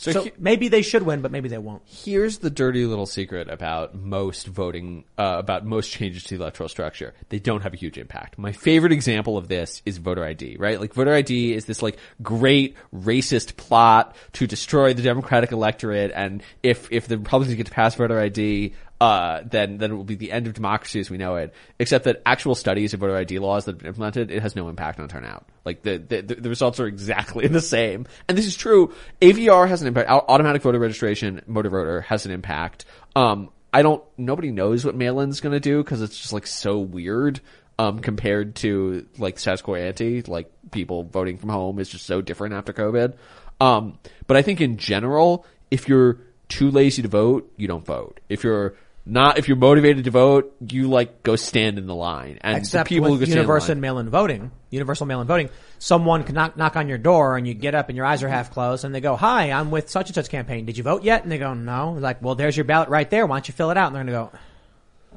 [0.00, 1.82] So So, he- maybe they should win, but maybe they won't.
[1.84, 6.70] Here's the dirty little secret about most voting, uh, about most changes to the electoral
[6.70, 7.12] structure.
[7.28, 8.38] They don't have a huge impact.
[8.38, 10.80] My favorite example of this is voter ID, right?
[10.80, 16.12] Like voter ID is this like great racist plot to destroy the Democratic electorate.
[16.14, 20.04] And if, if the Republicans get to pass voter ID, uh, then, then it will
[20.04, 21.54] be the end of democracy as we know it.
[21.78, 24.68] Except that actual studies of voter ID laws that have been implemented, it has no
[24.68, 25.48] impact on turnout.
[25.64, 28.06] Like the, the, the results are exactly the same.
[28.28, 28.94] And this is true.
[29.22, 30.10] AVR has an impact.
[30.10, 32.84] Automatic voter registration, motor voter has an impact.
[33.16, 37.40] Um, I don't, nobody knows what mail-in's gonna do because it's just like so weird.
[37.78, 42.20] Um, compared to like status quo ante, like people voting from home is just so
[42.20, 43.14] different after COVID.
[43.58, 46.18] Um, but I think in general, if you're
[46.50, 48.20] too lazy to vote, you don't vote.
[48.28, 48.74] If you're
[49.06, 52.38] not, if you're motivated to vote, you like go stand in the line.
[52.42, 55.06] And the Except people who with go stand in the universal line- mail-in voting, universal
[55.06, 55.48] mail-in voting,
[55.78, 58.28] someone can knock, knock on your door and you get up and your eyes are
[58.28, 60.66] half closed and they go, hi, I'm with such and such campaign.
[60.66, 61.22] Did you vote yet?
[61.22, 61.92] And they go, no.
[61.92, 63.26] Like, well, there's your ballot right there.
[63.26, 63.86] Why don't you fill it out?
[63.86, 64.38] And they're going to go,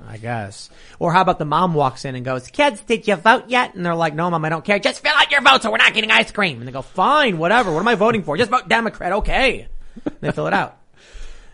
[0.07, 0.69] I guess.
[0.97, 3.75] Or how about the mom walks in and goes, kids, did you vote yet?
[3.75, 4.79] And they're like, no, mom, I don't care.
[4.79, 6.59] Just fill out your vote so we're not getting ice cream.
[6.59, 7.71] And they go, fine, whatever.
[7.71, 8.37] What am I voting for?
[8.37, 9.11] Just vote Democrat.
[9.13, 9.67] Okay.
[10.05, 10.79] And they fill it out.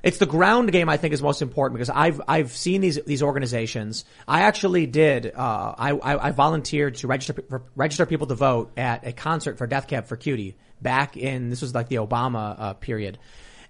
[0.03, 3.23] It's the ground game I think is most important because I've I've seen these these
[3.23, 4.05] organizations.
[4.27, 5.27] I actually did.
[5.27, 7.43] Uh, I, I I volunteered to register
[7.75, 11.61] register people to vote at a concert for Death Cab for Cutie back in this
[11.61, 13.17] was like the Obama uh, period,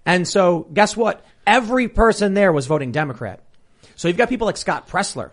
[0.06, 1.24] and so guess what?
[1.46, 3.40] Every person there was voting Democrat.
[3.96, 5.30] So you've got people like Scott Presler.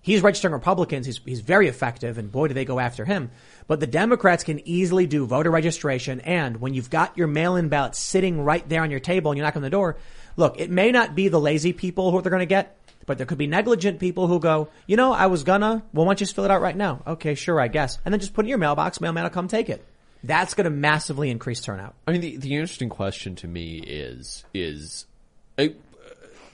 [0.00, 1.04] He's registering Republicans.
[1.04, 3.30] He's, he's very effective and boy do they go after him.
[3.66, 7.94] But the Democrats can easily do voter registration and when you've got your mail-in ballot
[7.94, 9.98] sitting right there on your table and you knock on the door,
[10.38, 13.26] look, it may not be the lazy people who they're going to get, but there
[13.26, 16.26] could be negligent people who go, you know, I was gonna, well, why don't you
[16.26, 17.02] just fill it out right now?
[17.06, 17.98] Okay, sure, I guess.
[18.04, 19.84] And then just put it in your mailbox, mailman will come take it.
[20.22, 21.94] That's going to massively increase turnout.
[22.06, 25.06] I mean, the, the interesting question to me is, is,
[25.58, 25.68] uh,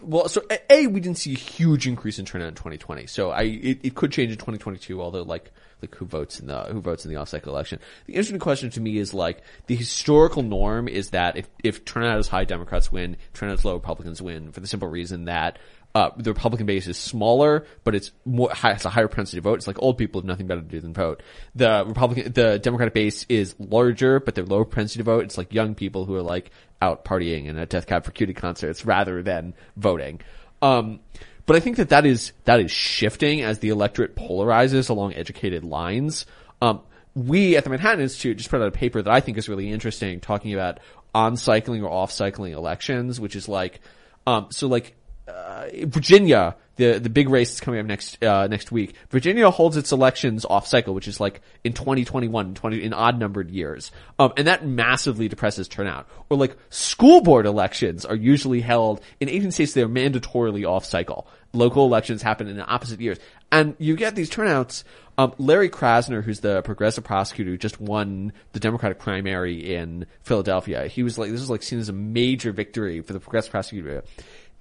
[0.02, 3.06] well, so a, a, we didn't see a huge increase in turnout in 2020.
[3.06, 5.50] So I, it, it could change in 2022, although like,
[5.84, 7.78] like who votes in the, who votes in the off-cycle election.
[8.06, 12.18] The interesting question to me is like, the historical norm is that if, if turnout
[12.18, 15.58] is high, Democrats win, turnout is low, Republicans win for the simple reason that,
[15.94, 19.54] uh, the Republican base is smaller, but it's more, has a higher propensity to vote.
[19.54, 21.22] It's like old people have nothing better to do than vote.
[21.54, 25.24] The Republican, the Democratic base is larger, but they're lower propensity to vote.
[25.24, 26.50] It's like young people who are like
[26.82, 30.20] out partying and at Death Cab for Cutie concerts rather than voting.
[30.60, 30.98] Um,
[31.46, 35.64] but I think that that is, that is shifting as the electorate polarizes along educated
[35.64, 36.26] lines.
[36.62, 36.80] Um,
[37.14, 39.70] we at the Manhattan Institute just put out a paper that I think is really
[39.70, 40.80] interesting talking about
[41.14, 43.80] on cycling or off cycling elections, which is like,
[44.26, 44.96] um, so like,
[45.28, 48.94] uh, Virginia, the the big race is coming up next uh, next week.
[49.10, 53.50] Virginia holds its elections off cycle, which is like in 2021, 20 in odd numbered
[53.50, 56.08] years, um, and that massively depresses turnout.
[56.28, 61.28] Or like school board elections are usually held in 18 states; they're mandatorily off cycle.
[61.52, 63.18] Local elections happen in the opposite years,
[63.52, 64.84] and you get these turnouts.
[65.16, 70.88] Um, Larry Krasner, who's the progressive prosecutor who just won the Democratic primary in Philadelphia,
[70.88, 74.02] he was like, this was like seen as a major victory for the progressive prosecutor.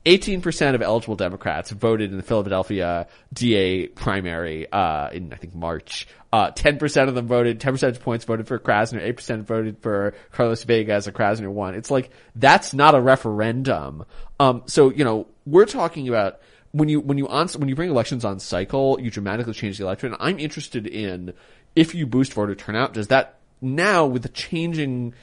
[0.06, 6.08] 18% of eligible Democrats voted in the Philadelphia DA primary, uh, in, I think, March.
[6.32, 10.64] Uh, 10% of them voted, 10 percentage points voted for Krasner, 8% voted for Carlos
[10.64, 11.76] Vega as a Krasner won.
[11.76, 14.04] It's like, that's not a referendum.
[14.40, 16.40] Um, so, you know, we're talking about,
[16.72, 19.86] when you, when you on, when you bring elections on cycle, you dramatically change the
[19.86, 20.16] electorate.
[20.20, 21.34] I'm interested in,
[21.76, 25.14] if you boost voter turnout, does that now with the changing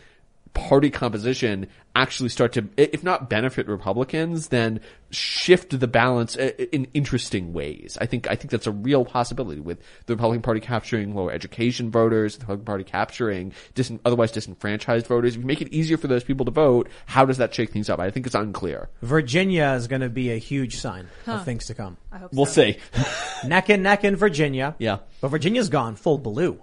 [0.54, 1.66] party composition
[1.96, 7.98] actually start to, if not benefit Republicans, then shift the balance uh, in interesting ways.
[8.00, 11.90] I think, I think that's a real possibility with the Republican Party capturing lower education
[11.90, 15.34] voters, the Republican Party capturing dis- otherwise disenfranchised voters.
[15.34, 17.90] If you make it easier for those people to vote, how does that shake things
[17.90, 17.98] up?
[17.98, 18.88] I think it's unclear.
[19.02, 21.32] Virginia is going to be a huge sign Huh.
[21.34, 21.96] of things to come.
[22.12, 22.62] I hope We'll so.
[22.72, 22.78] see.
[23.48, 24.76] neck and neck in Virginia.
[24.78, 24.98] Yeah.
[25.20, 26.60] But Virginia's gone full blue.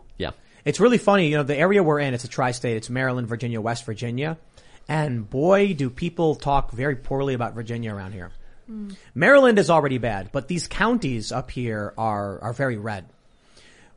[0.68, 3.62] It's really funny, you know, the area we're in, it's a tri-state, it's Maryland, Virginia,
[3.62, 4.38] West Virginia.
[4.90, 8.32] And boy, do people talk very poorly about Virginia around here.
[8.66, 8.90] Hmm.
[9.16, 13.06] Maryland is already bad, but these counties up here are, are very red.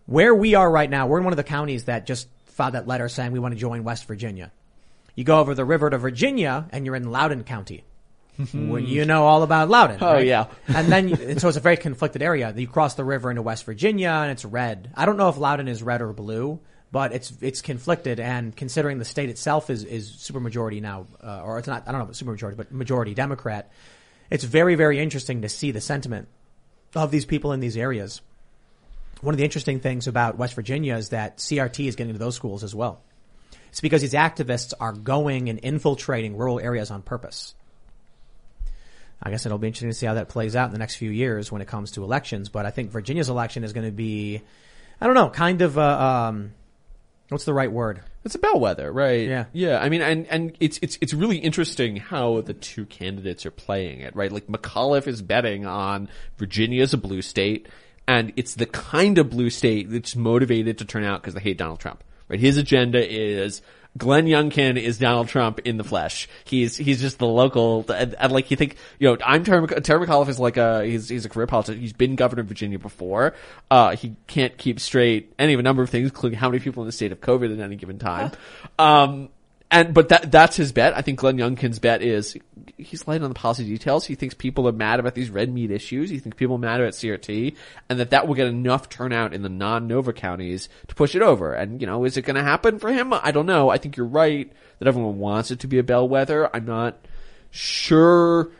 [0.07, 2.87] Where we are right now, we're in one of the counties that just filed that
[2.87, 4.53] letter saying we want to join West Virginia.
[5.17, 7.83] You go over the river to Virginia and you're in Loudoun County.
[8.55, 9.99] Well, you know all about Loudoun.
[10.01, 10.27] Oh, right?
[10.27, 10.47] yeah.
[10.69, 12.53] and then, you, and so it's a very conflicted area.
[12.57, 14.93] You cross the river into West Virginia and it's red.
[14.97, 16.61] I don't know if Loudoun is red or blue,
[16.93, 21.59] but it's, it's conflicted and considering the state itself is, is supermajority now, uh, or
[21.59, 23.71] it's not, I don't know if it's supermajority, but majority Democrat.
[24.31, 26.29] It's very, very interesting to see the sentiment
[26.95, 28.21] of these people in these areas.
[29.21, 32.37] One of the interesting things about West Virginia is that CRT is getting into those
[32.37, 33.03] schools as well.
[33.69, 37.55] It's because these activists are going and infiltrating rural areas on purpose.
[39.23, 41.11] I guess it'll be interesting to see how that plays out in the next few
[41.11, 42.49] years when it comes to elections.
[42.49, 44.41] But I think Virginia's election is going to be,
[45.01, 45.83] I don't know, kind of, uh,
[46.29, 46.53] um,
[47.29, 48.01] what's the right word?
[48.25, 49.29] It's a bellwether, right?
[49.29, 49.45] Yeah.
[49.53, 49.79] Yeah.
[49.79, 54.01] I mean, and, and it's, it's, it's really interesting how the two candidates are playing
[54.01, 54.33] it, right?
[54.33, 57.69] Like McAuliffe is betting on Virginia as a blue state,
[58.09, 61.59] and it's the kind of blue state that's motivated to turn out because they hate
[61.59, 62.41] Donald Trump, right?
[62.41, 63.63] His agenda is,
[63.99, 66.29] Glenn Youngkin is Donald Trump in the flesh.
[66.45, 70.07] He's he's just the local, and, and like you think, you know, I'm Terry, Terry
[70.07, 71.81] McAuliffe is like a he's he's a career politician.
[71.81, 73.35] He's been governor of Virginia before.
[73.71, 76.83] Uh, he can't keep straight any of a number of things, including how many people
[76.83, 78.31] in the state of COVID at any given time.
[78.79, 79.29] Um,
[79.71, 80.97] and but that that's his bet.
[80.97, 82.37] I think Glenn Youngkin's bet is
[82.77, 84.05] he's light on the policy details.
[84.05, 86.11] He thinks people are mad about these red meat issues.
[86.11, 87.55] He thinks people are mad about CRT,
[87.89, 91.53] and that that will get enough turnout in the non-Nova counties to push it over.
[91.53, 93.13] And you know, is it going to happen for him?
[93.13, 93.71] I don't know.
[93.71, 96.55] I think you're right that everyone wants it to be a bellwether.
[96.55, 96.99] I'm not
[97.51, 98.51] sure.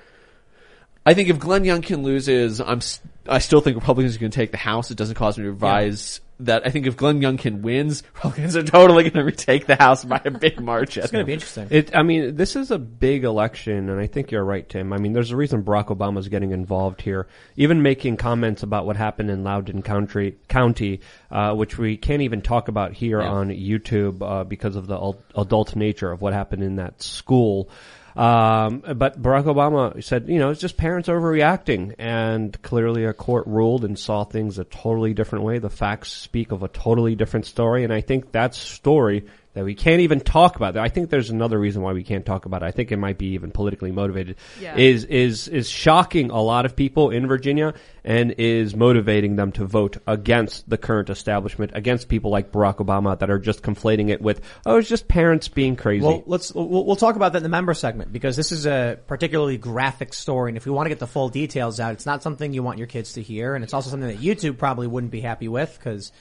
[1.05, 2.81] I think if Glenn Youngkin loses, I'm
[3.27, 4.91] I still think Republicans are going to take the House.
[4.91, 6.67] It doesn't cause me to revise that.
[6.67, 10.21] I think if Glenn Youngkin wins, Republicans are totally going to retake the House by
[10.25, 11.03] a big margin.
[11.03, 11.69] It's going to be interesting.
[11.71, 14.93] It, I mean, this is a big election, and I think you're right, Tim.
[14.93, 17.27] I mean, there's a reason Barack Obama's getting involved here,
[17.57, 21.01] even making comments about what happened in Loudoun County, County,
[21.31, 23.29] uh, which we can't even talk about here Yeah.
[23.29, 27.69] on YouTube uh, because of the adult nature of what happened in that school.
[28.17, 33.47] Um, but Barack Obama said, you know, it's just parents overreacting, and clearly a court
[33.47, 35.59] ruled and saw things a totally different way.
[35.59, 39.75] The facts speak of a totally different story, and I think that story that we
[39.75, 40.77] can't even talk about.
[40.77, 42.67] I think there's another reason why we can't talk about it.
[42.67, 44.37] I think it might be even politically motivated.
[44.61, 44.77] Yeah.
[44.77, 47.75] Is is is shocking a lot of people in Virginia
[48.05, 53.19] and is motivating them to vote against the current establishment, against people like Barack Obama
[53.19, 56.07] that are just conflating it with oh, it's just parents being crazy.
[56.07, 58.99] Well, let's we'll, we'll talk about that in the member segment because this is a
[59.09, 62.23] particularly graphic story, and if we want to get the full details out, it's not
[62.23, 65.11] something you want your kids to hear, and it's also something that YouTube probably wouldn't
[65.11, 66.13] be happy with because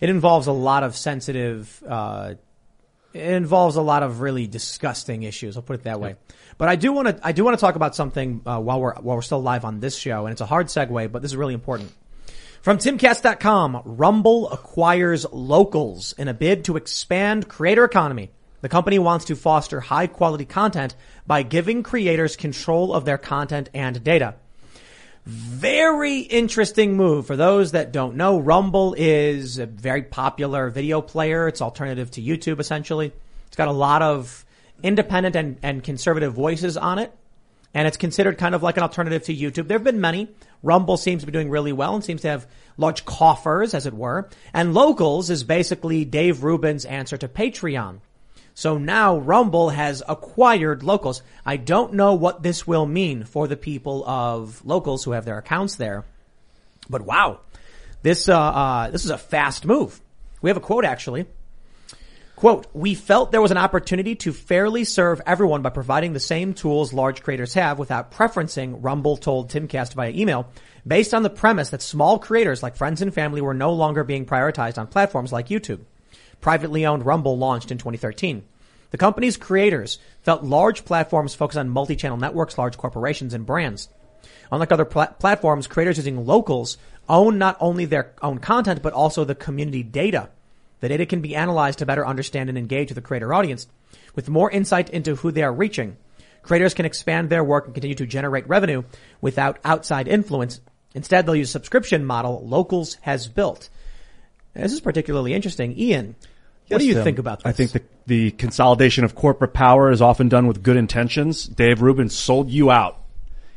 [0.00, 1.82] it involves a lot of sensitive.
[1.86, 2.34] Uh,
[3.16, 5.56] it involves a lot of really disgusting issues.
[5.56, 6.16] I'll put it that way.
[6.58, 8.94] But I do want to I do want to talk about something uh, while we're
[8.94, 11.36] while we're still live on this show, and it's a hard segue, but this is
[11.36, 11.92] really important.
[12.62, 18.30] From timcast.com, Rumble acquires locals in a bid to expand creator economy.
[18.60, 23.70] The company wants to foster high quality content by giving creators control of their content
[23.72, 24.34] and data.
[25.26, 27.26] Very interesting move.
[27.26, 31.48] For those that don't know, Rumble is a very popular video player.
[31.48, 33.12] It's alternative to YouTube essentially.
[33.48, 34.44] It's got a lot of
[34.84, 37.12] independent and, and conservative voices on it.
[37.74, 39.66] And it's considered kind of like an alternative to YouTube.
[39.66, 40.28] There have been many.
[40.62, 42.46] Rumble seems to be doing really well and seems to have
[42.76, 44.30] large coffers, as it were.
[44.54, 47.98] And Locals is basically Dave Rubin's answer to Patreon.
[48.56, 51.20] So now Rumble has acquired locals.
[51.44, 55.36] I don't know what this will mean for the people of locals who have their
[55.36, 56.06] accounts there,
[56.88, 57.40] but wow,
[58.00, 60.00] this uh, uh, this is a fast move.
[60.40, 61.26] We have a quote actually.
[62.34, 66.54] Quote, we felt there was an opportunity to fairly serve everyone by providing the same
[66.54, 70.48] tools large creators have without preferencing, Rumble told Timcast via email,
[70.86, 74.24] based on the premise that small creators like friends and family were no longer being
[74.24, 75.80] prioritized on platforms like YouTube.
[76.40, 78.42] Privately owned Rumble launched in 2013.
[78.90, 83.88] The company's creators felt large platforms focus on multi-channel networks, large corporations, and brands.
[84.50, 89.24] Unlike other pla- platforms, creators using locals own not only their own content, but also
[89.24, 90.30] the community data.
[90.80, 93.66] The data can be analyzed to better understand and engage with the creator audience.
[94.14, 95.96] With more insight into who they are reaching,
[96.42, 98.84] creators can expand their work and continue to generate revenue
[99.20, 100.60] without outside influence.
[100.94, 103.68] Instead, they'll use a subscription model Locals has built.
[104.62, 105.78] This is particularly interesting.
[105.78, 106.14] Ian,
[106.68, 107.04] what do you Tim.
[107.04, 107.46] think about this?
[107.46, 111.44] I think the, the consolidation of corporate power is often done with good intentions.
[111.44, 113.00] Dave Rubin sold you out.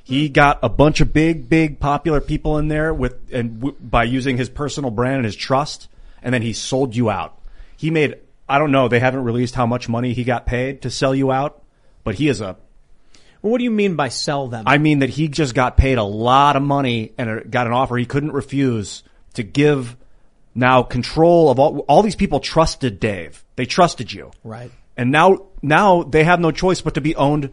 [0.03, 4.05] He got a bunch of big, big popular people in there with, and w- by
[4.05, 5.87] using his personal brand and his trust,
[6.23, 7.37] and then he sold you out.
[7.77, 8.15] he made.
[8.47, 8.87] I don't know.
[8.87, 11.61] They haven't released how much money he got paid to sell you out,
[12.03, 12.57] but he is a.
[13.43, 14.63] Well, what do you mean by sell them?
[14.67, 17.95] I mean that he just got paid a lot of money and got an offer
[17.95, 19.03] he couldn't refuse
[19.35, 19.95] to give
[20.55, 21.79] now control of all.
[21.87, 23.43] All these people trusted Dave.
[23.55, 24.31] They trusted you.
[24.43, 24.71] Right.
[24.97, 27.51] And now, now they have no choice but to be owned.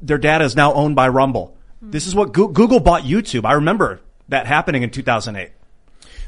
[0.00, 1.56] Their data is now owned by Rumble.
[1.80, 1.90] Hmm.
[1.90, 3.44] This is what Goo- Google bought YouTube.
[3.44, 5.50] I remember that happening in 2008.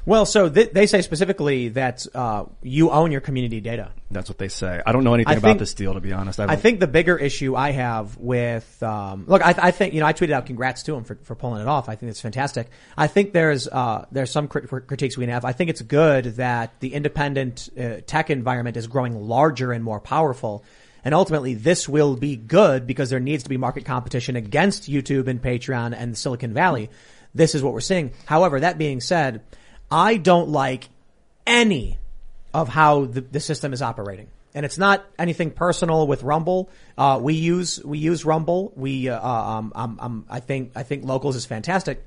[0.09, 3.90] Well, so th- they say specifically that uh, you own your community data.
[4.10, 4.80] That's what they say.
[4.86, 6.40] I don't know anything I about think- this deal, to be honest.
[6.40, 10.01] I haven't- think the bigger issue I have with um, look, I, I think you
[10.01, 11.90] know I tweeted out congrats to him for, for pulling it off.
[11.90, 12.70] I think it's fantastic.
[12.97, 15.44] I think there's uh, there's some crit- critiques we can have.
[15.44, 20.01] I think it's good that the independent uh, tech environment is growing larger and more
[20.01, 20.64] powerful.
[21.05, 25.28] And ultimately, this will be good because there needs to be market competition against YouTube
[25.28, 26.89] and Patreon and Silicon Valley.
[27.35, 28.12] This is what we're seeing.
[28.24, 29.43] However, that being said,
[29.90, 30.89] I don't like
[31.47, 31.98] any
[32.52, 34.28] of how the, the system is operating.
[34.55, 36.70] And it's not anything personal with Rumble.
[36.97, 38.73] Uh, we use we use Rumble.
[38.74, 42.05] We uh, um, um, um, I think I think Locals is fantastic,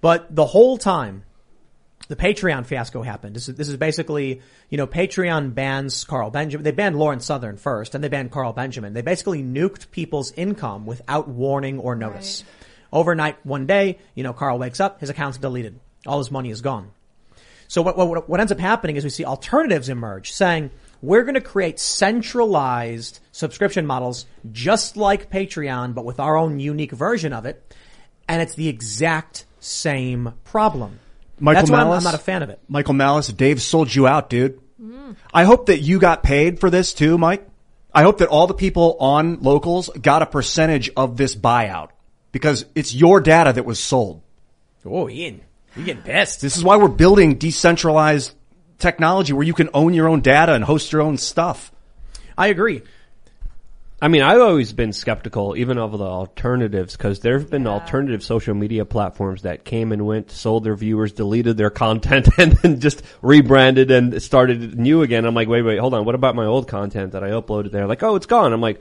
[0.00, 1.24] but the whole time
[2.08, 3.36] the Patreon fiasco happened.
[3.36, 6.64] This is, this is basically, you know, Patreon bans Carl Benjamin.
[6.64, 8.92] They banned Lauren Southern first, and they banned Carl Benjamin.
[8.92, 12.42] They basically nuked people's income without warning or notice.
[12.92, 15.78] Overnight, one day, you know, Carl wakes up, his account's deleted.
[16.04, 16.90] All his money is gone.
[17.70, 20.72] So what, what, what ends up happening is we see alternatives emerge saying,
[21.02, 26.90] we're going to create centralized subscription models just like Patreon, but with our own unique
[26.90, 27.72] version of it.
[28.28, 30.98] And it's the exact same problem.
[31.38, 32.58] Michael That's why I'm, Malice, I'm not a fan of it.
[32.66, 34.60] Michael Malice, Dave sold you out, dude.
[35.32, 37.48] I hope that you got paid for this too, Mike.
[37.94, 41.90] I hope that all the people on locals got a percentage of this buyout
[42.32, 44.22] because it's your data that was sold.
[44.84, 45.42] Oh, Ian,
[45.76, 46.40] you're getting pissed.
[46.40, 48.34] This is why we're building decentralized
[48.78, 51.72] technology where you can own your own data and host your own stuff.
[52.36, 52.82] I agree.
[54.02, 58.24] I mean, I've always been skeptical, even of the alternatives, because there have been alternative
[58.24, 62.80] social media platforms that came and went, sold their viewers, deleted their content, and then
[62.80, 65.26] just rebranded and started new again.
[65.26, 66.06] I'm like, wait, wait, hold on.
[66.06, 67.86] What about my old content that I uploaded there?
[67.86, 68.54] Like, oh, it's gone.
[68.54, 68.80] I'm like,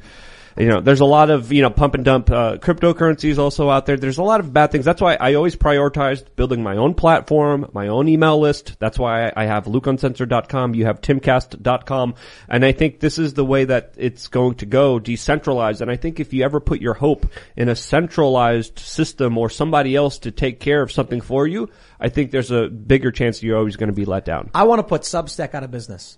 [0.60, 3.86] you know, there's a lot of, you know, pump and dump, uh, cryptocurrencies also out
[3.86, 3.96] there.
[3.96, 4.84] There's a lot of bad things.
[4.84, 8.78] That's why I always prioritized building my own platform, my own email list.
[8.78, 10.76] That's why I have lukeuncensored.com.
[10.76, 12.16] You have timcast.com.
[12.50, 15.82] And I think this is the way that it's going to go, decentralized.
[15.82, 17.26] And I think if you ever put your hope
[17.56, 21.70] in a centralized system or somebody else to take care of something for you,
[22.02, 24.50] I think there's a bigger chance you're always going to be let down.
[24.54, 26.18] I want to put Substack out of business.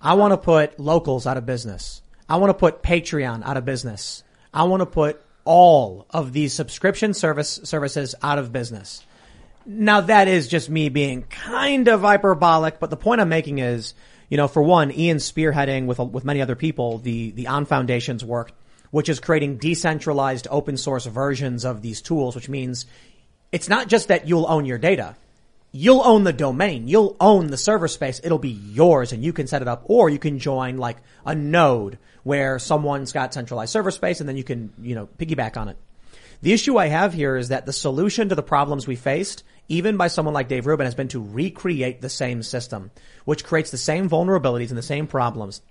[0.00, 2.01] I want to put locals out of business.
[2.28, 4.22] I want to put Patreon out of business.
[4.52, 9.04] I want to put all of these subscription service services out of business.
[9.64, 13.94] Now that is just me being kind of hyperbolic, but the point I'm making is,
[14.28, 18.24] you know, for one, Ian spearheading with with many other people the the On Foundation's
[18.24, 18.52] work,
[18.90, 22.86] which is creating decentralized open source versions of these tools, which means
[23.52, 25.16] it's not just that you'll own your data.
[25.74, 26.86] You'll own the domain.
[26.86, 28.20] You'll own the server space.
[28.22, 31.34] It'll be yours and you can set it up or you can join like a
[31.34, 35.68] node where someone's got centralized server space and then you can, you know, piggyback on
[35.68, 35.76] it.
[36.42, 39.96] The issue I have here is that the solution to the problems we faced, even
[39.96, 42.90] by someone like Dave Rubin, has been to recreate the same system,
[43.24, 45.62] which creates the same vulnerabilities and the same problems.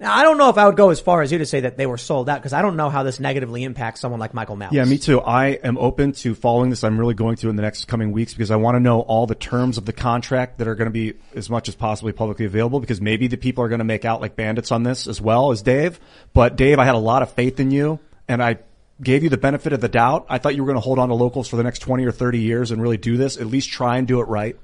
[0.00, 1.76] Now, I don't know if I would go as far as you to say that
[1.76, 4.56] they were sold out because I don't know how this negatively impacts someone like Michael
[4.56, 4.74] Malice.
[4.74, 5.20] Yeah, me too.
[5.20, 6.82] I am open to following this.
[6.82, 9.26] I'm really going to in the next coming weeks because I want to know all
[9.26, 12.46] the terms of the contract that are going to be as much as possibly publicly
[12.46, 15.20] available because maybe the people are going to make out like bandits on this as
[15.20, 16.00] well as Dave.
[16.32, 18.56] But Dave, I had a lot of faith in you and I
[19.02, 20.24] gave you the benefit of the doubt.
[20.30, 22.12] I thought you were going to hold on to locals for the next 20 or
[22.12, 24.56] 30 years and really do this, at least try and do it right.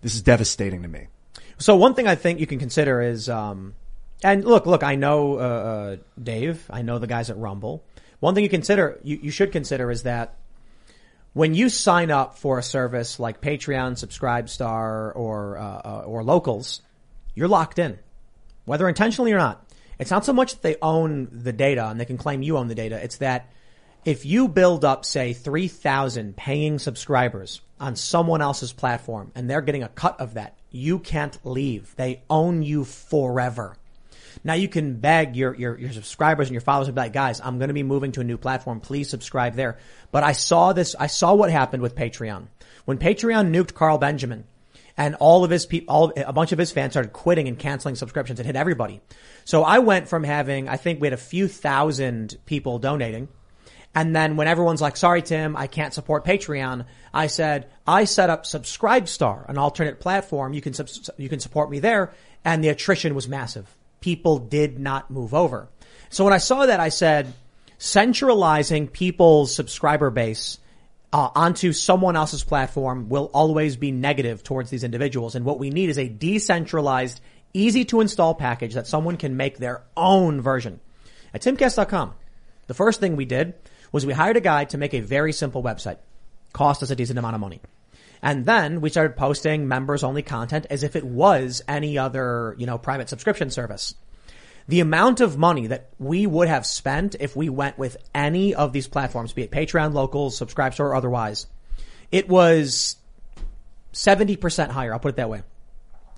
[0.00, 1.08] This is devastating to me.
[1.58, 3.74] So one thing I think you can consider is, um,
[4.22, 6.66] and look, look, I know uh, uh, Dave.
[6.70, 7.84] I know the guys at Rumble.
[8.20, 10.36] One thing you consider, you, you should consider, is that
[11.34, 16.80] when you sign up for a service like Patreon, Subscribestar, or uh, uh, or Locals,
[17.34, 17.98] you're locked in,
[18.64, 19.60] whether intentionally or not.
[19.98, 22.68] It's not so much that they own the data and they can claim you own
[22.68, 23.02] the data.
[23.02, 23.52] It's that
[24.04, 29.82] if you build up, say, 3,000 paying subscribers on someone else's platform and they're getting
[29.82, 31.94] a cut of that, you can't leave.
[31.96, 33.76] They own you forever.
[34.44, 37.40] Now you can beg your, your, your subscribers and your followers and be like, guys,
[37.40, 38.80] I'm going to be moving to a new platform.
[38.80, 39.78] Please subscribe there.
[40.12, 42.48] But I saw this, I saw what happened with Patreon.
[42.84, 44.44] When Patreon nuked Carl Benjamin
[44.96, 47.96] and all of his people, all, a bunch of his fans started quitting and canceling
[47.96, 48.38] subscriptions.
[48.38, 49.00] It hit everybody.
[49.44, 53.28] So I went from having, I think we had a few thousand people donating
[53.94, 58.28] And then when everyone's like, sorry, Tim, I can't support Patreon, I said, I set
[58.28, 60.52] up Subscribestar, an alternate platform.
[60.52, 62.12] You can, subs- you can support me there.
[62.44, 63.72] And the attrition was massive.
[64.04, 65.66] People did not move over.
[66.10, 67.32] So when I saw that, I said,
[67.78, 70.58] centralizing people's subscriber base
[71.10, 75.34] uh, onto someone else's platform will always be negative towards these individuals.
[75.34, 77.18] And what we need is a decentralized,
[77.54, 80.80] easy to install package that someone can make their own version.
[81.32, 82.12] At timcast.com,
[82.66, 83.54] the first thing we did
[83.90, 85.96] was we hired a guy to make a very simple website.
[86.52, 87.62] Cost us a decent amount of money.
[88.24, 92.64] And then we started posting members only content as if it was any other, you
[92.64, 93.94] know, private subscription service.
[94.66, 98.72] The amount of money that we would have spent if we went with any of
[98.72, 101.46] these platforms, be it Patreon, Locals, Subscribestar, or otherwise,
[102.10, 102.96] it was
[103.92, 104.94] 70% higher.
[104.94, 105.42] I'll put it that way.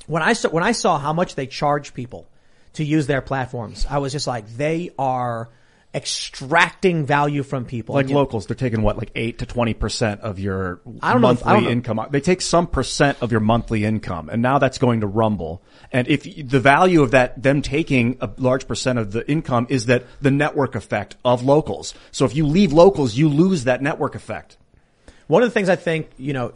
[0.07, 2.29] When I saw, when I saw how much they charge people
[2.75, 5.49] to use their platforms, I was just like, they are
[5.97, 7.95] extracting value from people.
[7.95, 11.23] Like you- locals, they're taking what, like eight to twenty percent of your I don't
[11.23, 11.71] know if- monthly don't know.
[11.71, 12.07] income.
[12.11, 15.63] They take some percent of your monthly income, and now that's going to Rumble.
[15.93, 19.87] And if the value of that, them taking a large percent of the income, is
[19.87, 21.95] that the network effect of locals.
[22.13, 24.59] So if you leave locals, you lose that network effect.
[25.29, 26.53] One of the things I think, you know,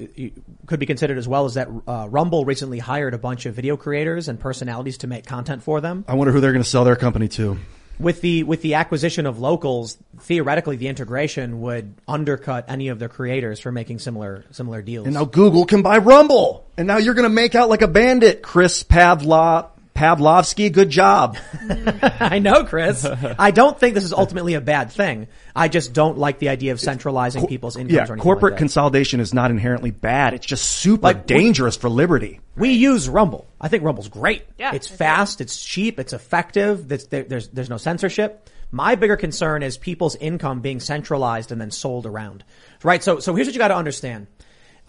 [0.67, 3.77] could be considered as well is that uh, Rumble recently hired a bunch of video
[3.77, 6.05] creators and personalities to make content for them.
[6.07, 7.59] I wonder who they're going to sell their company to.
[8.01, 13.11] With the with the acquisition of locals, theoretically the integration would undercut any of their
[13.11, 15.07] creators for making similar similar deals.
[15.07, 16.67] And now Google can buy Rumble.
[16.77, 19.69] And now you're going to make out like a bandit, Chris Pavla,
[20.01, 20.73] Pavlovski.
[20.73, 21.37] Good job.
[22.21, 23.05] I know, Chris.
[23.39, 25.29] I don't think this is ultimately a bad thing.
[25.55, 27.93] I just don't like the idea of centralizing people's incomes.
[27.93, 28.65] Yeah, or anything corporate like that.
[28.65, 30.35] consolidation is not inherently bad.
[30.35, 32.41] It's just super Like, we- dangerous for liberty.
[32.57, 33.47] We use Rumble.
[33.61, 34.45] I think Rumble's great.
[34.59, 36.89] Yeah, it's I fast, it's cheap, it's effective.
[36.89, 38.49] There's, there- there's there's no censorship.
[38.73, 42.45] My bigger concern is people's income being centralized and then sold around.
[42.85, 43.03] Right.
[43.03, 44.29] So so here's what you got to understand.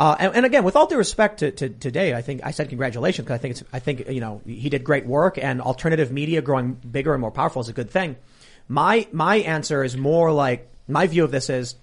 [0.02, 2.50] Uh, and, and again, with all due respect to, to, to Dave, I think I
[2.50, 5.62] said congratulations because I think it's, I think, you know, he did great work and
[5.62, 8.16] alternative media growing bigger and more powerful is a good thing.
[8.68, 11.76] My, my answer is more like, my view of this is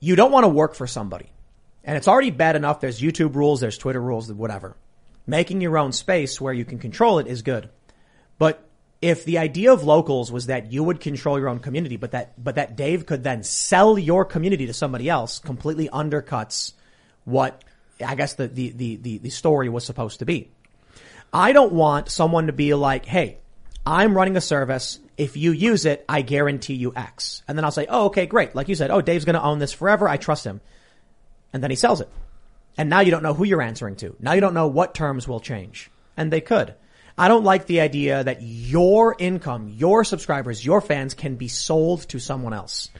[0.00, 1.30] you don't want to work for somebody.
[1.84, 2.80] And it's already bad enough.
[2.80, 4.74] There's YouTube rules, there's Twitter rules, whatever.
[5.28, 7.68] Making your own space where you can control it is good.
[8.36, 8.67] But
[9.00, 12.42] if the idea of locals was that you would control your own community, but that,
[12.42, 16.72] but that Dave could then sell your community to somebody else completely undercuts
[17.24, 17.62] what
[18.04, 20.50] I guess the, the, the, the, the story was supposed to be.
[21.32, 23.38] I don't want someone to be like, hey,
[23.84, 24.98] I'm running a service.
[25.16, 27.42] If you use it, I guarantee you X.
[27.48, 28.54] And then I'll say, oh, okay, great.
[28.54, 30.08] Like you said, oh, Dave's going to own this forever.
[30.08, 30.60] I trust him.
[31.52, 32.08] And then he sells it.
[32.76, 34.14] And now you don't know who you're answering to.
[34.20, 35.90] Now you don't know what terms will change.
[36.16, 36.74] And they could.
[37.18, 42.08] I don't like the idea that your income, your subscribers, your fans can be sold
[42.10, 42.90] to someone else.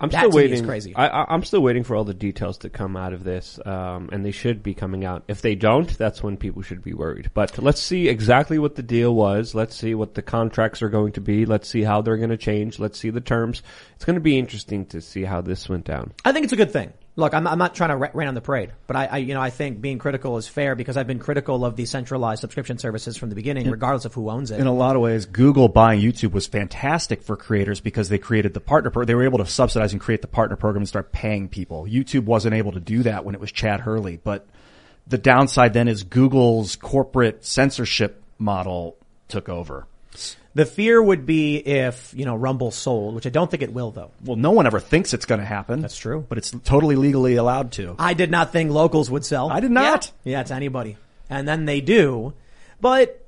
[0.00, 0.64] I'm That still to me is waiting.
[0.66, 0.94] crazy.
[0.96, 4.10] I, I, I'm still waiting for all the details to come out of this, um,
[4.12, 5.22] and they should be coming out.
[5.28, 7.30] If they don't, that's when people should be worried.
[7.32, 9.54] But let's see exactly what the deal was.
[9.54, 11.46] Let's see what the contracts are going to be.
[11.46, 12.78] Let's see how they're going to change.
[12.78, 13.62] Let's see the terms.
[13.94, 16.12] It's going to be interesting to see how this went down.
[16.24, 16.92] I think it's a good thing.
[17.16, 19.40] Look, I'm, I'm not trying to rain on the parade, but I, I, you know,
[19.40, 23.16] I think being critical is fair because I've been critical of the centralized subscription services
[23.16, 24.58] from the beginning, regardless of who owns it.
[24.58, 28.52] In a lot of ways, Google buying YouTube was fantastic for creators because they created
[28.52, 28.90] the partner.
[28.90, 31.84] Pro- they were able to subsidize and create the partner program and start paying people.
[31.84, 34.16] YouTube wasn't able to do that when it was Chad Hurley.
[34.16, 34.48] But
[35.06, 38.96] the downside then is Google's corporate censorship model
[39.28, 39.86] took over.
[40.54, 43.90] The fear would be if, you know, Rumble sold, which I don't think it will
[43.90, 44.12] though.
[44.24, 45.80] Well, no one ever thinks it's going to happen.
[45.80, 46.24] That's true.
[46.28, 47.96] But it's totally legally allowed to.
[47.98, 49.50] I did not think locals would sell.
[49.50, 50.12] I did not.
[50.22, 50.96] Yeah, it's anybody.
[51.28, 52.34] And then they do.
[52.80, 53.20] But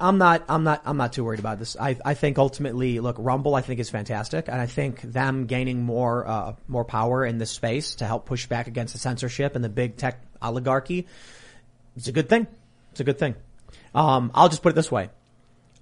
[0.00, 1.76] I'm not, I'm not, I'm not too worried about this.
[1.78, 4.48] I, I think ultimately, look, Rumble I think is fantastic.
[4.48, 8.46] And I think them gaining more, uh, more power in this space to help push
[8.46, 11.06] back against the censorship and the big tech oligarchy.
[11.96, 12.46] It's a good thing.
[12.92, 13.34] It's a good thing.
[13.94, 15.10] Um, I'll just put it this way.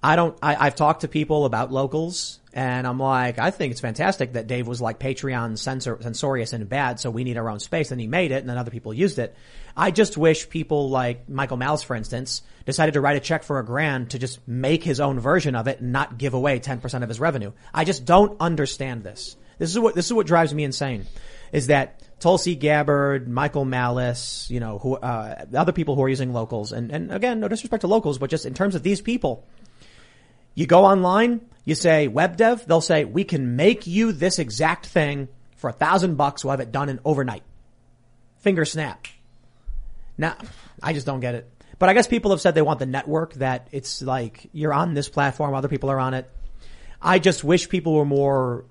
[0.02, 3.80] I don't, I, I've talked to people about locals and I'm like, I think it's
[3.80, 7.58] fantastic that Dave was like Patreon censor, censorious and bad, so we need our own
[7.58, 7.90] space.
[7.90, 9.34] And he made it and then other people used it.
[9.76, 13.58] I just wish people like Michael Malice, for instance, decided to write a check for
[13.58, 17.02] a grand to just make his own version of it and not give away 10%
[17.02, 17.52] of his revenue.
[17.74, 19.36] I just don't understand this.
[19.58, 21.06] This is what, this is what drives me insane
[21.52, 26.32] is that Tulsi Gabbard, Michael Malice, you know, who, uh, other people who are using
[26.32, 29.46] locals and, and again, no disrespect to locals, but just in terms of these people,
[30.58, 34.86] you go online, you say web dev, they'll say, we can make you this exact
[34.86, 36.44] thing for a thousand bucks.
[36.44, 37.44] We'll have it done in overnight.
[38.38, 39.06] Finger snap.
[40.16, 40.36] Now,
[40.82, 41.48] I just don't get it.
[41.78, 44.94] But I guess people have said they want the network that it's like you're on
[44.94, 46.28] this platform, other people are on it.
[47.00, 48.64] I just wish people were more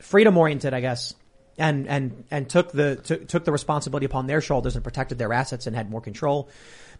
[0.00, 1.14] freedom oriented, I guess,
[1.58, 5.32] and and and took the took, took the responsibility upon their shoulders and protected their
[5.32, 6.48] assets and had more control.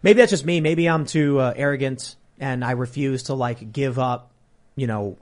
[0.01, 0.61] Maybe that's just me.
[0.61, 4.31] Maybe I'm too uh, arrogant and I refuse to like give up,
[4.75, 5.17] you know,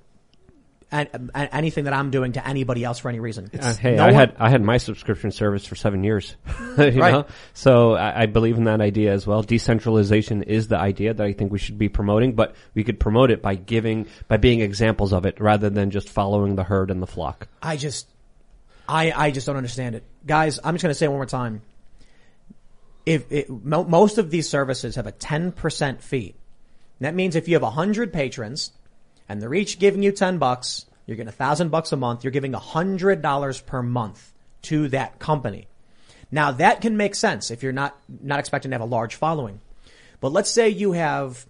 [0.93, 3.49] an, an- anything that I'm doing to anybody else for any reason.
[3.57, 6.35] Uh, hey, No I one- had I had my subscription service for seven years.
[6.77, 7.11] you Right.
[7.13, 7.25] know?
[7.53, 9.41] So I, I believe in that idea as well.
[9.41, 13.31] Decentralization is the idea that I think we should be promoting, but we could promote
[13.31, 17.01] it by giving by being examples of it rather than just following the herd and
[17.01, 17.47] the flock.
[17.61, 18.07] I just,
[18.89, 20.03] I, I just don't understand it.
[20.25, 21.61] Guys, I'm just going to say it one more time.
[23.05, 26.35] If it, mo- most of these services have a 10% fee,
[27.01, 28.71] that means if you have 100 patrons
[29.27, 32.31] and they're each giving you 10 bucks, you're getting a thousand bucks a month, you're
[32.31, 34.33] giving $100 per month
[34.63, 35.67] to that company.
[36.31, 39.59] Now that can make sense if you're not, not expecting to have a large following.
[40.19, 41.45] But let's say you have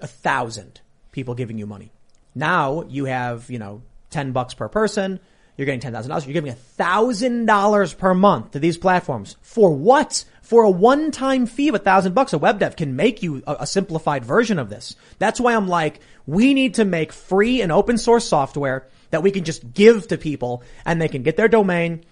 [0.00, 0.80] a thousand
[1.12, 1.92] people giving you money.
[2.34, 5.20] Now you have, you know, 10 bucks per person.
[5.56, 6.26] You're getting $10,000.
[6.26, 9.36] You're giving $1,000 per month to these platforms.
[9.40, 10.24] For what?
[10.46, 12.32] For a one-time fee of a thousand bucks.
[12.32, 14.94] A web dev can make you a, a simplified version of this.
[15.18, 19.32] That's why I'm like, we need to make free and open source software that we
[19.32, 22.04] can just give to people and they can get their domain,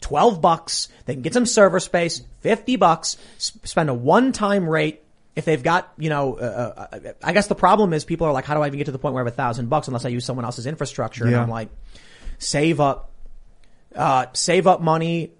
[0.00, 0.88] 12 bucks.
[1.04, 5.02] They can get some server space, 50 bucks, s- spend a one-time rate.
[5.36, 8.46] If they've got, you know, uh, uh, I guess the problem is people are like,
[8.46, 10.06] how do I even get to the point where I have a thousand bucks unless
[10.06, 11.24] I use someone else's infrastructure?
[11.26, 11.68] And I'm like,
[12.38, 13.10] save up,
[13.94, 15.32] uh, save up money,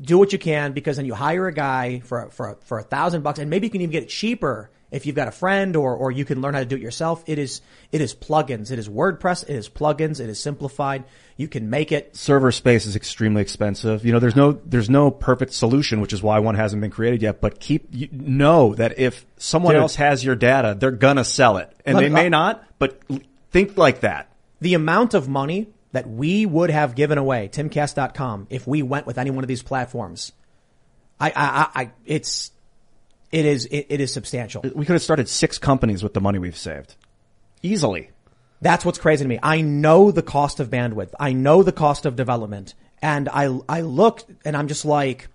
[0.00, 3.22] do what you can because then you hire a guy for, for, for a thousand
[3.22, 5.94] bucks and maybe you can even get it cheaper if you've got a friend or,
[5.94, 7.22] or you can learn how to do it yourself.
[7.26, 7.60] It is,
[7.92, 8.72] it is plugins.
[8.72, 9.44] It is WordPress.
[9.44, 10.18] It is plugins.
[10.18, 11.04] It is simplified.
[11.36, 14.04] You can make it server space is extremely expensive.
[14.04, 17.22] You know, there's no there's no perfect solution, which is why one hasn't been created
[17.22, 17.40] yet.
[17.40, 19.80] But keep you know that if someone Dude.
[19.82, 22.64] else has your data, they're gonna sell it, and Let they me- may uh, not.
[22.78, 23.00] But
[23.52, 24.30] think like that.
[24.60, 29.18] the amount of money that we would have given away, timcast.com, if we went with
[29.18, 30.32] any one of these platforms,
[31.18, 32.52] I, I, I, it's,
[33.32, 34.62] it is, it, it is substantial.
[34.62, 36.94] We could have started six companies with the money we've saved,
[37.62, 38.10] easily.
[38.60, 39.38] That's what's crazy to me.
[39.42, 41.12] I know the cost of bandwidth.
[41.18, 42.74] I know the cost of development.
[43.02, 45.28] And I, I look and I'm just like,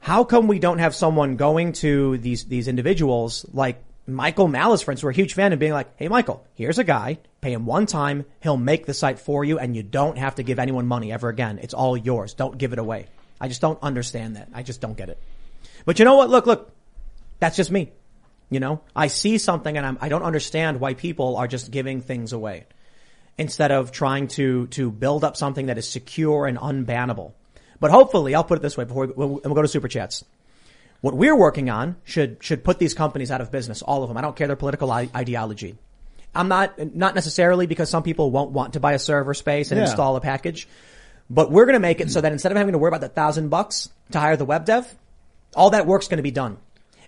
[0.00, 5.02] how come we don't have someone going to these, these individuals like Michael Malice, instance,
[5.02, 7.86] we're a huge fan and being like, Hey, Michael, here's a guy, pay him one
[7.86, 8.24] time.
[8.40, 11.28] He'll make the site for you and you don't have to give anyone money ever
[11.28, 11.58] again.
[11.60, 12.34] It's all yours.
[12.34, 13.06] Don't give it away.
[13.40, 14.48] I just don't understand that.
[14.54, 15.20] I just don't get it.
[15.84, 16.30] But you know what?
[16.30, 16.70] Look, look,
[17.40, 17.90] that's just me.
[18.48, 22.00] You know, I see something and I'm, I don't understand why people are just giving
[22.00, 22.66] things away
[23.38, 27.32] instead of trying to, to build up something that is secure and unbannable.
[27.80, 30.24] But hopefully, I'll put it this way before we, we'll, we'll go to super chats.
[31.00, 34.16] What we're working on should, should put these companies out of business, all of them.
[34.16, 35.76] I don't care their political I- ideology.
[36.34, 39.78] I'm not, not necessarily because some people won't want to buy a server space and
[39.78, 39.86] Yeah.
[39.86, 40.68] install a package,
[41.30, 43.08] but we're going to make it so that instead of having to worry about the
[43.08, 44.92] thousand bucks to hire the web dev,
[45.54, 46.58] all that work's going to be done.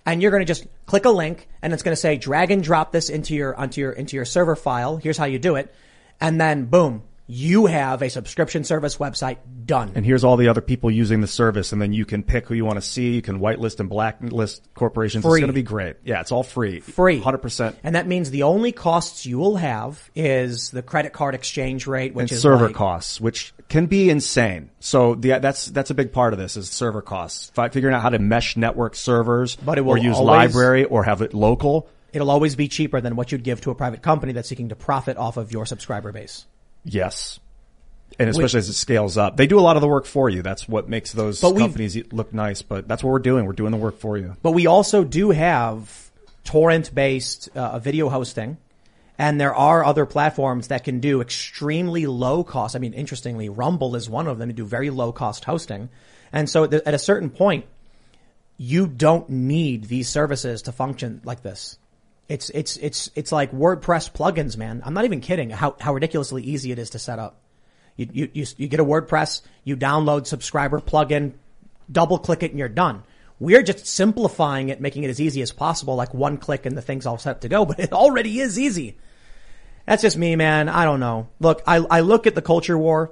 [0.05, 2.63] And you're going to just click a link and it's going to say drag and
[2.63, 4.97] drop this into your, onto your, into your server file.
[4.97, 5.73] Here's how you do it.
[6.19, 9.37] And then boom, you have a subscription service website
[9.67, 9.91] done.
[9.93, 12.55] And here's all the other people using the service, and then you can pick who
[12.55, 13.13] you want to see.
[13.13, 15.23] You can whitelist and blacklist corporations.
[15.23, 15.33] Free.
[15.33, 15.97] It's going to be great.
[16.03, 16.79] Yeah, it's all free.
[16.79, 17.21] Free.
[17.21, 17.75] 100%.
[17.83, 22.15] And that means the only costs you will have is the credit card exchange rate,
[22.15, 24.71] which and is server like- costs, which can be insane.
[24.79, 27.51] So the, that's that's a big part of this is server costs.
[27.53, 30.85] Fi- Figuring out how to mesh network servers, But it will or use always- library,
[30.85, 31.87] or have it local.
[32.11, 34.75] It'll always be cheaper than what you'd give to a private company that's seeking to
[34.75, 36.47] profit off of your subscriber base.
[36.91, 37.39] Yes,
[38.19, 40.41] and especially as it scales up, they do a lot of the work for you.
[40.41, 42.61] That's what makes those But companies look nice.
[42.61, 43.45] But that's what we're doing.
[43.45, 44.35] We're doing the work for you.
[44.41, 46.11] But we also do have
[46.43, 48.57] torrent-based uh, video hosting,
[49.17, 52.75] and there are other platforms that can do extremely low cost.
[52.75, 55.89] I mean, interestingly, Rumble is one of them to do very low cost hosting.
[56.33, 57.65] And so th- at a certain point,
[58.57, 61.78] you don't need these services to function like this.
[62.29, 64.83] It's, it's, it's, it's like WordPress plugins, man.
[64.85, 67.41] I'm not even kidding how, how ridiculously easy it is to set up.
[67.97, 71.33] You, you, you, you get a WordPress, you download subscriber plugin,
[71.91, 73.03] double click it and you're done.
[73.39, 76.83] We're just simplifying it, making it as easy as possible, like one click and the
[76.83, 78.97] thing's all set to go, but it already is easy.
[79.87, 80.69] That's just me, man.
[80.69, 81.29] I don't know.
[81.39, 83.11] Look, I, I look at the culture war.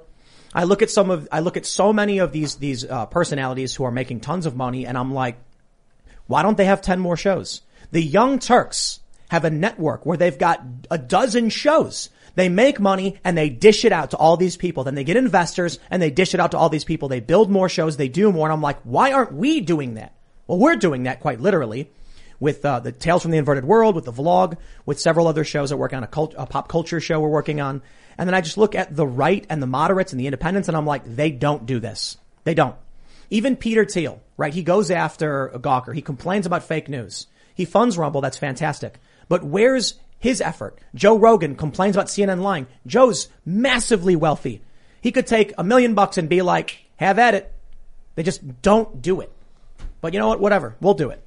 [0.54, 3.74] I look at some of, I look at so many of these, these, uh, personalities
[3.74, 5.38] who are making tons of money and I'm like,
[6.28, 7.62] why don't they have 10 more shows?
[7.90, 12.10] The Young Turks have a network where they've got a dozen shows.
[12.34, 14.84] They make money and they dish it out to all these people.
[14.84, 17.08] Then they get investors and they dish it out to all these people.
[17.08, 17.96] They build more shows.
[17.96, 18.46] They do more.
[18.46, 20.14] And I'm like, why aren't we doing that?
[20.46, 21.90] Well, we're doing that quite literally.
[22.40, 24.56] with uh, the Tales from the Inverted World, with the vlog,
[24.86, 25.72] with several other shows.
[25.72, 27.82] I work on a, cult- a pop culture show we're working on.
[28.16, 30.76] And then I just look at the right and the moderates and the independents and
[30.76, 32.16] I'm like, they don't do this.
[32.44, 32.76] They don't.
[33.30, 34.54] Even Peter Thiel, right?
[34.54, 35.94] He goes after a Gawker.
[35.94, 37.26] He complains about fake news.
[37.54, 38.20] He funds Rumble.
[38.20, 38.98] That's fantastic.
[39.28, 40.78] But where's his effort?
[40.94, 42.66] Joe Rogan complains about CNN lying.
[42.86, 44.60] Joe's massively wealthy.
[45.00, 47.52] He could take a million bucks and be like, have at it.
[48.14, 49.32] They just don't do it.
[50.00, 50.40] But you know what?
[50.40, 50.74] Whatever.
[50.80, 51.22] We'll do it.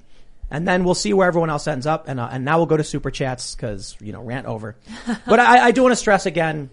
[0.50, 2.10] And then we'll see where everyone else ends up.
[2.10, 4.76] And, uh, and now we'll go to super chats because, you know, rant over.
[5.26, 6.70] but I, I do want to stress again,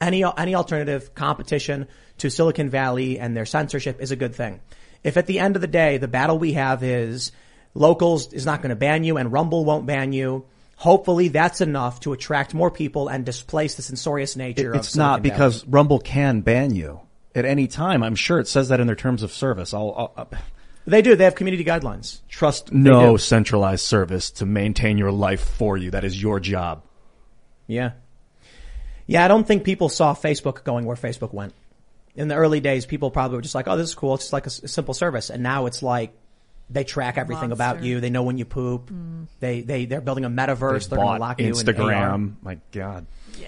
[0.00, 1.86] any, any alternative competition
[2.18, 4.60] to Silicon Valley and their censorship is a good thing.
[5.04, 7.30] If at the end of the day, the battle we have is
[7.74, 10.44] locals is not going to ban you and Rumble won't ban you,
[10.76, 14.96] hopefully that's enough to attract more people and displace the censorious nature It- of it's
[14.96, 15.30] not Silicon Valley.
[15.30, 17.00] because Rumble can ban you
[17.34, 18.02] at any time.
[18.02, 19.72] I'm sure it says that in their terms of service.
[19.74, 20.36] I'll, I'll uh,
[20.86, 21.14] They do.
[21.14, 22.20] They have community guidelines.
[22.28, 25.90] trust no centralized service to maintain your life for you.
[25.92, 26.82] That is your job.
[27.66, 27.92] Yeah.
[29.06, 31.52] Yeah, I don't think people saw Facebook going where Facebook went.
[32.16, 34.14] In the early days, people probably were just like, oh, this is cool.
[34.14, 35.30] It's just like a simple service.
[35.30, 36.12] And now it's like,
[36.70, 38.00] they track everything about you.
[38.00, 38.90] They know when you poop.
[39.40, 40.88] They, they, they're building a metaverse.
[40.88, 42.34] They They're going to bought lock you in Instagram.
[42.42, 43.06] My God.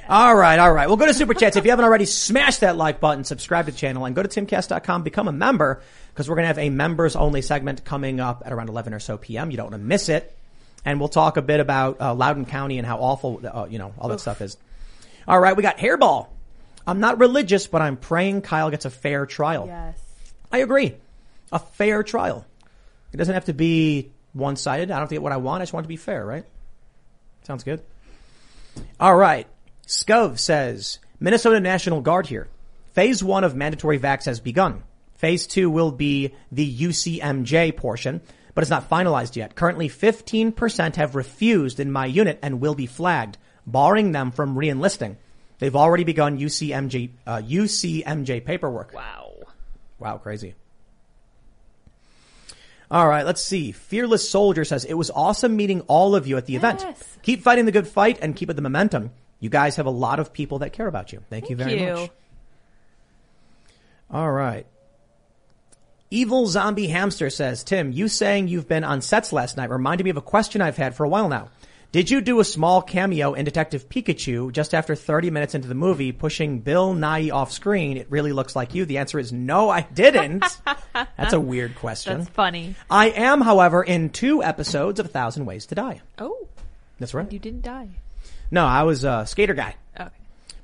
[0.09, 0.87] All right, all right.
[0.89, 1.57] We'll go to Super Chats.
[1.57, 4.29] If you haven't already, smash that like button, subscribe to the channel, and go to
[4.29, 5.83] timcast.com, become a member,
[6.13, 9.01] because we're going to have a members only segment coming up at around 11 or
[9.01, 9.51] so p.m.
[9.51, 10.35] You don't want to miss it.
[10.85, 13.95] And we'll talk a bit about uh, Loudoun County and how awful, uh, you know,
[13.99, 14.57] all that stuff is.
[15.29, 16.29] All right, we got Hairball.
[16.87, 19.67] I'm not religious, but I'm praying Kyle gets a fair trial.
[19.67, 19.97] Yes.
[20.51, 20.97] I agree.
[21.53, 22.45] A fair trial.
[23.13, 24.91] It doesn't have to be one-sided.
[24.91, 25.61] I don't have to get what I want.
[25.61, 26.45] I just want it to be fair, right?
[27.43, 27.83] Sounds good.
[28.99, 29.47] All right.
[29.87, 32.49] Scove says, Minnesota National Guard here.
[32.93, 34.83] Phase one of mandatory vax has begun.
[35.17, 38.21] Phase two will be the UCMJ portion,
[38.55, 39.55] but it's not finalized yet.
[39.55, 45.17] Currently 15% have refused in my unit and will be flagged, barring them from reenlisting.
[45.59, 48.93] They've already begun UCMJ, uh, UCMJ paperwork.
[48.93, 49.33] Wow.
[49.99, 50.55] Wow, crazy.
[52.93, 53.73] All right, let's see.
[53.73, 56.83] Fearless Soldier says, it was awesome meeting all of you at the event.
[56.83, 57.19] Yes.
[57.23, 59.13] Keep fighting the good fight and keep it the momentum.
[59.41, 61.23] You guys have a lot of people that care about you.
[61.31, 61.95] Thank, you very you.
[61.95, 62.11] much.
[64.11, 64.67] All right.
[66.11, 70.11] Evil Zombie Hamster says, Tim, you saying you've been on sets last night reminded me
[70.11, 71.49] of a question I've had for a while now.
[71.93, 75.75] Did you do a small cameo in Detective Pikachu just after 30 minutes into the
[75.75, 77.97] movie, pushing Bill Nye off screen?
[77.97, 78.85] It really looks like you.
[78.85, 80.45] The answer is no, I didn't.
[80.93, 82.19] That's a weird question.
[82.19, 82.75] That's funny.
[82.91, 86.01] I am, however, in two episodes of A Thousand Ways to Die.
[86.19, 86.47] Oh,
[86.99, 87.31] That's right.
[87.33, 87.89] you didn't die.
[88.51, 89.75] No, I was a skater guy.
[89.99, 90.11] Okay.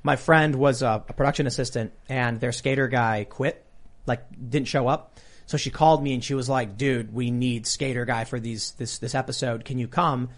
[0.03, 3.63] My friend was a, a production assistant and their skater guy quit,
[4.05, 5.17] like didn't show up.
[5.47, 8.71] So she called me and she was like, dude, we need skater guy for these,
[8.73, 9.65] this, this episode.
[9.65, 10.29] Can you come?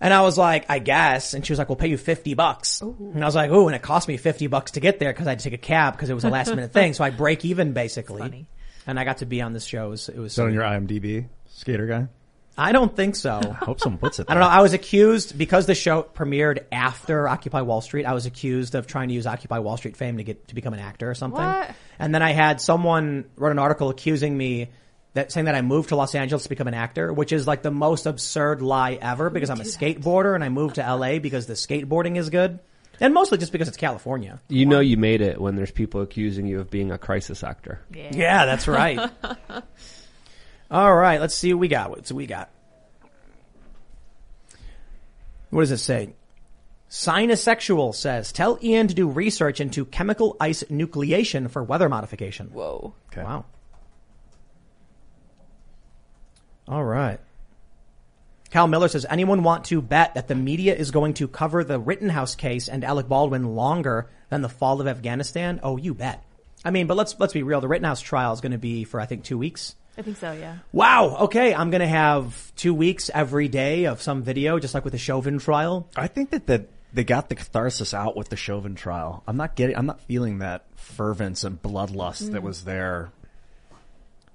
[0.00, 1.34] And I was like, I guess.
[1.34, 2.80] And she was like, we'll pay you 50 bucks.
[2.80, 5.26] And I was like, ooh, and it cost me 50 bucks to get there because
[5.26, 6.94] I had to take a cab because it was a last minute thing.
[6.94, 8.46] So I break even basically.
[8.86, 9.86] And I got to be on this show.
[9.86, 12.08] It was, it was Is that on your IMDb, skater guy?
[12.56, 13.40] I don't think so.
[13.42, 14.26] I hope someone puts it.
[14.28, 14.48] I don't know.
[14.48, 18.04] I was accused because the show premiered after Occupy Wall Street.
[18.04, 20.74] I was accused of trying to use Occupy Wall Street fame to get to become
[20.74, 21.44] an actor or something.
[21.44, 21.70] What?
[21.98, 24.68] And then I had someone wrote an article accusing me
[25.14, 27.62] that saying that I moved to Los Angeles to become an actor, which is like
[27.62, 31.46] the most absurd lie ever because I'm a skateboarder and I moved to LA because
[31.46, 32.58] the skateboarding is good.
[33.02, 34.40] And mostly just because it's California.
[34.48, 37.80] You know you made it when there's people accusing you of being a crisis actor.
[37.92, 39.10] Yeah, that's right.
[40.70, 41.90] All right, let's see what we got.
[41.90, 42.48] What's we got?
[45.50, 46.14] What does it say?
[46.88, 52.50] Sinosexual says, tell Ian to do research into chemical ice nucleation for weather modification.
[52.52, 52.94] Whoa.
[53.10, 53.24] Okay.
[53.24, 53.46] Wow.
[56.68, 57.18] All right.
[58.52, 61.80] Cal Miller says, anyone want to bet that the media is going to cover the
[61.80, 65.58] Rittenhouse case and Alec Baldwin longer than the fall of Afghanistan?
[65.62, 66.22] Oh, you bet.
[66.62, 67.62] I mean, but let's, let's be real.
[67.62, 69.74] The Rittenhouse trial is going to be for, I think, two weeks.
[69.96, 70.58] I think so, yeah.
[70.70, 71.16] Wow.
[71.22, 71.54] Okay.
[71.54, 74.98] I'm going to have two weeks every day of some video, just like with the
[74.98, 75.88] Chauvin trial.
[75.96, 79.22] I think that that they got the catharsis out with the Chauvin trial.
[79.26, 79.76] I'm not getting.
[79.76, 82.44] I'm not feeling that fervence and bloodlust that Mm.
[82.44, 83.12] was there.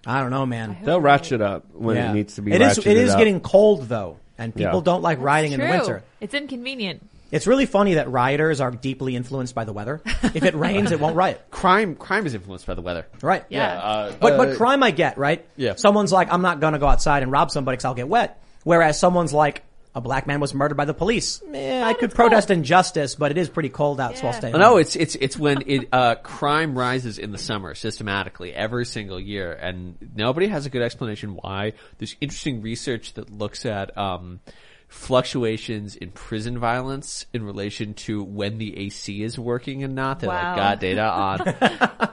[0.06, 0.78] I don't know, man.
[0.84, 2.12] They'll ratchet up when Yeah.
[2.12, 3.18] it needs to be It is, ratcheted it is up.
[3.18, 4.84] getting cold though, and people Yeah.
[4.86, 5.78] don't like riding in the True.
[5.78, 6.04] winter.
[6.22, 7.06] It's inconvenient.
[7.30, 10.02] It's really funny that rioters are deeply influenced by the weather.
[10.34, 11.42] If it rains, it won't riot.
[11.52, 13.06] Crime, crime is influenced by the weather.
[13.22, 13.44] Right.
[13.50, 13.68] Yeah.
[13.78, 15.46] uh, But uh, but crime I get right.
[15.58, 15.74] Yeah.
[15.76, 18.42] Someone's like, I'm not gonna go outside and rob somebody because I'll get wet.
[18.64, 19.64] Whereas someone's like,
[19.98, 21.42] a black man was murdered by the police.
[21.52, 24.62] Eh, I could protest injustice, but it is pretty cold out, so I'll stay home.
[24.62, 29.20] No, it's it's it's when it uh, crime rises in the summer systematically every single
[29.20, 31.74] year, and nobody has a good explanation why.
[31.98, 34.40] There's interesting research that looks at um,
[34.88, 40.20] fluctuations in prison violence in relation to when the AC is working and not.
[40.20, 40.34] They Wow.
[40.50, 41.42] like got data on,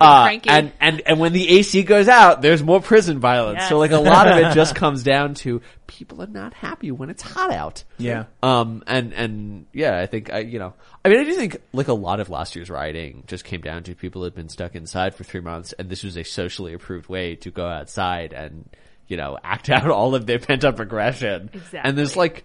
[0.00, 3.68] uh, and and and when the AC goes out, there's more prison violence.
[3.68, 7.10] So like a lot of it just comes down to people are not happy when
[7.10, 7.84] it's hot out.
[7.98, 8.24] Yeah.
[8.42, 10.74] Um, and, and yeah, I think I, you know,
[11.04, 13.84] I mean, I do think like a lot of last year's rioting just came down
[13.84, 17.08] to people had been stuck inside for three months and this was a socially approved
[17.08, 18.68] way to go outside and,
[19.06, 21.50] you know, act out all of their pent up aggression.
[21.52, 21.80] Exactly.
[21.84, 22.44] And there's like,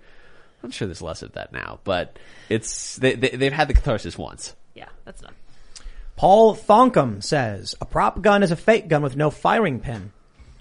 [0.63, 2.17] I'm sure there's less of that now, but
[2.49, 4.55] it's, they, they, they've had the catharsis once.
[4.73, 5.33] Yeah, that's done.
[6.15, 10.11] Paul Thonkum says, a prop gun is a fake gun with no firing pin,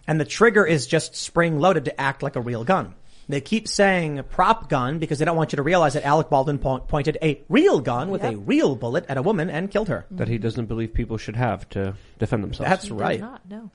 [0.06, 2.94] and the trigger is just spring loaded to act like a real gun.
[3.28, 6.58] They keep saying prop gun because they don't want you to realize that Alec Baldwin
[6.58, 10.06] po- pointed a real gun with a real bullet at a woman and killed her.
[10.12, 12.70] That he doesn't believe people should have to defend themselves.
[12.70, 13.20] That's He does right.
[13.20, 13.70] Not, no.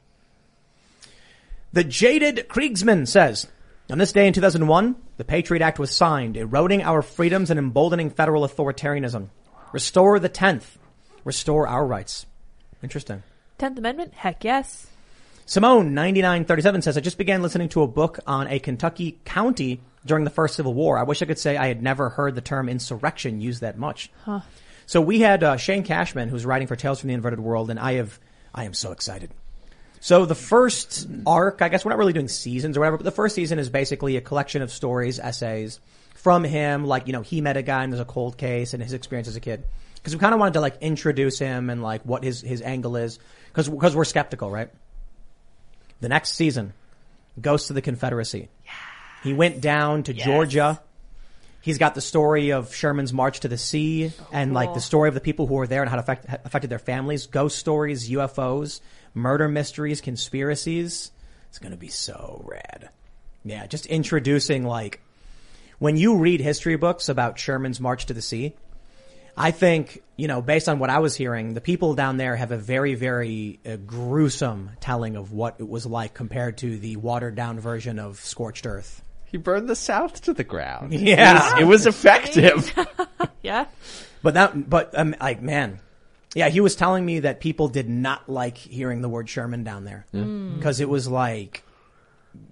[1.71, 3.47] The jaded Kriegsman says,
[3.91, 8.09] on this day in 2001, the Patriot Act was signed, eroding our freedoms and emboldening
[8.09, 9.29] federal authoritarianism.
[9.73, 10.77] Restore the 10th.
[11.25, 12.25] Restore our rights.
[12.81, 13.23] Interesting.
[13.57, 14.13] Tenth Amendment?
[14.13, 14.87] Heck yes.
[15.45, 20.23] Simone, 9937 says, I just began listening to a book on a Kentucky county during
[20.23, 20.97] the first Civil War.
[20.97, 24.09] I wish I could say I had never heard the term insurrection used that much.
[24.23, 24.41] Huh.
[24.85, 27.79] So we had uh, Shane Cashman, who's writing for Tales from the Inverted World, and
[27.79, 28.19] I have,
[28.55, 29.31] I am so excited.
[30.03, 33.11] So the first arc, I guess we're not really doing seasons or whatever, but the
[33.11, 35.79] first season is basically a collection of stories, essays
[36.15, 36.83] from him.
[36.83, 39.29] Like, you know, he met a guy and there's a cold case and his experience
[39.29, 39.63] as a kid.
[40.03, 42.97] Cause we kind of wanted to like introduce him and like what his, his angle
[42.97, 43.17] is.
[43.53, 44.69] Cause, cause we're skeptical, right?
[46.01, 46.73] The next season
[47.39, 48.49] goes to the Confederacy.
[49.23, 50.81] He went down to Georgia.
[51.61, 55.15] He's got the story of Sherman's march to the sea and like the story of
[55.15, 58.81] the people who were there and how it affect, affected their families, ghost stories, UFOs,
[59.13, 61.11] murder mysteries, conspiracies.
[61.49, 62.89] It's going to be so rad.
[63.45, 65.01] Yeah, just introducing like
[65.79, 68.55] when you read history books about Sherman's march to the sea,
[69.35, 72.51] I think, you know, based on what I was hearing, the people down there have
[72.51, 77.35] a very, very uh, gruesome telling of what it was like compared to the watered
[77.35, 79.01] down version of Scorched Earth.
[79.25, 80.93] He burned the South to the ground.
[80.99, 81.57] Yeah.
[81.59, 82.73] It was, it was effective.
[83.41, 83.65] Yeah.
[84.21, 85.81] But that, but um, like, man,
[86.35, 89.83] yeah, he was telling me that people did not like hearing the word Sherman down
[89.85, 90.55] there Mm.
[90.57, 91.63] because it was like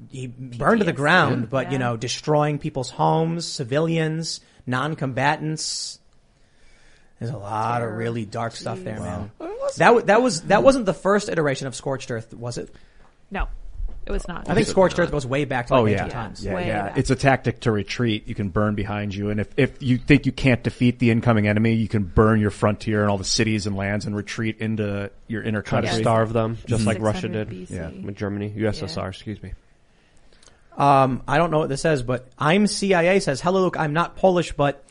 [0.10, 1.48] he burned to the ground, Yeah.
[1.49, 5.99] but you know, destroying people's homes, civilians, non-combatants.
[7.20, 9.32] There's a lot of really dark stuff there, man.
[9.78, 12.74] That that was that wasn't the first iteration of Scorched Earth, was it?
[13.30, 13.48] No.
[14.12, 14.50] It was not.
[14.50, 16.46] I think Scorched Earth goes way back to like Oh ancient yeah, times.
[16.46, 16.82] yeah, Way yeah.
[16.90, 16.98] back.
[16.98, 18.28] It's a tactic to retreat.
[18.28, 21.48] You can burn behind you, and if if you think you can't defeat the incoming
[21.48, 25.10] enemy, you can burn your frontier and all the cities and lands and retreat into
[25.28, 26.04] your inner Try to country.
[26.04, 27.50] starve them, just like Russia did.
[27.50, 27.70] BC.
[27.72, 27.90] Yeah.
[27.90, 29.54] With Germany, USSR, excuse me.
[30.78, 34.16] Um, I don't know what this says, but I'm CIA says, hello, Luke, I'm not
[34.16, 34.84] Polish, but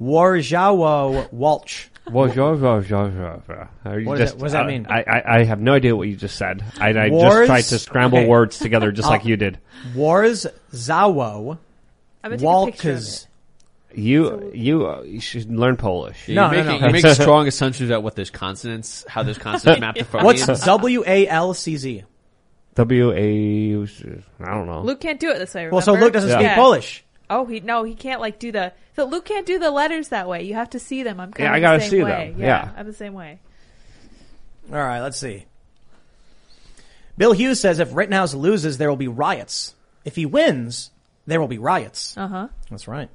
[0.00, 1.88] Warzawo Walch.
[2.04, 4.86] What does What is that- what does that mean?
[4.90, 6.62] I, I, I have no idea what you just said.
[6.80, 7.22] I, I Wars?
[7.32, 8.28] just tried to scramble Okay.
[8.28, 9.58] words together just like Uh, you did.
[9.94, 11.58] Warzawo
[12.24, 13.26] I'm gonna take a picture of Walkes.
[13.94, 16.26] You you uh, you should learn Polish.
[16.28, 16.78] You're No, no, making, no.
[16.78, 20.64] you're making strong assumptions about what those consonants, how those consonants map to What's phonemes.
[20.64, 22.04] W A L C Z?
[22.74, 23.82] W A.
[23.82, 24.82] I don't know.
[24.82, 25.68] Luke can't do it this way.
[25.68, 25.92] Well, so?
[25.92, 26.54] Luke doesn't speak Yeah.
[26.54, 27.04] Polish.
[27.32, 28.72] Oh, he no, he can't like do the.
[28.94, 30.42] So Luke can't do the letters that way.
[30.42, 31.18] You have to see them.
[31.20, 32.10] I'm kind Yeah, of I the gotta same see way.
[32.30, 32.40] them.
[32.40, 32.72] Yeah, Yeah.
[32.76, 33.40] I'm the same way.
[34.70, 35.46] All right, let's see.
[37.16, 39.74] Bill Hughes says if Rittenhouse loses, there will be riots.
[40.04, 40.90] If he wins,
[41.26, 42.16] there will be riots.
[42.16, 42.48] Uh huh.
[42.70, 43.08] That's right.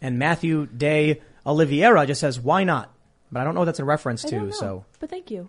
[0.00, 2.92] And Matthew Day Oliveira just says, why not?
[3.30, 4.84] But I don't know what that's a reference I to, know, so.
[5.00, 5.48] but thank you.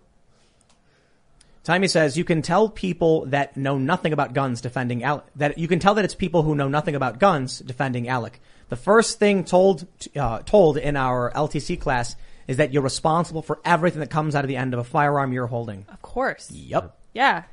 [1.64, 5.66] Timey says, you can tell people that know nothing about guns defending Alec, that you
[5.66, 8.38] can tell that it's people who know nothing about guns defending Alec.
[8.68, 12.16] The first thing told, uh, told in our LTC class
[12.46, 15.32] is that you're responsible for everything that comes out of the end of a firearm
[15.32, 15.86] you're holding.
[15.88, 16.50] Of course.
[16.50, 16.94] Yep.
[17.14, 17.44] Yeah.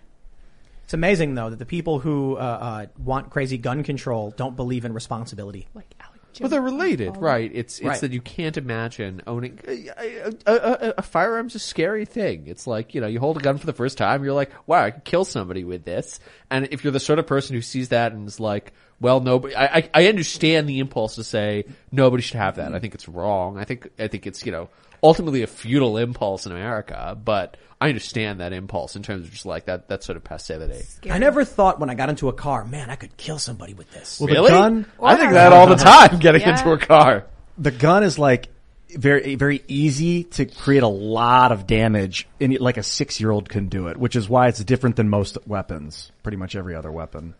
[0.83, 4.83] It's amazing though that the people who, uh, uh, want crazy gun control don't believe
[4.83, 5.69] in responsibility.
[5.73, 6.10] Like Alec.
[6.39, 7.51] Well, they're related, right?
[7.53, 8.01] It's it's Right.
[8.01, 12.45] that you can't imagine owning a, a, a, a firearm's a scary thing.
[12.47, 14.83] It's like you know, you hold a gun for the first time, you're like, wow,
[14.83, 16.19] I could kill somebody with this.
[16.49, 19.55] And if you're the sort of person who sees that and is like, well, nobody.
[19.55, 22.73] I, I I understand the impulse to say nobody should have that.
[22.73, 23.57] I think it's wrong.
[23.57, 24.69] I think I think it's you know
[25.03, 29.45] ultimately a futile impulse in America, but I understand that impulse in terms of just
[29.45, 30.85] like that that sort of passivity.
[31.09, 33.91] I never thought when I got into a car, man, I could kill somebody with
[33.91, 34.19] this.
[34.19, 34.49] Well, the Really?
[34.51, 37.25] gun- I think that all the time getting into a car.
[37.57, 38.49] The gun is like
[38.95, 43.49] very very easy to create a lot of damage, and like a six year old
[43.49, 46.11] can do it, which is why it's different than most weapons.
[46.23, 47.33] Pretty much every other weapon.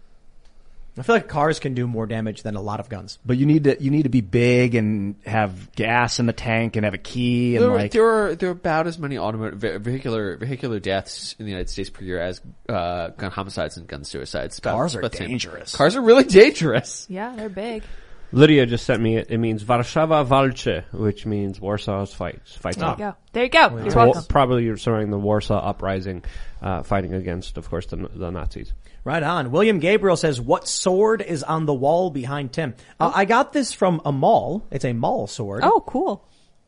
[0.98, 3.18] I feel like cars can do more damage than a lot of guns.
[3.26, 6.76] But you need to you need to be big and have gas in the tank
[6.76, 9.82] and have a key and There, like there are there are about as many automotive
[9.82, 14.04] vehicular vehicular deaths in the United States per year as uh, gun homicides and gun
[14.04, 14.60] suicides.
[14.60, 15.30] About- Cars are about the same.
[15.30, 15.76] dangerous.
[15.76, 17.06] Cars are really dangerous.
[17.10, 17.84] Yeah, they're big.
[18.32, 19.28] Lydia just sent me it.
[19.30, 22.56] It means Warszawa walczy, which means Warsaw's fights.
[22.56, 23.16] Fights There you go.
[23.34, 23.70] There you go.
[23.78, 24.24] You're It's welcome.
[24.30, 26.24] probably you're surrounding the Warsaw uprising,
[26.62, 28.74] uh, fighting against, of course, the, the Nazis.
[29.04, 29.52] Right on.
[29.52, 33.74] William Gabriel says, "What sword is on the wall behind Tim?" Uh, I got this
[33.74, 34.64] from a mall.
[34.70, 35.62] It's a mall sword.
[35.64, 36.24] Oh, cool.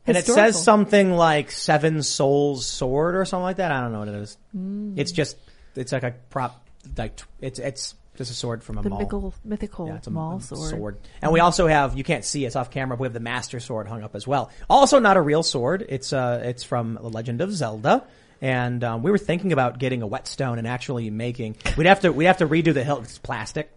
[0.08, 3.72] and it says something like Seven Souls Sword or something like that.
[3.72, 4.38] I don't know what it is.
[4.58, 4.96] Mm.
[4.98, 5.38] It's just
[5.76, 6.68] it's like a prop.
[6.98, 9.00] Like it's it's just a sword from a The mall.
[9.00, 10.98] mythical, mythical Yeah, it's a mall a sword.
[11.22, 13.60] And we also have, you can't see, it's off camera, but we have the Master
[13.60, 14.52] Sword hung up as well.
[14.70, 15.86] Also not a real sword.
[15.90, 18.06] It's, uh, it's from The Legend of Zelda.
[18.42, 22.12] And, um, we were thinking about getting a whetstone and actually making, we'd have to,
[22.12, 23.72] we'd have to redo the hilt, it's plastic,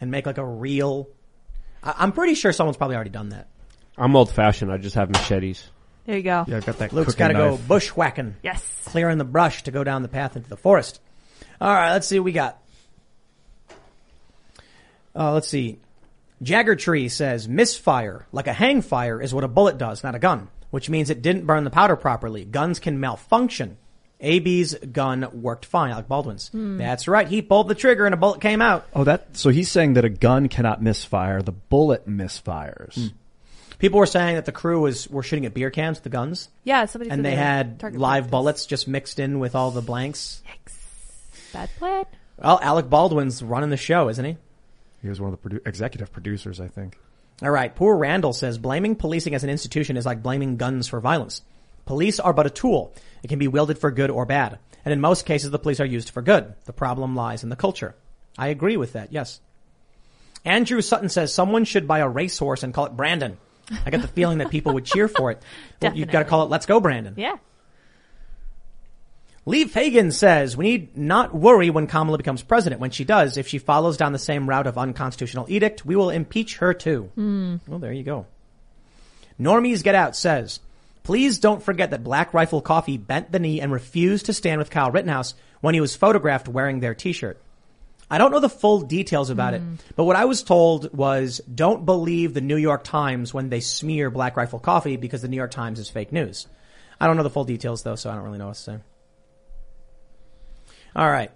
[0.00, 1.08] and make like a real,
[1.82, 3.48] I, I'm pretty sure someone's probably already done that.
[3.96, 4.72] I'm old fashioned.
[4.72, 5.68] I just have machetes.
[6.06, 6.44] There you go.
[6.48, 6.92] yeah, I've got that.
[6.92, 8.34] Luke's cooking gotta go bushwhacking.
[8.42, 8.62] Yes.
[8.86, 11.00] Clearing the brush to go down the path into the forest.
[11.60, 12.59] Alright, let's see what we got.
[15.14, 15.78] Uh, let's see.
[16.42, 20.18] Jagger Tree says misfire, like a hang fire, is what a bullet does, not a
[20.18, 22.44] gun, which means it didn't burn the powder properly.
[22.44, 23.76] Guns can malfunction.
[24.22, 26.50] AB's gun worked fine, Alec Baldwin's.
[26.52, 27.26] That's right.
[27.26, 28.86] He pulled the trigger and a bullet came out.
[28.94, 29.36] Oh, that.
[29.36, 31.40] So he's saying that a gun cannot misfire.
[31.42, 33.12] The bullet misfires.
[33.78, 36.50] People were saying that the crew was were shooting at beer cans with the guns,
[36.64, 38.30] Yeah, somebody and said they were had live practice.
[38.30, 40.42] bullets just mixed in with all the blanks.
[41.54, 42.04] Bad plan.
[42.36, 44.36] Well, Alec Baldwin's running the show, isn't he?
[45.02, 46.98] He was one of the produ- executive producers, I think.
[47.42, 47.74] All right.
[47.74, 51.42] Poor Randall says blaming policing as an institution is like blaming guns for violence.
[51.86, 52.92] Police are but a tool.
[53.22, 54.58] It can be wielded for good or bad.
[54.84, 56.54] And in most cases, the police are used for good.
[56.64, 57.94] The problem lies in the culture.
[58.38, 59.12] I agree with that.
[59.12, 59.40] Yes.
[60.44, 63.38] Andrew Sutton says someone should buy a racehorse and call it Brandon.
[63.84, 65.42] I get the feeling that people would cheer for it.
[65.80, 67.14] Well, you've got to call it Let's Go Brandon.
[67.16, 67.36] Yeah.
[69.46, 72.80] Lee Fagan says we need not worry when Kamala becomes president.
[72.80, 76.10] When she does, if she follows down the same route of unconstitutional edict, we will
[76.10, 77.10] impeach her too.
[77.14, 77.56] Hmm.
[77.66, 78.26] Well, there you go.
[79.40, 80.60] Normies Get Out says,
[81.02, 84.70] please don't forget that Black Rifle Coffee bent the knee and refused to stand with
[84.70, 87.40] Kyle Rittenhouse when he was photographed wearing their t-shirt.
[88.10, 89.76] I don't know the full details about it, hmm.
[89.96, 94.10] but what I was told was don't believe the New York Times when they smear
[94.10, 96.46] Black Rifle Coffee because the New York Times is fake news.
[97.00, 98.78] I don't know the full details though, so I don't really know what to say.
[100.94, 101.30] All right.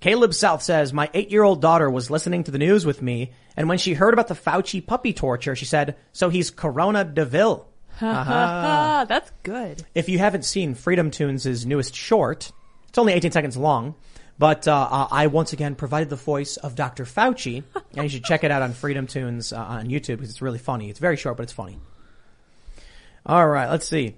[0.00, 3.76] Caleb South says, my eight-year-old daughter was listening to the news with me, and when
[3.76, 7.66] she heard about the Fauci puppy torture, she said, so he's Corona Deville.
[8.00, 9.04] Aha.
[9.06, 9.84] That's good.
[9.94, 12.50] If you haven't seen Freedom Tunes' newest short,
[12.88, 13.94] it's only 18 seconds long,
[14.38, 17.04] but uh, uh, I once again provided the voice of Dr.
[17.04, 17.62] Fauci,
[17.94, 20.58] and you should check it out on Freedom Tunes uh, on YouTube because it's really
[20.58, 20.88] funny.
[20.88, 21.78] It's very short, but it's funny.
[23.26, 24.16] All right, let's see.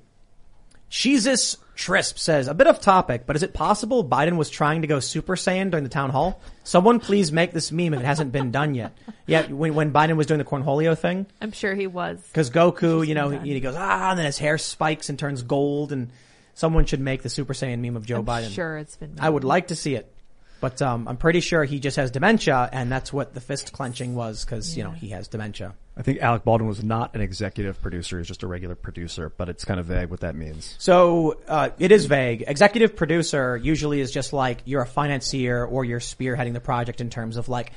[0.89, 4.86] Jesus Trisp says, a bit off topic, but is it possible Biden was trying to
[4.86, 6.40] go Super Saiyan during the town hall?
[6.65, 8.93] Someone please make this meme if it hasn't been done yet.
[9.27, 11.27] Yeah, when, when Biden was doing the Cornholio thing.
[11.40, 12.20] I'm sure he was.
[12.28, 15.43] Because Goku, you know, he, he goes, ah, and then his hair spikes and turns
[15.43, 16.11] gold, and
[16.55, 18.51] someone should make the Super Saiyan meme of Joe I'm Biden.
[18.51, 20.12] sure it's been I would like to see it.
[20.61, 24.15] But um, I'm pretty sure he just has dementia, and that's what the fist clenching
[24.15, 25.74] was, because, you know, he has dementia.
[25.97, 29.31] I think Alec Baldwin was not an executive producer; he's just a regular producer.
[29.36, 30.74] But it's kind of vague what that means.
[30.78, 32.44] So uh, it is vague.
[32.47, 37.10] Executive producer usually is just like you're a financier or you're spearheading the project in
[37.10, 37.73] terms of like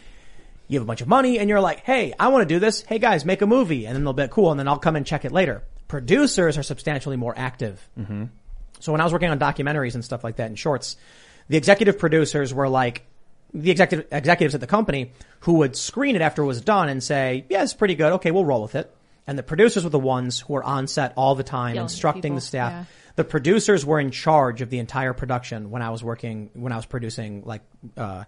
[0.68, 2.82] you have a bunch of money and you're like, hey, I want to do this.
[2.82, 5.06] Hey guys, make a movie, and then they'll be cool, and then I'll come and
[5.06, 5.64] check it later.
[5.88, 7.88] Producers are substantially more active.
[8.00, 8.26] Mm-hmm.
[8.80, 10.96] So when I was working on documentaries and stuff like that and shorts,
[11.48, 13.06] the executive producers were like
[13.56, 17.03] the executive executives at the company who would screen it after it was done and
[17.03, 18.14] say, "Yeah, it's pretty good.
[18.14, 18.94] Okay, we'll roll with it."
[19.27, 22.36] And the producers were the ones who were on set all the time, Yelling instructing
[22.36, 22.72] the staff.
[22.72, 22.86] yeah.
[23.15, 26.76] The producers were in charge of the entire production when I was working, when I
[26.76, 27.61] was producing like,
[27.95, 28.26] uh,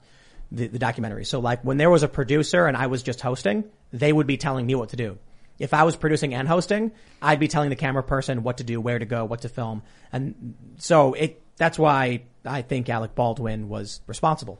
[0.49, 1.25] the, the documentary.
[1.25, 4.37] So like when there was a producer and I was just hosting, they would be
[4.37, 5.17] telling me what to do.
[5.59, 8.79] If I was producing and hosting, I'd be telling the camera person what to do,
[8.79, 9.83] where to go, what to film.
[10.13, 14.59] And so it, that's why I think Alec Baldwin was responsible.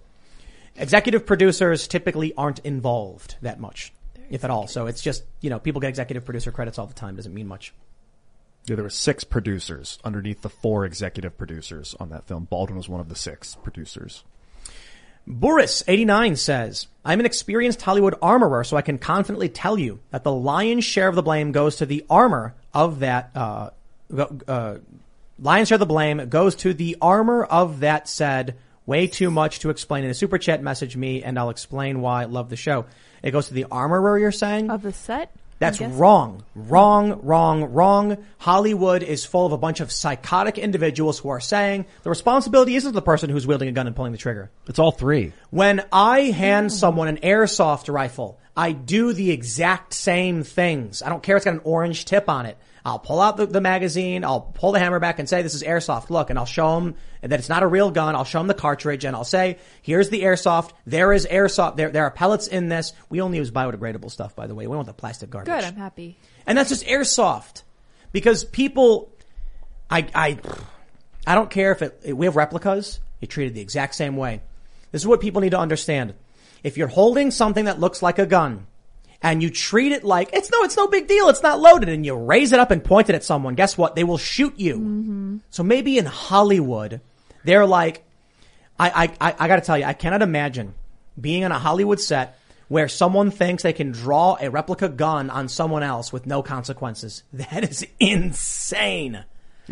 [0.78, 3.94] Executive producers typically aren't involved that much,
[4.30, 4.68] if at all.
[4.68, 7.16] So it's just, you know, people get executive producer credits all the time.
[7.16, 7.74] Doesn't mean much.
[8.66, 12.45] Yeah, there were six producers underneath the four executive producers on that film.
[12.45, 14.24] Baldwin was one of the six producers.
[15.28, 20.32] Boris89 says, I'm an experienced Hollywood armorer, so I can confidently tell you that the
[20.32, 23.72] lion's share of the blame goes to the armor of that, uh,
[24.48, 24.78] uh,
[25.40, 28.58] lion's share of the blame goes to the armor of that said,
[28.88, 32.24] way too much to explain in a super chat message me and I'll explain why
[32.24, 32.86] I love the show.
[33.22, 34.72] It goes to the armorer you're saying?
[34.72, 35.32] Of the set?
[35.60, 36.44] That's wrong.
[36.56, 38.18] Wrong, wrong, wrong.
[38.38, 42.94] Hollywood is full of a bunch of psychotic individuals who are saying the responsibility isn't
[42.94, 44.52] the person who's wielding a gun and pulling the trigger.
[44.68, 45.34] It's all three.
[45.50, 51.02] When I hand someone an airsoft rifle, I do the exact same things.
[51.02, 52.58] I don't care it's got an orange tip on it.
[52.88, 55.62] I'll pull out the, the magazine, I'll pull the hammer back and say, this is
[55.62, 58.16] airsoft, look, and I'll show them that it's not a real gun.
[58.16, 60.72] I'll show them the cartridge and I'll say, here's the airsoft.
[60.86, 61.76] There is airsoft.
[61.76, 62.94] There, there are pellets in this.
[63.10, 64.68] We only use biodegradable stuff, by the way.
[64.68, 65.54] We don't want the plastic garbage.
[65.54, 66.18] Good, I'm happy.
[66.46, 67.64] And that's just airsoft.
[68.14, 69.12] Because people,
[69.92, 70.40] I, I,
[71.28, 74.42] I don't care if it, we have replicas, you're treated the exact same way.
[74.94, 76.14] This is what people need to understand.
[76.64, 78.66] If you're holding something that looks like a gun,
[79.22, 82.06] and you treat it like, it's no, it's no big deal, it's not loaded, and
[82.06, 83.95] you raise it up and point it at someone, guess what?
[83.95, 84.76] They will shoot you.
[84.76, 85.38] Mm-hmm.
[85.49, 87.02] So maybe in Hollywood,
[87.44, 88.03] they're like,
[88.80, 88.89] I,
[89.19, 90.76] I, I, I gotta tell you, I cannot imagine
[91.19, 92.38] being on a Hollywood set
[92.68, 97.23] where someone thinks they can draw a replica gun on someone else with no consequences.
[97.34, 99.23] That is insane.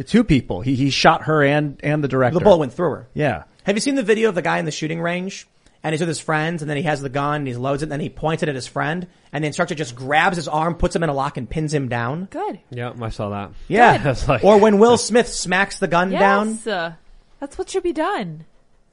[0.07, 0.61] Two people.
[0.61, 2.39] He he shot her and and the director.
[2.39, 3.07] The bullet went through her.
[3.13, 3.43] Yeah.
[3.63, 5.47] Have you seen the video of the guy in the shooting range?
[5.85, 7.85] And he's with his friends, and then he has the gun, and he loads it,
[7.85, 10.73] and then he points it at his friend, and the instructor just grabs his arm,
[10.73, 12.25] puts him in a lock, and pins him down.
[12.31, 12.59] Good.
[12.71, 13.51] Yeah, I saw that.
[13.67, 13.99] Yeah.
[13.99, 16.49] That's like- or when Will Smith smacks the gun down.
[16.53, 16.65] Yes.
[16.65, 16.93] Uh,
[17.39, 18.45] that's what should be done.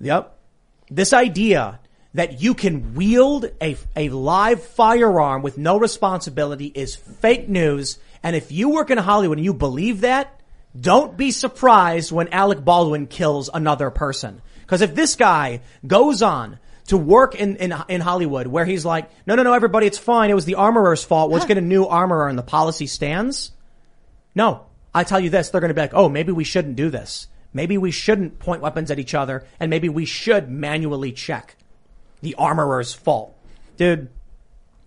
[0.02, 0.36] Yep.
[0.90, 1.80] This idea
[2.12, 7.96] that you can wield a, a live firearm with no responsibility is fake news.
[8.22, 10.38] And if you work in Hollywood and you believe that,
[10.78, 14.42] don't be surprised when Alec Baldwin kills another person.
[14.66, 19.10] Cause if this guy goes on to work in, in, in Hollywood where he's like,
[19.26, 20.30] no, no, no, everybody, it's fine.
[20.30, 21.30] It was the armorer's fault.
[21.30, 23.52] Let's get a new armorer and the policy stands.
[24.34, 26.90] No, I tell you this, they're going to be like, oh, maybe we shouldn't do
[26.90, 27.28] this.
[27.52, 31.56] Maybe we shouldn't point weapons at each other and maybe we should manually check
[32.20, 33.36] the armorer's fault.
[33.76, 34.08] Dude,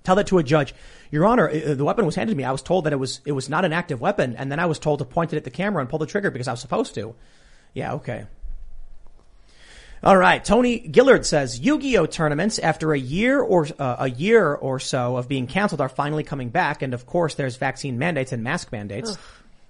[0.04, 0.74] tell that to a judge.
[1.12, 2.44] Your Honor, the weapon was handed to me.
[2.44, 4.66] I was told that it was, it was not an active weapon and then I
[4.66, 6.60] was told to point it at the camera and pull the trigger because I was
[6.60, 7.16] supposed to.
[7.74, 8.26] Yeah, okay.
[10.06, 10.44] All right.
[10.44, 15.28] Tony Gillard says Yu-Gi-Oh tournaments after a year or uh, a year or so of
[15.28, 16.84] being canceled are finally coming back.
[16.84, 19.12] And of course, there's vaccine mandates and mask mandates.
[19.12, 19.20] Ugh.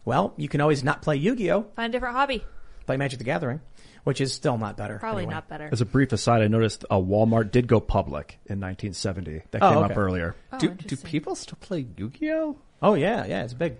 [0.03, 2.43] Well, you can always not play Yu-Gi-Oh, Find a different hobby.
[2.85, 3.61] play Magic the Gathering,
[4.03, 4.99] which is still not better.
[4.99, 5.33] Probably anyway.
[5.35, 5.69] not better.
[5.71, 9.41] As a brief aside, I noticed uh, Walmart did go public in 1970.
[9.51, 9.93] That Oh, came okay.
[9.93, 10.35] up earlier.
[10.51, 12.57] Oh, do, do people still play Yu-Gi-Oh?
[12.83, 13.77] Oh yeah, yeah, it's big.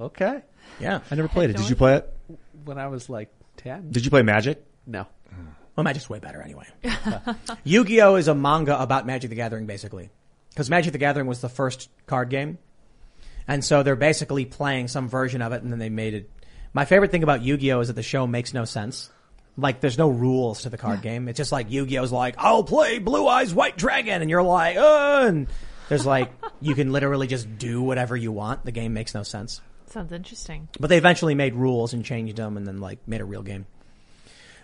[0.00, 0.42] Okay.
[0.78, 1.00] Yeah.
[1.10, 1.56] I never played it.
[1.56, 2.14] Did you play it?
[2.66, 3.90] When I was like 10.
[3.90, 4.62] Did you play Magic?
[4.86, 5.06] No.
[5.76, 6.66] Well, Magic's way better anyway.
[7.64, 10.10] Yu-Gi-Oh is a manga about Magic the Gathering, basically,
[10.50, 12.58] because Magic the Gathering was the first card game,
[13.48, 16.30] and so they're basically playing some version of it, and then they made it.
[16.72, 19.10] My favorite thing about Yu-Gi-Oh is that the show makes no sense.
[19.56, 21.28] Like, there's no rules to the card game.
[21.28, 25.26] It's just like Yu-Gi-Oh's like, I'll play Blue Eyes White Dragon, and you're like, uh,
[25.28, 25.46] and
[25.88, 28.64] there's like, you can literally just do whatever you want.
[28.64, 29.60] The game makes no sense.
[29.86, 30.68] Sounds interesting.
[30.80, 33.66] But they eventually made rules and changed them and then like made a real game.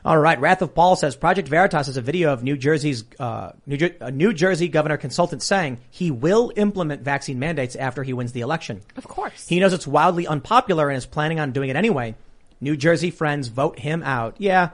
[0.04, 0.40] All right.
[0.40, 3.96] Wrath of Paul says Project Veritas is a video of New Jersey's, uh, New, Jer-
[4.00, 8.40] a New Jersey governor consultant saying he will implement vaccine mandates after he wins the
[8.40, 8.80] election.
[8.96, 9.46] Of course.
[9.46, 12.14] He knows it's wildly unpopular and is planning on doing it anyway.
[12.60, 14.36] New Jersey friends vote him out.
[14.38, 14.70] Yeah.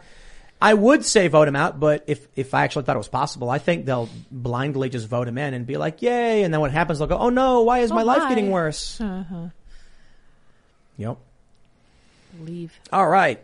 [0.63, 3.51] I would say vote him out, but if, if I actually thought it was possible,
[3.51, 6.45] I think they'll blindly just vote him in and be like, yay.
[6.45, 8.29] And then what happens, they'll go, oh no, why is Oh, my life my.
[8.31, 8.99] getting worse?
[9.01, 9.49] Uh-huh.
[10.97, 11.19] Yep.
[12.41, 12.79] Leave.
[12.93, 13.39] All right.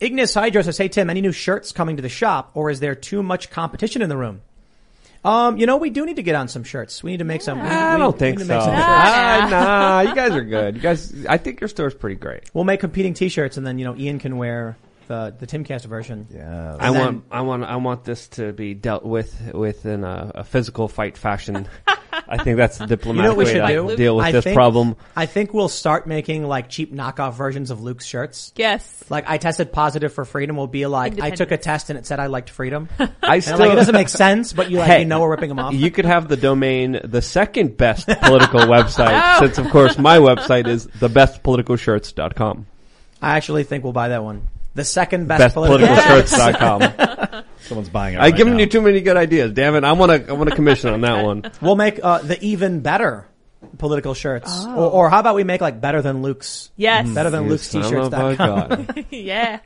[0.00, 2.94] Ignis Hydro says, Hey Tim, any new shirts coming to the shop or is there
[2.94, 4.42] too much competition in the room?
[5.24, 7.02] Um, you know, we do need to get on some shirts.
[7.02, 7.60] We need to make some.
[7.60, 8.54] we- I we- don't we think need to so.
[8.54, 10.76] make some Ah, nah, you guys are good.
[10.76, 12.44] You guys, I think your store's pretty great.
[12.54, 14.76] We'll make competing t-shirts and then, you know, Ian can wear
[15.08, 16.28] the, the Timcast version.
[16.32, 16.76] Yeah.
[16.78, 20.44] I then- want, I want, I want this to be dealt with within a, a
[20.44, 21.66] physical fight fashion.
[22.28, 23.96] I think that's the You know diplomatic what we way should to do?
[23.96, 24.96] deal with I this think- problem.
[25.16, 28.52] I think we'll start making like cheap knockoff versions of Luke's shirts.
[28.56, 29.04] Yes.
[29.08, 32.06] Like I tested positive for freedom will be like, I took a test and it
[32.06, 32.88] said I liked freedom.
[33.22, 35.48] I still, like, it doesn't make sense, but you like, Hey, you know we're ripping
[35.48, 35.74] them off.
[35.74, 39.40] You could have the domain, the second best political website, oh.
[39.46, 42.66] since of course my website is thebestpoliticalshirts.com.
[43.22, 44.42] I actually think we'll buy that one.
[44.74, 47.44] The second best, political Bestpoliticalshirts.com.
[47.66, 48.18] Someone's buying it.
[48.18, 48.60] I've right given now.
[48.60, 49.52] you too many good ideas.
[49.52, 49.84] Damn it!
[49.84, 50.30] I want to.
[50.30, 51.50] I want a commission on that one.
[51.60, 53.26] We'll make uh, the even better
[53.78, 54.74] political shirts, Oh.
[54.74, 56.70] or, or how about we make like better than Luke's?
[56.76, 57.08] Yes.
[57.08, 58.08] better than You Luke's t-shirts.
[58.08, 58.36] a dot.
[58.38, 59.06] God.
[59.10, 59.60] yeah.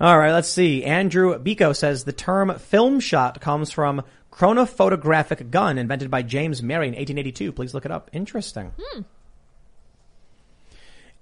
[0.00, 0.82] All right, let's see.
[0.84, 4.02] Andrew Biko says the term film shot comes from
[4.32, 7.52] chronophotographic gun invented by James Murray in 1882.
[7.52, 8.10] Please look it up.
[8.12, 8.72] Interesting.
[8.80, 9.02] Hmm.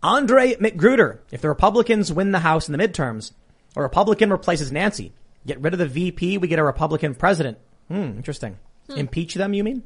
[0.02, 1.18] Andre McGruder.
[1.30, 3.32] If the Republicans win the House in the midterms,
[3.76, 5.12] a Republican replaces Nancy.
[5.46, 7.58] Get rid of the VP, we get a Republican president.
[7.88, 8.58] Hmm, interesting.
[8.88, 9.82] Impeach them, you mean?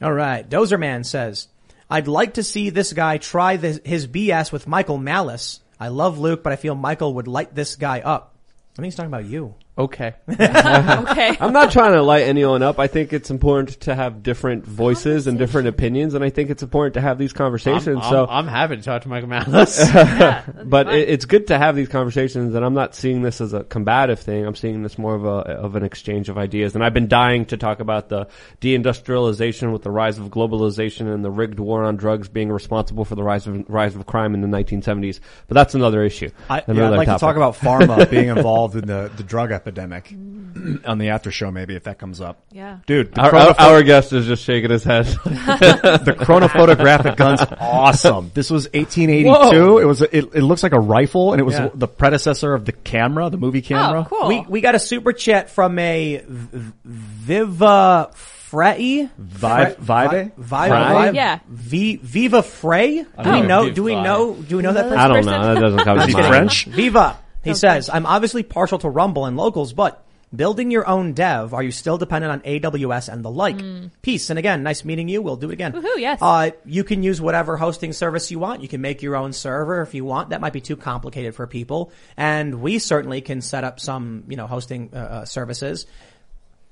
[0.00, 0.48] All right.
[0.48, 1.48] Dozerman says,
[1.90, 5.60] I'd like to see this guy try this, his BS with Michael Malice.
[5.80, 8.34] I love Luke, but I feel Michael would light this guy up.
[8.72, 9.54] I think he's talking about you.
[9.78, 10.14] Okay.
[10.28, 11.36] Okay.
[11.40, 12.78] I'm not trying to light anyone up.
[12.78, 16.62] I think it's important to have different voices and different opinions, and I think it's
[16.62, 18.00] important to have these conversations.
[18.02, 19.78] I'm, so, I'm, I'm happy to talk to Michael Malice.
[19.94, 23.52] yeah, but it, it's good to have these conversations, and I'm not seeing this as
[23.52, 24.46] a combative thing.
[24.46, 26.74] I'm seeing this more of a of an exchange of ideas.
[26.74, 28.28] And I've been dying to talk about the
[28.60, 33.14] deindustrialization with the rise of globalization and the rigged war on drugs being responsible for
[33.14, 35.20] the rise of rise of crime in the 1970s.
[35.46, 36.30] But that's another issue.
[36.48, 37.20] I, yeah, Another I'd like topic.
[37.20, 39.67] to talk about pharma being involved in the, the drug epidemic
[40.84, 42.40] on the after show, maybe if that comes up.
[42.52, 42.78] Yeah.
[42.86, 45.06] Dude, Our, chronopho- our, our guest is just shaking his head.
[45.24, 48.30] the chronophotographic gun's awesome.
[48.34, 49.28] This was 1882.
[49.30, 49.78] Whoa.
[49.78, 51.70] It was it, it looks like a rifle, and it was Yeah.
[51.74, 54.00] the predecessor of the camera, the movie oh, camera.
[54.00, 54.28] Oh, cool.
[54.28, 59.08] We, we got a super chat from a v- Viva Frei?
[59.18, 61.38] Vive, Vive, Vive, Yeah.
[61.48, 63.02] V, Viva Frei?
[63.02, 64.98] Do we Oh, know, do we know, do we know that person?
[64.98, 65.54] I don't know.
[65.54, 66.26] That doesn't come to mind.
[66.28, 66.64] French?
[66.64, 67.18] Viva.
[67.44, 70.04] He says, I'm obviously partial to Rumble and locals, but
[70.34, 73.60] building your own dev, are you still dependent on AWS and the like?
[74.02, 74.30] Peace.
[74.30, 75.22] And again, nice meeting you.
[75.22, 75.72] We'll do it again.
[75.72, 76.18] Woohoo, yes.
[76.20, 78.62] Uh, you can use whatever hosting service you want.
[78.62, 80.30] You can make your own server if you want.
[80.30, 81.92] That might be too complicated for people.
[82.16, 85.86] And we certainly can set up some, you know, hosting uh, uh, services.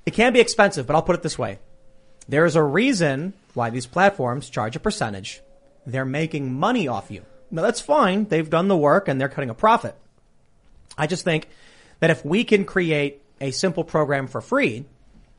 [0.05, 1.59] It can be expensive, but I'll put it this way.
[2.29, 5.41] There's a reason why these platforms charge a percentage.
[5.85, 7.23] They're making money off you.
[7.49, 8.25] Now that's fine.
[8.25, 9.95] They've done the work and they're cutting a profit.
[10.97, 11.47] I just think
[11.99, 14.85] that if we can create a simple program for free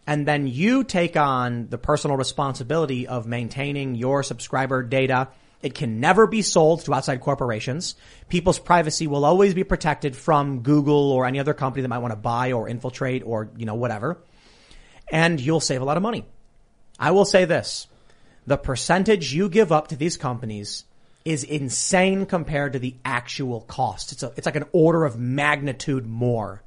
[0.07, 5.29] and then you take on the personal responsibility of maintaining your subscriber data,
[5.61, 7.97] it can never be sold to outside corporations.
[8.29, 12.13] People's privacy will always be protected from Google or any other company that might want
[12.13, 14.19] to buy or infiltrate or, you know, whatever.
[15.11, 16.25] And you'll save a lot of money.
[16.99, 17.87] I will say this.
[18.47, 20.85] The percentage you give up to these companies
[21.25, 24.13] is insane compared to the actual cost.
[24.13, 26.63] It's a, it's like an order of magnitude more.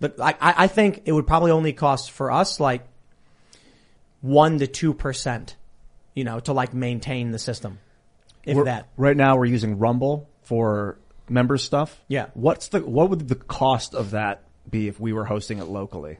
[0.00, 2.86] But I, I think it would probably only cost for us like
[4.20, 5.56] one to two percent,
[6.14, 7.78] you know, to like maintain the system.
[8.44, 8.88] If We're- that.
[8.96, 10.98] Right now, we're using Rumble for
[11.28, 11.98] member stuff.
[12.08, 12.26] Yeah.
[12.34, 16.18] What's the what would the cost of that be if we were hosting it locally?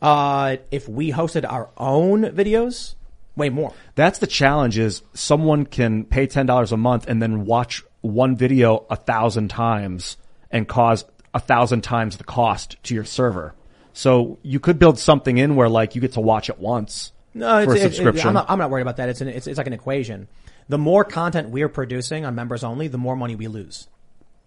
[0.00, 2.94] Uh, if we hosted our own videos,
[3.36, 3.72] way more.
[3.94, 8.86] That's the challenge is someone can pay $10 a month and then watch one video
[8.90, 10.16] a thousand times
[10.50, 13.54] and cause a thousand times the cost to your server.
[13.92, 17.58] So you could build something in where like you get to watch it once No,
[17.58, 18.28] it's, for a it's- subscription.
[18.28, 19.08] I'm, not, I'm not worried about that.
[19.08, 20.28] It's, an, it's it's like an equation.
[20.68, 23.88] The more content we're producing on members only, the more money we lose.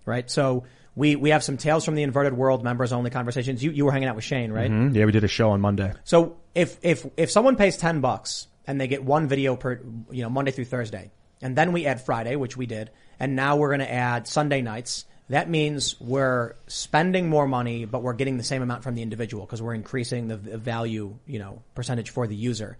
[0.05, 0.29] Right?
[0.31, 0.63] So
[0.95, 3.63] we we have some tales from the inverted world members only conversations.
[3.63, 4.71] You you were hanging out with Shane, right?
[4.71, 4.95] Mhm.
[4.95, 5.91] Yeah, we did a show on Monday.
[6.05, 9.81] So if if if someone pays ten bucks and they get one video per
[10.11, 11.11] you know Monday through Thursday,
[11.41, 14.61] and then we add Friday, which we did, and now we're going to add Sunday
[14.61, 15.05] nights.
[15.29, 19.45] That means we're spending more money, but we're getting the same amount from the individual
[19.45, 22.77] because we're increasing the value, you know, percentage for the user.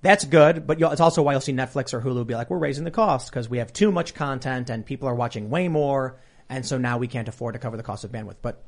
[0.00, 2.84] That's good, but it's also why you'll see Netflix or Hulu be like, we're raising
[2.84, 6.18] the cost because we have too much content and people are watching way more,
[6.48, 8.36] and so now we can't afford to cover the cost of bandwidth.
[8.40, 8.62] But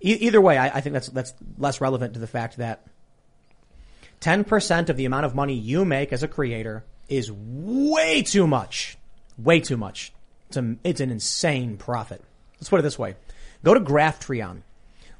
[0.00, 2.84] e- either way, I, I think that's that's less relevant to the fact that
[4.26, 8.98] 10% of the amount of money you make as a creator is way too much.
[9.38, 10.12] Way too much.
[10.48, 12.20] It's, a, it's an insane profit.
[12.58, 13.14] Let's put it this way.
[13.62, 14.62] Go to Graphtreon.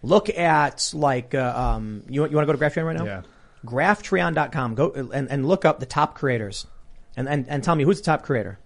[0.02, 3.04] Look at like, uh, um, you, you want to go to Graphtreon right now?
[3.04, 3.22] Yeah.
[3.64, 4.74] Graphtreon.com.
[4.74, 6.66] Go and, and look up the top creators
[7.16, 8.58] and, and, and tell me who's the top creator.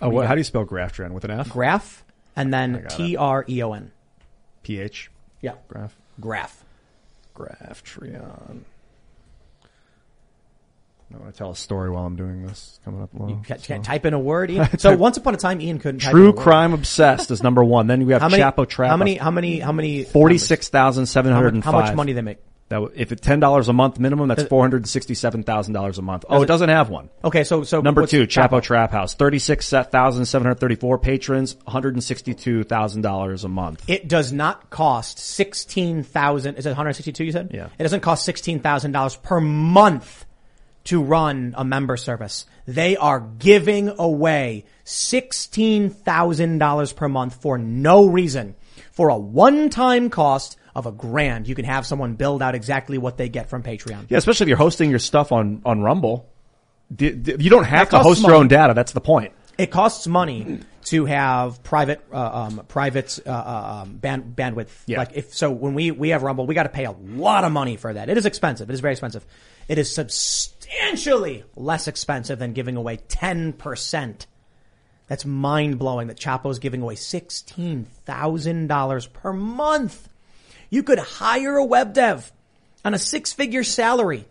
[0.00, 1.48] Oh, what, how do you spell Graphtreon with an F?
[1.48, 2.04] Graph
[2.36, 2.90] and then got it.
[2.90, 3.90] T-R-E-O-N.
[4.62, 5.10] PH.
[5.40, 5.54] Yeah.
[5.66, 5.96] Graph.
[6.20, 6.64] Graph.
[7.34, 8.60] Graphtreon.
[11.12, 12.80] I want to tell a story while I'm doing this.
[12.84, 13.28] Coming up low.
[13.28, 13.66] You can't, so.
[13.66, 14.50] can't type in a word.
[14.50, 14.68] Ian.
[14.78, 17.64] So once upon a time, Ian couldn't type in a True crime obsessed is number
[17.64, 17.86] one.
[17.86, 18.90] Then we have How many, Chapo Trap.
[18.90, 22.12] how many, how many, how many, Forty-six thousand seven how much, and how much money
[22.12, 22.38] they make?
[22.68, 26.02] That if it's ten dollars a month minimum, that's four hundred sixty-seven thousand dollars a
[26.02, 26.26] month.
[26.28, 27.08] Oh, it doesn't have one.
[27.24, 28.62] Okay, so so Number two, Chapo Chapo?
[28.62, 33.48] Trap House, thirty-six thousand seven hundred thirty-four patrons, one hundred and sixty-two thousand dollars a
[33.48, 33.88] month.
[33.88, 36.56] It does not cost sixteen thousand.
[36.56, 37.24] Is it one hundred sixty-two?
[37.24, 37.50] You said.
[37.54, 37.68] Yeah.
[37.78, 40.26] It doesn't cost sixteen thousand dollars per month
[40.88, 42.44] to run a member service.
[42.66, 48.56] They are giving away sixteen thousand dollars per month for no reason,
[48.92, 51.48] for a one-time cost of a grand.
[51.48, 54.06] You can have someone build out exactly what they get from Patreon.
[54.08, 56.28] Yeah, especially if you're hosting your stuff on on Rumble.
[56.98, 58.72] You don't have to host your own data.
[58.74, 59.32] That's the point.
[59.58, 64.70] It costs money to have private, uh, um, private uh, uh, um, band, bandwidth.
[64.86, 64.98] Yeah.
[64.98, 67.52] Like if so, when we we have Rumble, we got to pay a lot of
[67.52, 68.08] money for that.
[68.08, 68.70] It is expensive.
[68.70, 69.26] It is very expensive.
[69.66, 69.92] It is
[70.68, 74.26] substantially less expensive than giving away ten percent.
[75.06, 76.08] That's mind blowing.
[76.08, 80.08] That Chapo's giving away sixteen thousand dollars per month.
[80.70, 82.30] You could hire a web dev
[82.84, 84.26] on a six figure salary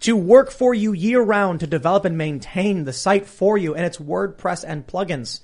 [0.00, 3.84] to work for you year round to develop and maintain the site for you and
[3.84, 5.40] its WordPress and plugins.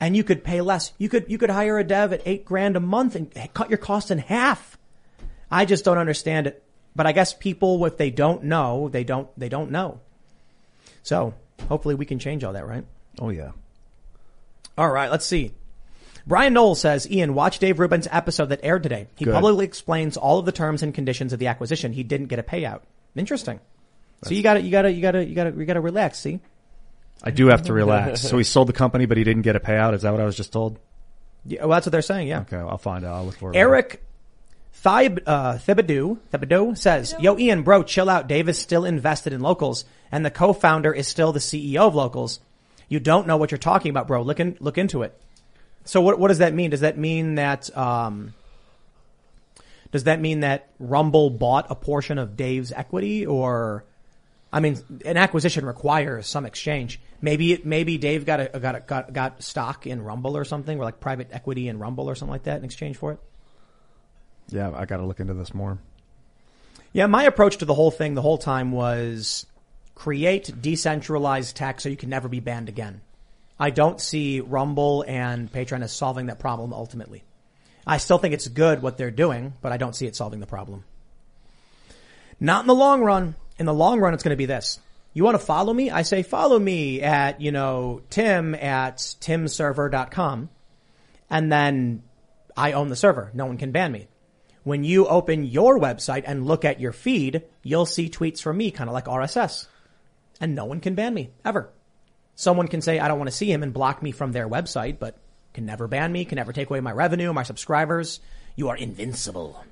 [0.00, 0.92] And you could pay less.
[0.98, 3.78] You could, you could hire a dev at eight grand a month and cut your
[3.78, 4.76] cost in half.
[5.50, 6.63] I just don't understand it.
[6.96, 10.00] But I guess people, if they don't know, they don't, they don't know.
[11.02, 11.34] So
[11.68, 12.84] hopefully we can change all that, right?
[13.20, 13.52] Oh yeah.
[14.76, 15.52] All right, let's see.
[16.26, 19.08] Brian Knoll says, Ian, watch Dave Rubin's episode that aired today.
[19.16, 19.34] He Good.
[19.34, 21.92] publicly explains all of the terms and conditions of the acquisition.
[21.92, 22.80] He didn't get a payout.
[23.14, 23.60] Interesting.
[24.22, 26.40] so you gotta, you gotta, you gotta, you gotta, you gotta relax, see?
[27.22, 28.22] I do have to relax.
[28.22, 29.92] so he sold the company, but he didn't get a payout.
[29.94, 30.78] Is that what I was just told?
[31.44, 32.40] Yeah, well, that's what they're saying, yeah.
[32.40, 33.16] Okay, I'll find out.
[33.16, 33.56] I'll look for it.
[33.56, 34.02] Eric
[34.74, 38.28] Thib, uh, Thibodeau, Thibodeau says, Yo, Ian, bro, chill out.
[38.28, 42.40] Dave is still invested in locals and the co-founder is still the CEO of locals.
[42.88, 44.22] You don't know what you're talking about, bro.
[44.22, 45.18] Look in, look into it.
[45.84, 46.70] So what, what does that mean?
[46.70, 48.34] Does that mean that, um,
[49.90, 53.84] does that mean that Rumble bought a portion of Dave's equity or,
[54.52, 57.00] I mean, an acquisition requires some exchange.
[57.22, 60.78] Maybe, it, maybe Dave got a, got a, got, got stock in Rumble or something
[60.78, 63.20] or like private equity in Rumble or something like that in exchange for it.
[64.48, 65.78] Yeah, I got to look into this more.
[66.92, 69.46] Yeah, my approach to the whole thing the whole time was
[69.94, 73.00] create decentralized tech so you can never be banned again.
[73.58, 77.22] I don't see Rumble and Patreon as solving that problem ultimately.
[77.86, 80.46] I still think it's good what they're doing, but I don't see it solving the
[80.46, 80.84] problem.
[82.40, 83.34] Not in the long run.
[83.58, 84.80] In the long run, it's going to be this.
[85.12, 85.90] You want to follow me?
[85.90, 90.48] I say follow me at, you know, tim at timserver.com.
[91.30, 92.02] And then
[92.56, 93.30] I own the server.
[93.32, 94.08] No one can ban me.
[94.64, 98.70] When you open your website and look at your feed, you'll see tweets from me,
[98.70, 99.66] kind of like RSS.
[100.40, 101.70] And no one can ban me, ever.
[102.34, 104.98] Someone can say, I don't want to see him and block me from their website,
[104.98, 105.16] but
[105.52, 108.20] can never ban me, can never take away my revenue, my subscribers.
[108.56, 109.62] You are invincible.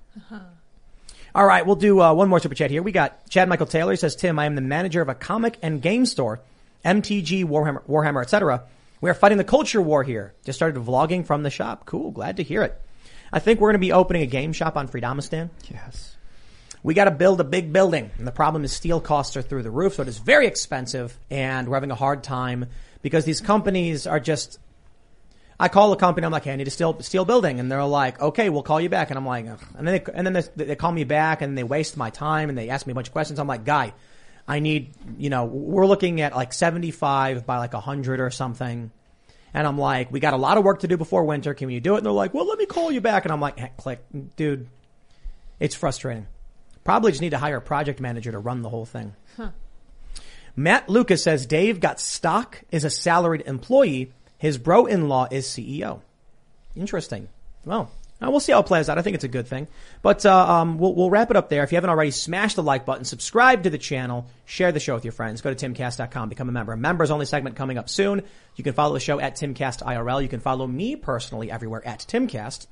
[1.34, 2.82] All right, we'll do uh, one more super chat here.
[2.82, 5.58] We got Chad Michael Taylor He says, Tim, I am the manager of a comic
[5.62, 6.40] and game store,
[6.84, 8.64] MTG, Warhammer, Warhammer etc.
[9.00, 10.34] We are fighting the culture war here.
[10.44, 11.86] Just started vlogging from the shop.
[11.86, 12.78] Cool, glad to hear it.
[13.32, 15.50] I think we're going to be opening a game shop on Freedomistan.
[15.70, 16.16] Yes.
[16.82, 19.62] We got to build a big building, and the problem is steel costs are through
[19.62, 22.66] the roof, so it is very expensive, and we're having a hard time
[23.02, 24.58] because these companies are just.
[25.60, 27.84] I call a company, I'm like, hey, I need a steel steel building, and they're
[27.84, 29.60] like, okay, we'll call you back, and I'm like, Ugh.
[29.78, 32.48] and then they, and then they, they call me back, and they waste my time,
[32.48, 33.38] and they ask me a bunch of questions.
[33.38, 33.92] I'm like, guy,
[34.48, 38.90] I need, you know, we're looking at like 75 by like 100 or something.
[39.54, 41.54] And I'm like, we got a lot of work to do before winter.
[41.54, 41.98] Can you do it?
[41.98, 43.24] And they're like, well, let me call you back.
[43.24, 44.02] And I'm like, heck, click,
[44.36, 44.68] dude.
[45.60, 46.26] It's frustrating.
[46.84, 49.14] Probably just need to hire a project manager to run the whole thing.
[49.36, 49.50] Huh.
[50.56, 54.12] Matt Lucas says Dave got stock, is a salaried employee.
[54.38, 56.00] His bro-in-law is CEO.
[56.74, 57.28] Interesting.
[57.64, 57.90] Well,
[58.22, 58.98] uh, we'll see how it plays out.
[58.98, 59.68] I think it's a good thing.
[60.02, 61.64] But uh, um, we'll, we'll wrap it up there.
[61.64, 64.94] If you haven't already, smash the like button, subscribe to the channel, share the show
[64.94, 65.40] with your friends.
[65.40, 66.72] Go to timcast.com, become a member.
[66.72, 68.22] A members only segment coming up soon.
[68.56, 70.22] You can follow the show at Timcast IRL.
[70.22, 72.66] You can follow me personally everywhere at Timcast.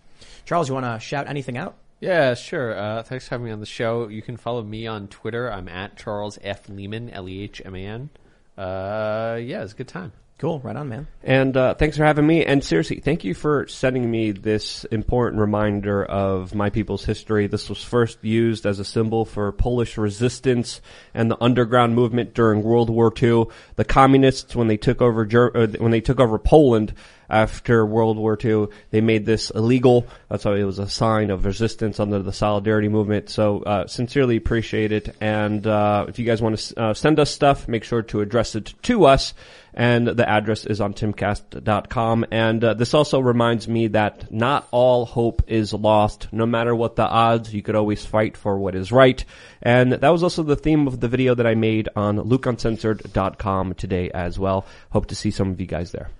[0.44, 1.76] Charles, you want to shout anything out?
[2.00, 2.76] Yeah, sure.
[2.78, 4.08] Uh, thanks for having me on the show.
[4.08, 5.52] You can follow me on Twitter.
[5.52, 6.68] I'm at Charles F.
[6.68, 8.10] Lehman, L E H M A N.
[8.56, 10.12] Uh, yeah, it's a good time.
[10.40, 10.58] Cool.
[10.60, 11.06] Right on, man.
[11.22, 12.46] And uh, thanks for having me.
[12.46, 17.46] And seriously, thank you for sending me this important reminder of my people's history.
[17.46, 20.80] This was first used as a symbol for Polish resistance
[21.12, 23.48] and the underground movement during World War II.
[23.76, 26.94] The communists, when they took over Ger- uh, when they took over Poland
[27.28, 30.06] after World War II, they made this illegal.
[30.30, 33.28] That's why it was a sign of resistance under the Solidarity movement.
[33.28, 35.14] So uh, sincerely appreciate it.
[35.20, 38.54] And uh, if you guys want to uh, send us stuff, make sure to address
[38.54, 39.34] it to us
[39.74, 42.26] and the address is on timcast.com.
[42.30, 46.28] And uh, this also reminds me that not all hope is lost.
[46.32, 49.24] No matter what the odds, you could always fight for what is right.
[49.62, 54.10] And that was also the theme of the video that I made on lukeuncensored.com today
[54.10, 54.66] as well.
[54.90, 56.10] Hope to see some of you guys there.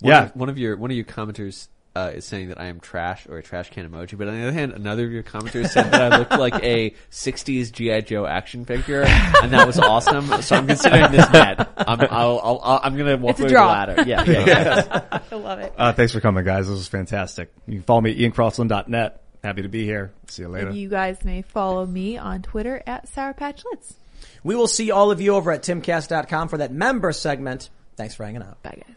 [0.00, 0.24] One Yeah.
[0.24, 3.26] of, one of your one of your commenters uh, is saying that I am trash
[3.28, 5.90] or a trash can emoji, but on the other hand, another of your commenters said
[5.92, 10.26] that I looked like a '60s GI Joe action figure, and that was awesome.
[10.42, 11.68] So I'm considering this net.
[11.76, 13.66] I'm I'll, I'll, I'll, I'm gonna walk It's a over draw.
[13.86, 14.04] the ladder.
[14.08, 15.18] Yeah, yeah, yeah.
[15.32, 15.72] I love it.
[15.78, 16.66] Uh, thanks for coming, guys.
[16.66, 17.52] This was fantastic.
[17.66, 19.20] You can follow me at iancrossland.net.
[19.42, 20.12] Happy to be here.
[20.28, 20.68] See you later.
[20.68, 23.94] And you guys may follow me on Twitter at Sour Patch Lids.
[24.42, 27.68] We will see all of you over at timcast.com for that member segment.
[27.96, 28.62] Thanks for hanging out.
[28.62, 28.96] Bye guys.